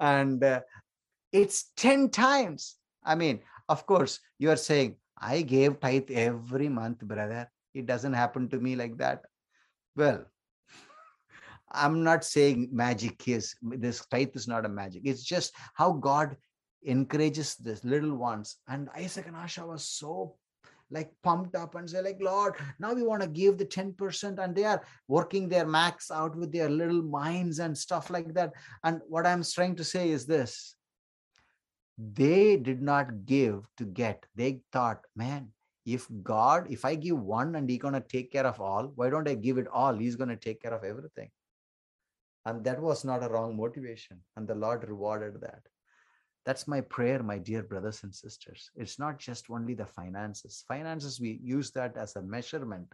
and 0.00 0.42
uh, 0.44 0.60
it's 1.32 1.70
10 1.76 2.10
times 2.10 2.76
i 3.04 3.14
mean 3.14 3.40
of 3.68 3.86
course 3.86 4.20
you 4.38 4.50
are 4.50 4.56
saying 4.56 4.96
i 5.18 5.42
gave 5.42 5.80
tithe 5.80 6.10
every 6.10 6.68
month 6.68 6.98
brother 7.00 7.50
it 7.74 7.86
doesn't 7.86 8.12
happen 8.12 8.48
to 8.48 8.58
me 8.58 8.76
like 8.76 8.96
that 8.96 9.22
well 9.96 10.24
I'm 11.72 12.04
not 12.04 12.24
saying 12.24 12.68
magic 12.72 13.26
is 13.28 13.54
this 13.62 14.04
tithe 14.06 14.36
is 14.36 14.46
not 14.46 14.64
a 14.64 14.68
magic. 14.68 15.02
It's 15.04 15.24
just 15.24 15.52
how 15.74 15.92
God 15.92 16.36
encourages 16.84 17.56
the 17.56 17.78
little 17.82 18.14
ones. 18.14 18.56
And 18.68 18.88
Isaac 18.96 19.26
and 19.26 19.36
Asha 19.36 19.66
was 19.66 19.84
so 19.84 20.36
like 20.90 21.10
pumped 21.22 21.56
up 21.56 21.74
and 21.74 21.88
say 21.90 22.00
like 22.00 22.18
lord 22.20 22.54
now 22.78 22.92
we 22.92 23.02
want 23.02 23.20
to 23.22 23.28
give 23.28 23.58
the 23.58 23.64
10% 23.64 24.38
and 24.38 24.54
they 24.54 24.64
are 24.64 24.82
working 25.08 25.48
their 25.48 25.66
max 25.66 26.10
out 26.10 26.36
with 26.36 26.52
their 26.52 26.68
little 26.68 27.02
minds 27.02 27.58
and 27.58 27.76
stuff 27.76 28.10
like 28.10 28.32
that. 28.34 28.52
And 28.84 29.00
what 29.08 29.26
i'm 29.26 29.42
trying 29.42 29.76
to 29.76 29.84
say 29.84 30.10
is 30.10 30.26
this. 30.26 30.74
They 31.98 32.56
did 32.56 32.82
not 32.82 33.24
give 33.24 33.64
to 33.78 33.84
get. 33.84 34.26
They 34.34 34.60
thought 34.72 35.00
man 35.14 35.48
if 35.84 36.08
god 36.22 36.66
if 36.68 36.84
i 36.84 36.96
give 36.96 37.18
one 37.18 37.54
and 37.54 37.70
he's 37.70 37.78
going 37.78 37.94
to 37.94 38.00
take 38.00 38.32
care 38.32 38.44
of 38.44 38.60
all 38.60 38.92
why 38.96 39.08
don't 39.08 39.28
i 39.28 39.34
give 39.34 39.58
it 39.58 39.68
all? 39.68 39.96
He's 39.96 40.16
going 40.16 40.30
to 40.30 40.36
take 40.36 40.62
care 40.62 40.74
of 40.74 40.84
everything. 40.84 41.30
And 42.44 42.62
that 42.64 42.80
was 42.80 43.04
not 43.04 43.24
a 43.24 43.28
wrong 43.28 43.56
motivation 43.56 44.20
and 44.36 44.46
the 44.46 44.54
lord 44.54 44.88
rewarded 44.88 45.40
that 45.40 45.62
that's 46.46 46.68
my 46.68 46.80
prayer, 46.80 47.22
my 47.22 47.38
dear 47.38 47.64
brothers 47.64 48.04
and 48.04 48.14
sisters. 48.14 48.70
It's 48.76 48.98
not 48.98 49.18
just 49.18 49.50
only 49.50 49.74
the 49.74 49.84
finances. 49.84 50.64
Finances, 50.68 51.20
we 51.20 51.40
use 51.42 51.72
that 51.72 51.96
as 51.96 52.14
a 52.14 52.22
measurement, 52.22 52.86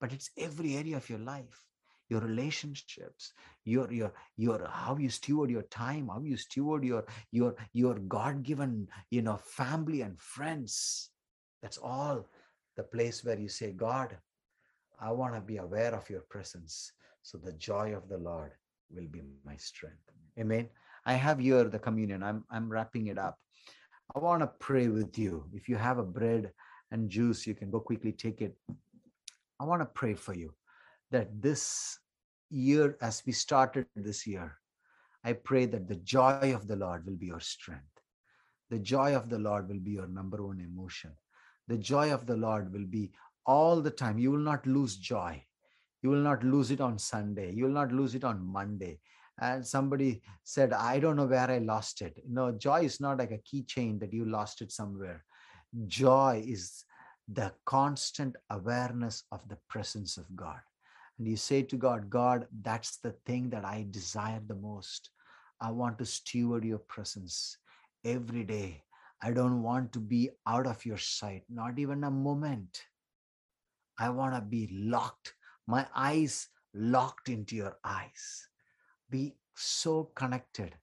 but 0.00 0.12
it's 0.12 0.30
every 0.36 0.76
area 0.76 0.96
of 0.96 1.08
your 1.08 1.20
life 1.20 1.64
your 2.08 2.20
relationships 2.20 3.32
your 3.64 3.92
your 3.92 4.12
your 4.36 4.68
how 4.70 4.96
you 4.96 5.08
steward 5.08 5.50
your 5.50 5.62
time 5.62 6.08
how 6.08 6.20
you 6.22 6.36
steward 6.36 6.84
your 6.84 7.04
your 7.32 7.54
your 7.72 7.94
god-given 8.00 8.86
you 9.10 9.22
know 9.22 9.36
family 9.36 10.02
and 10.02 10.20
friends 10.20 11.10
that's 11.62 11.78
all 11.78 12.24
the 12.76 12.82
place 12.82 13.24
where 13.24 13.38
you 13.38 13.48
say 13.48 13.72
god 13.72 14.16
i 15.00 15.10
want 15.10 15.34
to 15.34 15.40
be 15.40 15.56
aware 15.56 15.94
of 15.94 16.08
your 16.08 16.24
presence 16.30 16.92
so 17.22 17.38
the 17.38 17.52
joy 17.54 17.94
of 17.94 18.08
the 18.08 18.18
lord 18.18 18.52
will 18.90 19.08
be 19.10 19.22
my 19.44 19.56
strength 19.56 20.12
amen 20.38 20.68
I 21.06 21.12
have 21.14 21.38
here 21.38 21.64
the 21.64 21.78
communion. 21.78 22.22
I'm 22.24 22.44
I'm 22.50 22.68
wrapping 22.68 23.06
it 23.06 23.16
up. 23.16 23.38
I 24.14 24.18
want 24.18 24.42
to 24.42 24.48
pray 24.58 24.88
with 24.88 25.16
you. 25.16 25.44
If 25.52 25.68
you 25.68 25.76
have 25.76 25.98
a 25.98 26.02
bread 26.02 26.52
and 26.90 27.08
juice, 27.08 27.46
you 27.46 27.54
can 27.54 27.70
go 27.70 27.78
quickly 27.78 28.12
take 28.12 28.42
it. 28.42 28.56
I 29.60 29.64
want 29.64 29.82
to 29.82 29.86
pray 29.86 30.14
for 30.14 30.34
you 30.34 30.52
that 31.12 31.40
this 31.40 31.98
year, 32.50 32.96
as 33.00 33.22
we 33.24 33.32
started 33.32 33.86
this 33.94 34.26
year, 34.26 34.58
I 35.24 35.32
pray 35.34 35.66
that 35.66 35.88
the 35.88 35.96
joy 35.96 36.52
of 36.54 36.66
the 36.66 36.76
Lord 36.76 37.06
will 37.06 37.16
be 37.16 37.26
your 37.26 37.40
strength. 37.40 37.84
The 38.70 38.78
joy 38.80 39.14
of 39.14 39.28
the 39.28 39.38
Lord 39.38 39.68
will 39.68 39.78
be 39.78 39.92
your 39.92 40.08
number 40.08 40.44
one 40.44 40.60
emotion. 40.60 41.12
The 41.68 41.78
joy 41.78 42.12
of 42.12 42.26
the 42.26 42.36
Lord 42.36 42.72
will 42.72 42.86
be 42.86 43.12
all 43.44 43.80
the 43.80 43.90
time. 43.90 44.18
You 44.18 44.32
will 44.32 44.38
not 44.38 44.66
lose 44.66 44.96
joy. 44.96 45.44
You 46.02 46.10
will 46.10 46.22
not 46.22 46.44
lose 46.44 46.72
it 46.72 46.80
on 46.80 46.98
Sunday. 46.98 47.52
You 47.52 47.64
will 47.64 47.72
not 47.72 47.92
lose 47.92 48.14
it 48.16 48.24
on 48.24 48.44
Monday 48.44 48.98
and 49.40 49.66
somebody 49.66 50.22
said 50.44 50.72
i 50.72 50.98
don't 50.98 51.16
know 51.16 51.26
where 51.26 51.50
i 51.50 51.58
lost 51.58 52.02
it. 52.02 52.22
No 52.28 52.52
joy 52.52 52.82
is 52.82 53.00
not 53.00 53.18
like 53.18 53.32
a 53.32 53.38
keychain 53.38 54.00
that 54.00 54.12
you 54.12 54.24
lost 54.24 54.62
it 54.62 54.72
somewhere. 54.72 55.24
Joy 55.86 56.42
is 56.46 56.84
the 57.28 57.52
constant 57.64 58.36
awareness 58.50 59.24
of 59.32 59.46
the 59.48 59.58
presence 59.68 60.16
of 60.16 60.24
god. 60.34 60.60
And 61.18 61.28
you 61.28 61.36
say 61.36 61.62
to 61.62 61.76
god 61.76 62.08
god 62.08 62.46
that's 62.62 62.98
the 62.98 63.14
thing 63.26 63.50
that 63.50 63.64
i 63.64 63.86
desire 63.90 64.40
the 64.46 64.54
most. 64.54 65.10
I 65.60 65.70
want 65.70 65.98
to 65.98 66.06
steward 66.06 66.64
your 66.64 66.78
presence 66.78 67.58
every 68.04 68.44
day. 68.44 68.82
I 69.22 69.32
don't 69.32 69.62
want 69.62 69.92
to 69.94 70.00
be 70.00 70.30
out 70.46 70.66
of 70.66 70.84
your 70.84 70.98
sight 70.98 71.42
not 71.48 71.78
even 71.78 72.04
a 72.04 72.10
moment. 72.10 72.82
I 73.98 74.10
want 74.10 74.34
to 74.34 74.40
be 74.40 74.68
locked 74.72 75.34
my 75.66 75.86
eyes 75.94 76.48
locked 76.74 77.28
into 77.28 77.56
your 77.56 77.76
eyes 77.84 78.48
be 79.10 79.34
so 79.54 80.10
connected. 80.14 80.74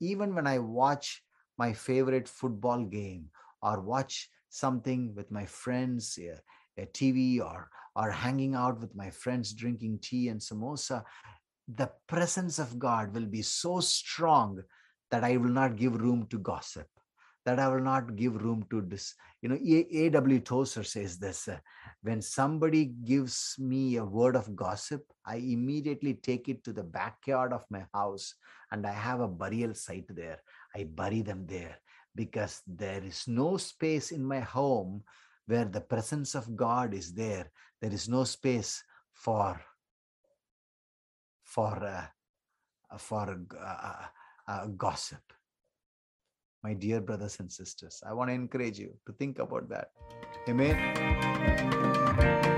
Even 0.00 0.34
when 0.34 0.46
I 0.46 0.58
watch 0.58 1.22
my 1.58 1.72
favorite 1.72 2.28
football 2.28 2.84
game 2.84 3.30
or 3.62 3.80
watch 3.80 4.28
something 4.48 5.14
with 5.14 5.30
my 5.30 5.46
friends, 5.46 6.18
eh, 6.20 6.34
a, 6.78 6.82
a 6.82 6.86
TV 6.86 7.40
or 7.40 7.68
or 7.96 8.10
hanging 8.10 8.54
out 8.56 8.80
with 8.80 8.94
my 8.96 9.08
friends 9.08 9.52
drinking 9.52 10.00
tea 10.00 10.28
and 10.28 10.40
samosa, 10.40 11.04
the 11.68 11.90
presence 12.08 12.58
of 12.58 12.78
God 12.78 13.14
will 13.14 13.26
be 13.26 13.42
so 13.42 13.78
strong 13.80 14.62
that 15.10 15.22
I 15.22 15.36
will 15.36 15.50
not 15.50 15.76
give 15.76 16.00
room 16.00 16.26
to 16.30 16.38
gossip 16.38 16.88
that 17.44 17.58
I 17.58 17.68
will 17.68 17.80
not 17.80 18.16
give 18.16 18.42
room 18.42 18.64
to 18.70 18.80
this. 18.80 19.14
You 19.42 19.50
know, 19.50 19.58
A.W. 19.60 20.40
Tozer 20.40 20.82
says 20.82 21.18
this 21.18 21.48
uh, 21.48 21.58
when 22.02 22.22
somebody 22.22 22.86
gives 22.86 23.56
me 23.58 23.96
a 23.96 24.04
word 24.04 24.36
of 24.36 24.56
gossip, 24.56 25.04
I 25.26 25.36
immediately 25.36 26.14
take 26.14 26.48
it 26.48 26.64
to 26.64 26.72
the 26.72 26.82
backyard 26.82 27.52
of 27.52 27.64
my 27.70 27.84
house 27.92 28.34
and 28.70 28.86
I 28.86 28.92
have 28.92 29.20
a 29.20 29.28
burial 29.28 29.74
site 29.74 30.08
there. 30.08 30.40
I 30.74 30.84
bury 30.84 31.22
them 31.22 31.46
there 31.46 31.76
because 32.14 32.62
there 32.66 33.02
is 33.04 33.24
no 33.26 33.56
space 33.58 34.10
in 34.10 34.24
my 34.24 34.40
home 34.40 35.02
where 35.46 35.66
the 35.66 35.80
presence 35.80 36.34
of 36.34 36.56
God 36.56 36.94
is 36.94 37.12
there. 37.12 37.50
There 37.80 37.92
is 37.92 38.08
no 38.08 38.24
space 38.24 38.82
for 39.12 39.60
for 41.42 41.84
uh, 41.84 42.98
for 42.98 43.38
uh, 43.60 44.06
uh, 44.48 44.66
gossip 44.68 45.20
my 46.64 46.72
dear 46.72 47.00
brothers 47.00 47.38
and 47.40 47.52
sisters. 47.52 48.02
I 48.08 48.14
want 48.14 48.30
to 48.30 48.34
encourage 48.34 48.78
you 48.78 48.94
to 49.06 49.12
think 49.12 49.38
about 49.38 49.68
that. 49.68 49.90
Amen. 50.48 52.53